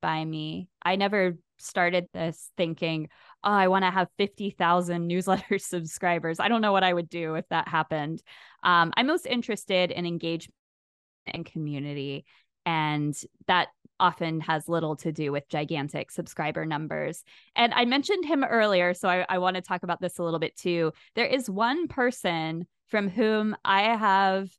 by 0.00 0.24
me. 0.24 0.68
I 0.82 0.96
never 0.96 1.36
started 1.58 2.06
this 2.12 2.50
thinking, 2.56 3.08
oh, 3.44 3.50
I 3.50 3.68
want 3.68 3.84
to 3.84 3.90
have 3.90 4.08
50,000 4.18 5.06
newsletter 5.06 5.58
subscribers. 5.58 6.40
I 6.40 6.48
don't 6.48 6.62
know 6.62 6.72
what 6.72 6.84
I 6.84 6.92
would 6.92 7.08
do 7.08 7.34
if 7.34 7.48
that 7.50 7.68
happened. 7.68 8.22
Um, 8.62 8.92
I'm 8.96 9.06
most 9.06 9.26
interested 9.26 9.90
in 9.90 10.06
engagement 10.06 10.54
and 11.26 11.44
community. 11.44 12.24
And 12.66 13.14
that 13.46 13.68
often 13.98 14.40
has 14.40 14.68
little 14.68 14.96
to 14.96 15.12
do 15.12 15.30
with 15.32 15.48
gigantic 15.48 16.10
subscriber 16.10 16.64
numbers. 16.64 17.22
And 17.54 17.72
I 17.74 17.84
mentioned 17.84 18.24
him 18.24 18.44
earlier, 18.44 18.94
so 18.94 19.08
I, 19.08 19.26
I 19.28 19.38
want 19.38 19.56
to 19.56 19.62
talk 19.62 19.82
about 19.82 20.00
this 20.00 20.18
a 20.18 20.22
little 20.22 20.38
bit 20.38 20.56
too. 20.56 20.92
There 21.14 21.26
is 21.26 21.50
one 21.50 21.86
person 21.86 22.66
from 22.88 23.08
whom 23.08 23.56
I 23.64 23.82
have 23.82 24.50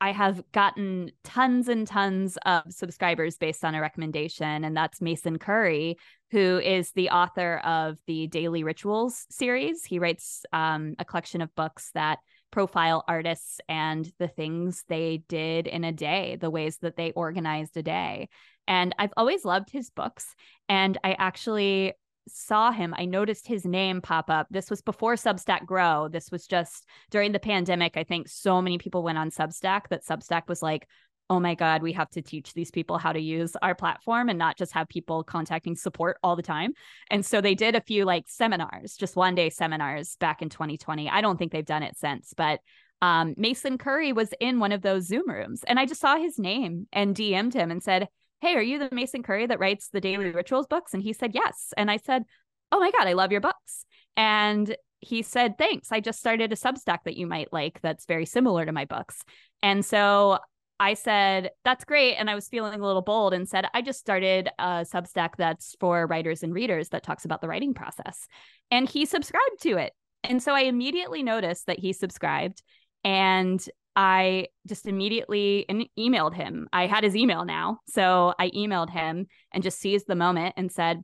I 0.00 0.12
have 0.12 0.42
gotten 0.52 1.10
tons 1.24 1.68
and 1.68 1.86
tons 1.86 2.36
of 2.44 2.64
subscribers 2.68 3.38
based 3.38 3.64
on 3.64 3.74
a 3.74 3.80
recommendation, 3.80 4.64
and 4.64 4.76
that's 4.76 5.00
Mason 5.00 5.38
Currey, 5.38 5.96
who 6.30 6.58
is 6.58 6.92
the 6.92 7.10
author 7.10 7.58
of 7.64 7.98
the 8.06 8.26
Daily 8.26 8.62
Rituals 8.62 9.26
series. 9.30 9.84
He 9.84 9.98
writes 9.98 10.44
um, 10.52 10.96
a 10.98 11.04
collection 11.04 11.40
of 11.40 11.54
books 11.54 11.90
that 11.94 12.18
profile 12.50 13.04
artists 13.08 13.60
and 13.68 14.10
the 14.18 14.28
things 14.28 14.84
they 14.88 15.22
did 15.28 15.66
in 15.66 15.84
a 15.84 15.92
day, 15.92 16.36
the 16.40 16.50
ways 16.50 16.78
that 16.78 16.96
they 16.96 17.12
organized 17.12 17.76
a 17.76 17.82
day. 17.82 18.28
And 18.68 18.94
I've 18.98 19.12
always 19.16 19.44
loved 19.44 19.70
his 19.70 19.90
books. 19.90 20.34
And 20.68 20.98
I 21.04 21.12
actually 21.18 21.94
saw 22.28 22.70
him, 22.70 22.94
I 22.96 23.04
noticed 23.04 23.46
his 23.46 23.64
name 23.64 24.00
pop 24.00 24.30
up. 24.30 24.46
This 24.50 24.70
was 24.70 24.82
before 24.82 25.14
Substack 25.14 25.66
Grow. 25.66 26.08
This 26.08 26.30
was 26.30 26.46
just 26.46 26.86
during 27.10 27.32
the 27.32 27.38
pandemic. 27.38 27.96
I 27.96 28.04
think 28.04 28.28
so 28.28 28.60
many 28.60 28.78
people 28.78 29.02
went 29.02 29.18
on 29.18 29.30
Substack 29.30 29.88
that 29.90 30.04
Substack 30.04 30.48
was 30.48 30.62
like, 30.62 30.86
oh 31.28 31.40
my 31.40 31.54
God, 31.54 31.82
we 31.82 31.92
have 31.92 32.10
to 32.10 32.22
teach 32.22 32.54
these 32.54 32.70
people 32.70 32.98
how 32.98 33.12
to 33.12 33.20
use 33.20 33.56
our 33.60 33.74
platform 33.74 34.28
and 34.28 34.38
not 34.38 34.56
just 34.56 34.72
have 34.72 34.88
people 34.88 35.24
contacting 35.24 35.74
support 35.74 36.18
all 36.22 36.36
the 36.36 36.42
time. 36.42 36.72
And 37.10 37.26
so 37.26 37.40
they 37.40 37.54
did 37.54 37.74
a 37.74 37.80
few 37.80 38.04
like 38.04 38.28
seminars, 38.28 38.96
just 38.96 39.16
one 39.16 39.34
day 39.34 39.50
seminars 39.50 40.16
back 40.16 40.40
in 40.40 40.48
2020. 40.48 41.10
I 41.10 41.20
don't 41.20 41.36
think 41.36 41.52
they've 41.52 41.64
done 41.64 41.82
it 41.82 41.96
since, 41.96 42.32
but 42.36 42.60
um, 43.02 43.34
Mason 43.36 43.76
Currey 43.76 44.14
was 44.14 44.32
in 44.40 44.58
one 44.58 44.72
of 44.72 44.82
those 44.82 45.06
Zoom 45.06 45.28
rooms 45.28 45.62
and 45.66 45.78
I 45.78 45.86
just 45.86 46.00
saw 46.00 46.16
his 46.16 46.38
name 46.38 46.86
and 46.92 47.14
DM'd 47.14 47.54
him 47.54 47.70
and 47.70 47.82
said, 47.82 48.08
Hey, 48.40 48.54
are 48.54 48.62
you 48.62 48.78
the 48.78 48.88
Mason 48.92 49.22
Currey 49.22 49.48
that 49.48 49.58
writes 49.58 49.88
the 49.88 50.00
Daily 50.00 50.30
Rituals 50.30 50.66
books? 50.66 50.94
And 50.94 51.02
he 51.02 51.12
said, 51.12 51.34
Yes. 51.34 51.72
And 51.76 51.90
I 51.90 51.96
said, 51.96 52.24
Oh 52.70 52.80
my 52.80 52.90
God, 52.90 53.06
I 53.06 53.14
love 53.14 53.32
your 53.32 53.40
books. 53.40 53.84
And 54.16 54.76
he 55.00 55.22
said, 55.22 55.58
Thanks. 55.58 55.92
I 55.92 56.00
just 56.00 56.18
started 56.18 56.52
a 56.52 56.56
Substack 56.56 56.98
that 57.04 57.16
you 57.16 57.26
might 57.26 57.52
like 57.52 57.80
that's 57.82 58.06
very 58.06 58.26
similar 58.26 58.66
to 58.66 58.72
my 58.72 58.84
books. 58.84 59.22
And 59.62 59.84
so 59.84 60.38
I 60.78 60.94
said, 60.94 61.50
That's 61.64 61.84
great. 61.84 62.16
And 62.16 62.28
I 62.28 62.34
was 62.34 62.48
feeling 62.48 62.78
a 62.78 62.86
little 62.86 63.02
bold 63.02 63.32
and 63.32 63.48
said, 63.48 63.66
I 63.72 63.82
just 63.82 64.00
started 64.00 64.48
a 64.58 64.84
Substack 64.84 65.36
that's 65.36 65.74
for 65.80 66.06
writers 66.06 66.42
and 66.42 66.52
readers 66.52 66.90
that 66.90 67.02
talks 67.02 67.24
about 67.24 67.40
the 67.40 67.48
writing 67.48 67.74
process. 67.74 68.26
And 68.70 68.88
he 68.88 69.06
subscribed 69.06 69.62
to 69.62 69.78
it. 69.78 69.92
And 70.24 70.42
so 70.42 70.52
I 70.52 70.62
immediately 70.62 71.22
noticed 71.22 71.66
that 71.66 71.78
he 71.78 71.92
subscribed. 71.92 72.62
And 73.04 73.64
I 73.96 74.48
just 74.68 74.86
immediately 74.86 75.64
emailed 75.98 76.34
him. 76.34 76.68
I 76.72 76.86
had 76.86 77.02
his 77.02 77.16
email 77.16 77.46
now. 77.46 77.80
So 77.88 78.34
I 78.38 78.50
emailed 78.50 78.90
him 78.90 79.26
and 79.52 79.62
just 79.62 79.80
seized 79.80 80.06
the 80.06 80.14
moment 80.14 80.54
and 80.58 80.70
said, 80.70 81.02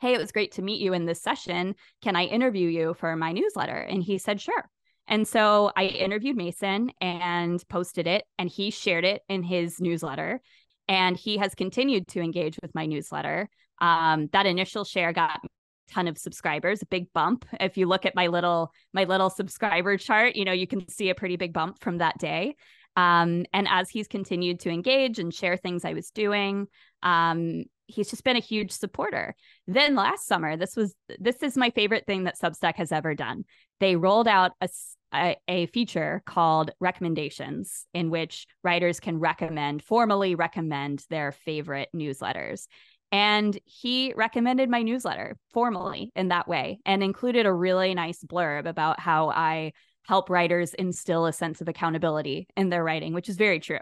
Hey, 0.00 0.14
it 0.14 0.18
was 0.18 0.32
great 0.32 0.52
to 0.52 0.62
meet 0.62 0.80
you 0.80 0.92
in 0.92 1.06
this 1.06 1.22
session. 1.22 1.74
Can 2.02 2.16
I 2.16 2.24
interview 2.24 2.68
you 2.68 2.94
for 2.94 3.14
my 3.16 3.32
newsletter? 3.32 3.76
And 3.76 4.02
he 4.02 4.18
said, 4.18 4.40
Sure. 4.40 4.68
And 5.06 5.26
so 5.26 5.72
I 5.76 5.84
interviewed 5.84 6.36
Mason 6.36 6.90
and 7.00 7.66
posted 7.68 8.06
it, 8.06 8.24
and 8.38 8.50
he 8.50 8.70
shared 8.70 9.04
it 9.04 9.22
in 9.28 9.42
his 9.42 9.80
newsletter. 9.80 10.40
And 10.86 11.16
he 11.16 11.38
has 11.38 11.54
continued 11.54 12.08
to 12.08 12.20
engage 12.20 12.58
with 12.60 12.74
my 12.74 12.86
newsletter. 12.86 13.48
Um, 13.80 14.28
that 14.32 14.46
initial 14.46 14.84
share 14.84 15.12
got 15.12 15.40
ton 15.88 16.08
of 16.08 16.18
subscribers, 16.18 16.82
a 16.82 16.86
big 16.86 17.12
bump. 17.12 17.44
If 17.60 17.76
you 17.76 17.86
look 17.86 18.06
at 18.06 18.14
my 18.14 18.28
little 18.28 18.72
my 18.92 19.04
little 19.04 19.30
subscriber 19.30 19.96
chart, 19.96 20.36
you 20.36 20.44
know 20.44 20.52
you 20.52 20.66
can 20.66 20.88
see 20.88 21.10
a 21.10 21.14
pretty 21.14 21.36
big 21.36 21.52
bump 21.52 21.80
from 21.80 21.98
that 21.98 22.18
day. 22.18 22.56
Um, 22.96 23.44
and 23.52 23.68
as 23.70 23.90
he's 23.90 24.08
continued 24.08 24.60
to 24.60 24.70
engage 24.70 25.18
and 25.18 25.32
share 25.32 25.56
things 25.56 25.84
I 25.84 25.92
was 25.92 26.10
doing, 26.10 26.66
um, 27.02 27.64
he's 27.86 28.10
just 28.10 28.24
been 28.24 28.36
a 28.36 28.40
huge 28.40 28.72
supporter. 28.72 29.34
Then 29.66 29.94
last 29.94 30.26
summer, 30.26 30.56
this 30.56 30.76
was 30.76 30.94
this 31.18 31.42
is 31.42 31.56
my 31.56 31.70
favorite 31.70 32.06
thing 32.06 32.24
that 32.24 32.38
Substack 32.38 32.76
has 32.76 32.92
ever 32.92 33.14
done. 33.14 33.44
They 33.80 33.96
rolled 33.96 34.28
out 34.28 34.52
a 34.60 34.68
a, 35.14 35.36
a, 35.48 35.66
feature 35.66 36.22
called 36.26 36.70
recommendations 36.80 37.86
in 37.94 38.10
which 38.10 38.46
writers 38.62 39.00
can 39.00 39.18
recommend 39.18 39.82
formally 39.82 40.34
recommend 40.34 41.02
their 41.08 41.32
favorite 41.32 41.88
newsletters 41.96 42.66
and 43.10 43.58
he 43.64 44.12
recommended 44.16 44.68
my 44.68 44.82
newsletter 44.82 45.36
formally 45.52 46.12
in 46.14 46.28
that 46.28 46.48
way 46.48 46.78
and 46.84 47.02
included 47.02 47.46
a 47.46 47.52
really 47.52 47.94
nice 47.94 48.22
blurb 48.24 48.66
about 48.66 49.00
how 49.00 49.28
i 49.30 49.72
help 50.06 50.30
writers 50.30 50.74
instill 50.74 51.26
a 51.26 51.32
sense 51.32 51.60
of 51.60 51.68
accountability 51.68 52.48
in 52.56 52.68
their 52.68 52.84
writing 52.84 53.12
which 53.12 53.28
is 53.28 53.36
very 53.36 53.60
true 53.60 53.78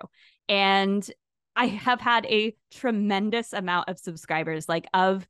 and 0.49 1.11
i 1.55 1.67
have 1.67 2.01
had 2.01 2.27
a 2.27 2.55
tremendous 2.73 3.53
amount 3.53 3.89
of 3.89 3.99
subscribers 3.99 4.69
like 4.69 4.87
of 4.95 5.27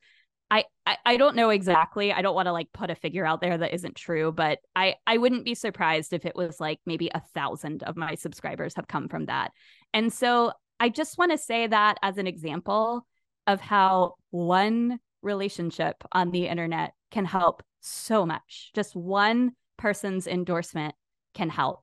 I, 0.49 0.65
I, 0.87 0.97
I 1.05 1.17
don't 1.17 1.35
know 1.35 1.51
exactly. 1.51 2.13
I 2.13 2.23
don't 2.23 2.35
want 2.35 2.47
to 2.47 2.53
like 2.53 2.73
put 2.73 2.91
a 2.91 2.95
figure 2.95 3.27
out 3.27 3.41
there 3.41 3.59
that 3.59 3.75
isn't 3.75 3.97
true, 3.97 4.31
but 4.31 4.61
I 4.77 4.95
I 5.07 5.19
wouldn't 5.19 5.45
be 5.45 5.57
surprised 5.57 6.13
if 6.13 6.25
it 6.25 6.37
was 6.37 6.61
like 6.61 6.79
maybe 6.87 7.11
a 7.13 7.23
thousand 7.35 7.83
of 7.83 7.97
my 7.97 8.15
subscribers 8.15 8.75
have 8.77 8.87
come 8.87 9.09
from 9.09 9.27
that. 9.27 9.51
And 9.93 10.13
so 10.13 10.53
I 10.79 10.89
just 10.89 11.19
want 11.19 11.33
to 11.33 11.39
say 11.39 11.67
that 11.67 11.99
as 12.03 12.19
an 12.19 12.27
example 12.27 13.07
of 13.47 13.61
how 13.61 14.15
one 14.31 14.99
relationship 15.23 15.97
on 16.13 16.31
the 16.31 16.47
internet 16.47 16.93
can 17.11 17.25
help 17.25 17.63
so 17.81 18.27
much. 18.27 18.71
Just 18.75 18.95
one 18.97 19.53
person's 19.77 20.27
endorsement 20.27 20.95
can 21.35 21.51
help. 21.51 21.81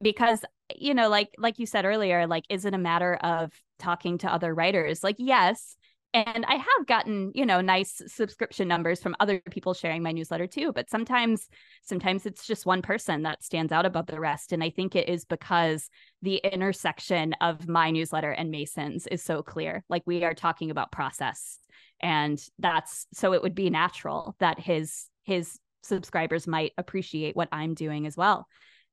Because 0.00 0.44
you 0.76 0.94
know, 0.94 1.08
like 1.08 1.30
like 1.38 1.58
you 1.58 1.66
said 1.66 1.84
earlier, 1.84 2.26
like 2.26 2.44
is 2.48 2.64
it 2.64 2.74
a 2.74 2.78
matter 2.78 3.14
of 3.16 3.52
talking 3.78 4.18
to 4.18 4.32
other 4.32 4.54
writers? 4.54 5.04
Like 5.04 5.16
yes, 5.18 5.76
and 6.14 6.44
I 6.46 6.54
have 6.54 6.86
gotten, 6.86 7.32
you 7.34 7.44
know, 7.44 7.60
nice 7.60 8.00
subscription 8.06 8.68
numbers 8.68 9.02
from 9.02 9.16
other 9.18 9.42
people 9.50 9.74
sharing 9.74 10.00
my 10.00 10.12
newsletter 10.12 10.46
too, 10.46 10.72
but 10.72 10.88
sometimes 10.88 11.48
sometimes 11.82 12.24
it's 12.24 12.46
just 12.46 12.64
one 12.64 12.82
person 12.82 13.22
that 13.24 13.42
stands 13.42 13.72
out 13.72 13.84
above 13.84 14.06
the 14.06 14.20
rest 14.20 14.52
and 14.52 14.62
I 14.62 14.70
think 14.70 14.94
it 14.94 15.08
is 15.08 15.24
because 15.24 15.90
the 16.22 16.36
intersection 16.36 17.34
of 17.40 17.68
my 17.68 17.90
newsletter 17.90 18.30
and 18.30 18.52
Mason's 18.52 19.08
is 19.08 19.22
so 19.22 19.42
clear. 19.42 19.84
Like 19.88 20.04
we 20.06 20.22
are 20.22 20.34
talking 20.34 20.70
about 20.70 20.92
process 20.92 21.58
and 22.00 22.40
that's 22.60 23.06
so 23.12 23.32
it 23.32 23.42
would 23.42 23.56
be 23.56 23.68
natural 23.68 24.36
that 24.38 24.60
his 24.60 25.06
his 25.24 25.58
subscribers 25.82 26.46
might 26.46 26.72
appreciate 26.78 27.34
what 27.34 27.48
I'm 27.50 27.74
doing 27.74 28.06
as 28.06 28.16
well. 28.16 28.46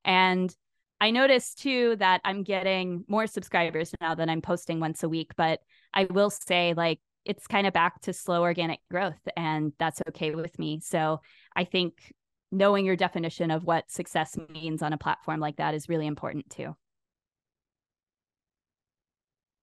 And 0.03 0.53
I 0.99 1.11
noticed 1.11 1.59
too 1.59 1.95
that 1.97 2.21
I'm 2.23 2.43
getting 2.43 3.05
more 3.07 3.27
subscribers 3.27 3.93
now 4.01 4.15
that 4.15 4.29
I'm 4.29 4.41
posting 4.41 4.79
once 4.79 5.03
a 5.03 5.09
week, 5.09 5.31
but 5.37 5.59
I 5.93 6.05
will 6.05 6.29
say 6.29 6.73
like 6.75 6.99
it's 7.25 7.47
kind 7.47 7.67
of 7.67 7.73
back 7.73 8.01
to 8.01 8.13
slow 8.13 8.41
organic 8.41 8.79
growth 8.89 9.27
and 9.37 9.73
that's 9.77 10.01
okay 10.09 10.33
with 10.33 10.57
me. 10.57 10.79
So 10.83 11.21
I 11.55 11.63
think 11.63 12.13
knowing 12.51 12.85
your 12.85 12.95
definition 12.95 13.51
of 13.51 13.63
what 13.63 13.89
success 13.89 14.37
means 14.49 14.81
on 14.81 14.93
a 14.93 14.97
platform 14.97 15.39
like 15.39 15.57
that 15.57 15.73
is 15.73 15.87
really 15.87 16.07
important 16.07 16.49
too. 16.49 16.75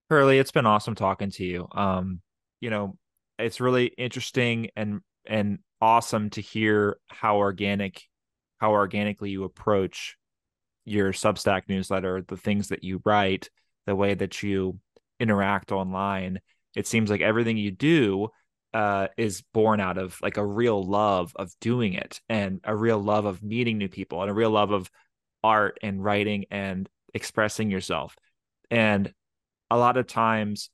Hurley, 0.09 0.39
it's 0.39 0.53
been 0.53 0.67
awesome 0.67 0.95
talking 0.95 1.31
to 1.33 1.45
you. 1.45 1.69
Um, 1.73 2.23
you 2.61 2.71
know, 2.71 2.97
it's 3.39 3.61
really 3.61 3.87
interesting 3.87 4.71
and 4.75 5.01
and 5.27 5.59
awesome 5.81 6.31
to 6.31 6.41
hear 6.41 6.99
how 7.09 7.37
organic 7.37 8.03
how 8.59 8.73
organically 8.73 9.31
you 9.31 9.45
approach 9.45 10.17
your 10.85 11.13
Substack 11.13 11.63
newsletter, 11.69 12.25
the 12.27 12.37
things 12.37 12.69
that 12.69 12.83
you 12.83 13.01
write, 13.05 13.51
the 13.87 13.95
way 13.95 14.15
that 14.15 14.43
you 14.43 14.81
interact 15.21 15.71
online. 15.71 16.41
It 16.79 16.87
seems 16.87 17.11
like 17.11 17.21
everything 17.21 17.57
you 17.57 17.73
do 17.73 18.29
uh, 18.73 19.09
is 19.17 19.43
born 19.53 19.81
out 19.81 19.99
of 19.99 20.17
like 20.23 20.37
a 20.37 20.47
real 20.47 20.81
love 20.81 21.33
of 21.35 21.51
doing 21.61 21.95
it 21.95 22.21
and 22.29 22.61
a 22.63 22.77
real 22.77 23.03
love 23.03 23.25
of 23.25 23.43
meeting 23.43 23.79
new 23.79 23.89
people 23.89 24.23
and 24.23 24.31
a 24.31 24.35
real 24.35 24.51
love 24.51 24.71
of 24.71 24.89
art 25.43 25.81
and 25.83 26.03
writing 26.03 26.45
and 26.53 26.89
expressing 27.13 27.69
yourself. 27.69 28.15
And 28.71 29.13
a 29.73 29.77
lot 29.77 29.97
of 29.97 30.07
times 30.07 30.71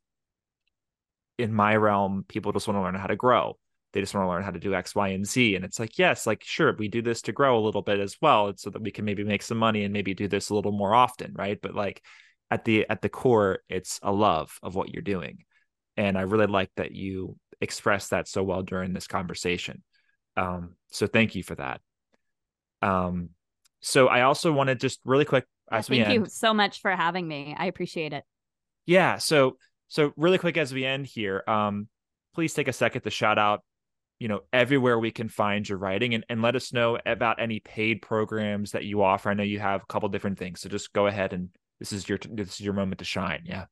in 1.39 1.55
my 1.55 1.75
realm, 1.75 2.27
people 2.29 2.53
just 2.53 2.69
want 2.69 2.77
to 2.77 2.83
learn 2.83 2.97
how 2.97 3.07
to 3.07 3.17
grow. 3.17 3.57
They 3.95 4.01
just 4.01 4.13
want 4.13 4.27
to 4.27 4.29
learn 4.29 4.43
how 4.43 4.51
to 4.51 4.61
do 4.61 4.75
X, 4.75 4.95
Y, 4.95 5.09
and 5.09 5.27
Z. 5.27 5.57
And 5.57 5.65
it's 5.65 5.81
like, 5.81 5.99
yes, 5.99 6.27
like, 6.27 6.45
sure, 6.45 6.77
we 6.77 6.89
do 6.89 7.01
this 7.01 7.23
to 7.23 7.33
grow 7.33 7.59
a 7.59 7.65
little 7.65 7.81
bit 7.81 7.99
as 7.99 8.17
well. 8.21 8.53
so 8.59 8.69
that 8.69 8.83
we 8.83 8.91
can 8.91 9.07
maybe 9.07 9.25
make 9.25 9.43
some 9.43 9.57
money 9.57 9.85
and 9.85 9.93
maybe 9.95 10.13
do 10.13 10.29
this 10.29 10.51
a 10.51 10.55
little 10.55 10.73
more 10.73 10.95
often. 10.95 11.33
Right. 11.35 11.59
But 11.63 11.75
like 11.75 12.03
at 12.51 12.67
the 12.67 12.85
at 12.91 13.01
the 13.01 13.09
core, 13.09 13.61
it's 13.71 14.01
a 14.03 14.13
love 14.13 14.59
of 14.63 14.75
what 14.75 14.93
you're 14.93 15.03
doing. 15.03 15.45
And 15.97 16.19
I 16.19 16.23
really 16.23 16.47
like 16.47 16.71
that 16.77 16.93
you 16.93 17.37
expressed 17.61 18.11
that 18.11 18.29
so 18.29 18.43
well 18.43 18.63
during 18.63 18.93
this 18.93 19.07
conversation. 19.07 19.83
Um, 20.37 20.75
so 20.91 21.07
thank 21.07 21.35
you 21.35 21.43
for 21.43 21.55
that. 21.55 21.81
Um, 22.83 23.31
so 23.81 24.09
I 24.09 24.23
also 24.23 24.53
want 24.53 24.69
to 24.69 24.75
just 24.75 25.01
really 25.05 25.25
quick 25.25 25.45
as 25.71 25.89
yeah, 25.89 25.93
we 25.93 25.99
thank 25.99 26.09
end, 26.09 26.25
you 26.25 26.31
so 26.31 26.53
much 26.55 26.81
for 26.81 26.91
having 26.91 27.27
me. 27.27 27.55
I 27.59 27.67
appreciate 27.67 28.13
it. 28.13 28.25
Yeah. 28.87 29.19
So 29.19 29.57
so 29.89 30.13
really 30.17 30.39
quick 30.39 30.57
as 30.57 30.73
we 30.73 30.85
end 30.85 31.07
here, 31.07 31.43
um, 31.47 31.89
please 32.35 32.55
take 32.55 32.69
a 32.69 32.73
second 32.73 33.03
to 33.03 33.11
shout 33.11 33.39
out, 33.39 33.61
you 34.19 34.29
know, 34.29 34.41
everywhere 34.53 34.99
we 34.99 35.11
can 35.11 35.29
find 35.29 35.69
your 35.69 35.79
writing 35.79 36.15
and, 36.15 36.25
and 36.29 36.43
let 36.43 36.57
us 36.57 36.73
know 36.73 36.99
about 37.07 37.41
any 37.41 37.61
paid 37.61 38.03
programs 38.03 38.73
that 38.73 38.85
you 38.85 39.03
offer. 39.03 39.31
I 39.31 39.35
know 39.35 39.43
you 39.43 39.61
have 39.61 39.83
a 39.83 39.87
couple 39.87 40.09
different 40.09 40.39
things. 40.39 40.61
So 40.61 40.69
just 40.69 40.93
go 40.93 41.07
ahead 41.07 41.33
and 41.33 41.51
this 41.79 41.93
is 41.93 42.09
your 42.09 42.19
this 42.31 42.55
is 42.55 42.61
your 42.61 42.75
moment 42.75 42.99
to 42.99 43.05
shine. 43.05 43.43
Yeah. 43.45 43.67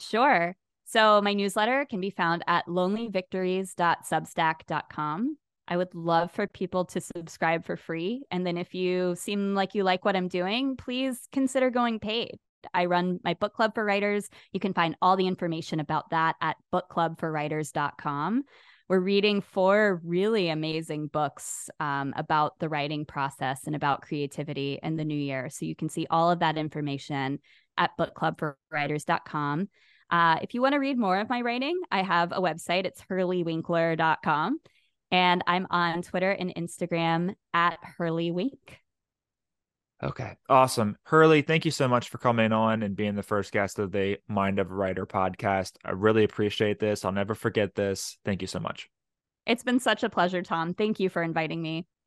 Sure. 0.00 0.56
So 0.90 1.22
my 1.22 1.32
newsletter 1.34 1.86
can 1.88 2.00
be 2.00 2.10
found 2.10 2.42
at 2.48 2.66
lonelyvictories.substack.com. 2.66 5.36
I 5.68 5.76
would 5.76 5.94
love 5.94 6.32
for 6.32 6.48
people 6.48 6.84
to 6.86 7.00
subscribe 7.00 7.64
for 7.64 7.76
free. 7.76 8.24
And 8.32 8.44
then 8.44 8.58
if 8.58 8.74
you 8.74 9.14
seem 9.14 9.54
like 9.54 9.76
you 9.76 9.84
like 9.84 10.04
what 10.04 10.16
I'm 10.16 10.26
doing, 10.26 10.76
please 10.76 11.28
consider 11.30 11.70
going 11.70 12.00
paid. 12.00 12.40
I 12.74 12.86
run 12.86 13.20
my 13.22 13.34
book 13.34 13.54
club 13.54 13.76
for 13.76 13.84
writers. 13.84 14.28
You 14.52 14.58
can 14.58 14.74
find 14.74 14.96
all 15.00 15.14
the 15.14 15.28
information 15.28 15.78
about 15.78 16.10
that 16.10 16.34
at 16.40 16.56
bookclubforwriters.com. 16.74 18.42
We're 18.88 18.98
reading 18.98 19.42
four 19.42 20.00
really 20.04 20.48
amazing 20.48 21.06
books 21.06 21.70
um, 21.78 22.12
about 22.16 22.58
the 22.58 22.68
writing 22.68 23.06
process 23.06 23.60
and 23.66 23.76
about 23.76 24.02
creativity 24.02 24.80
in 24.82 24.96
the 24.96 25.04
new 25.04 25.14
year. 25.14 25.50
So 25.50 25.66
you 25.66 25.76
can 25.76 25.88
see 25.88 26.08
all 26.10 26.32
of 26.32 26.40
that 26.40 26.58
information 26.58 27.38
at 27.78 27.96
bookclubforwriters.com. 27.96 29.68
Uh, 30.10 30.38
if 30.42 30.54
you 30.54 30.62
want 30.62 30.72
to 30.72 30.78
read 30.78 30.98
more 30.98 31.18
of 31.18 31.28
my 31.28 31.40
writing, 31.40 31.80
I 31.90 32.02
have 32.02 32.32
a 32.32 32.40
website. 32.40 32.84
It's 32.84 33.02
hurleywinkler.com. 33.02 34.60
And 35.12 35.44
I'm 35.46 35.66
on 35.70 36.02
Twitter 36.02 36.30
and 36.30 36.54
Instagram 36.54 37.34
at 37.52 37.78
hurleywink. 37.98 38.58
Okay, 40.02 40.36
awesome. 40.48 40.96
Hurley, 41.04 41.42
thank 41.42 41.66
you 41.66 41.70
so 41.70 41.86
much 41.86 42.08
for 42.08 42.16
coming 42.16 42.52
on 42.52 42.82
and 42.82 42.96
being 42.96 43.16
the 43.16 43.22
first 43.22 43.52
guest 43.52 43.78
of 43.78 43.92
the 43.92 44.16
Mind 44.28 44.58
of 44.58 44.70
a 44.70 44.74
Writer 44.74 45.04
podcast. 45.04 45.72
I 45.84 45.90
really 45.90 46.24
appreciate 46.24 46.78
this. 46.78 47.04
I'll 47.04 47.12
never 47.12 47.34
forget 47.34 47.74
this. 47.74 48.16
Thank 48.24 48.40
you 48.40 48.48
so 48.48 48.60
much. 48.60 48.88
It's 49.46 49.62
been 49.62 49.80
such 49.80 50.02
a 50.02 50.08
pleasure, 50.08 50.42
Tom. 50.42 50.72
Thank 50.72 51.00
you 51.00 51.10
for 51.10 51.22
inviting 51.22 51.60
me. 51.60 51.86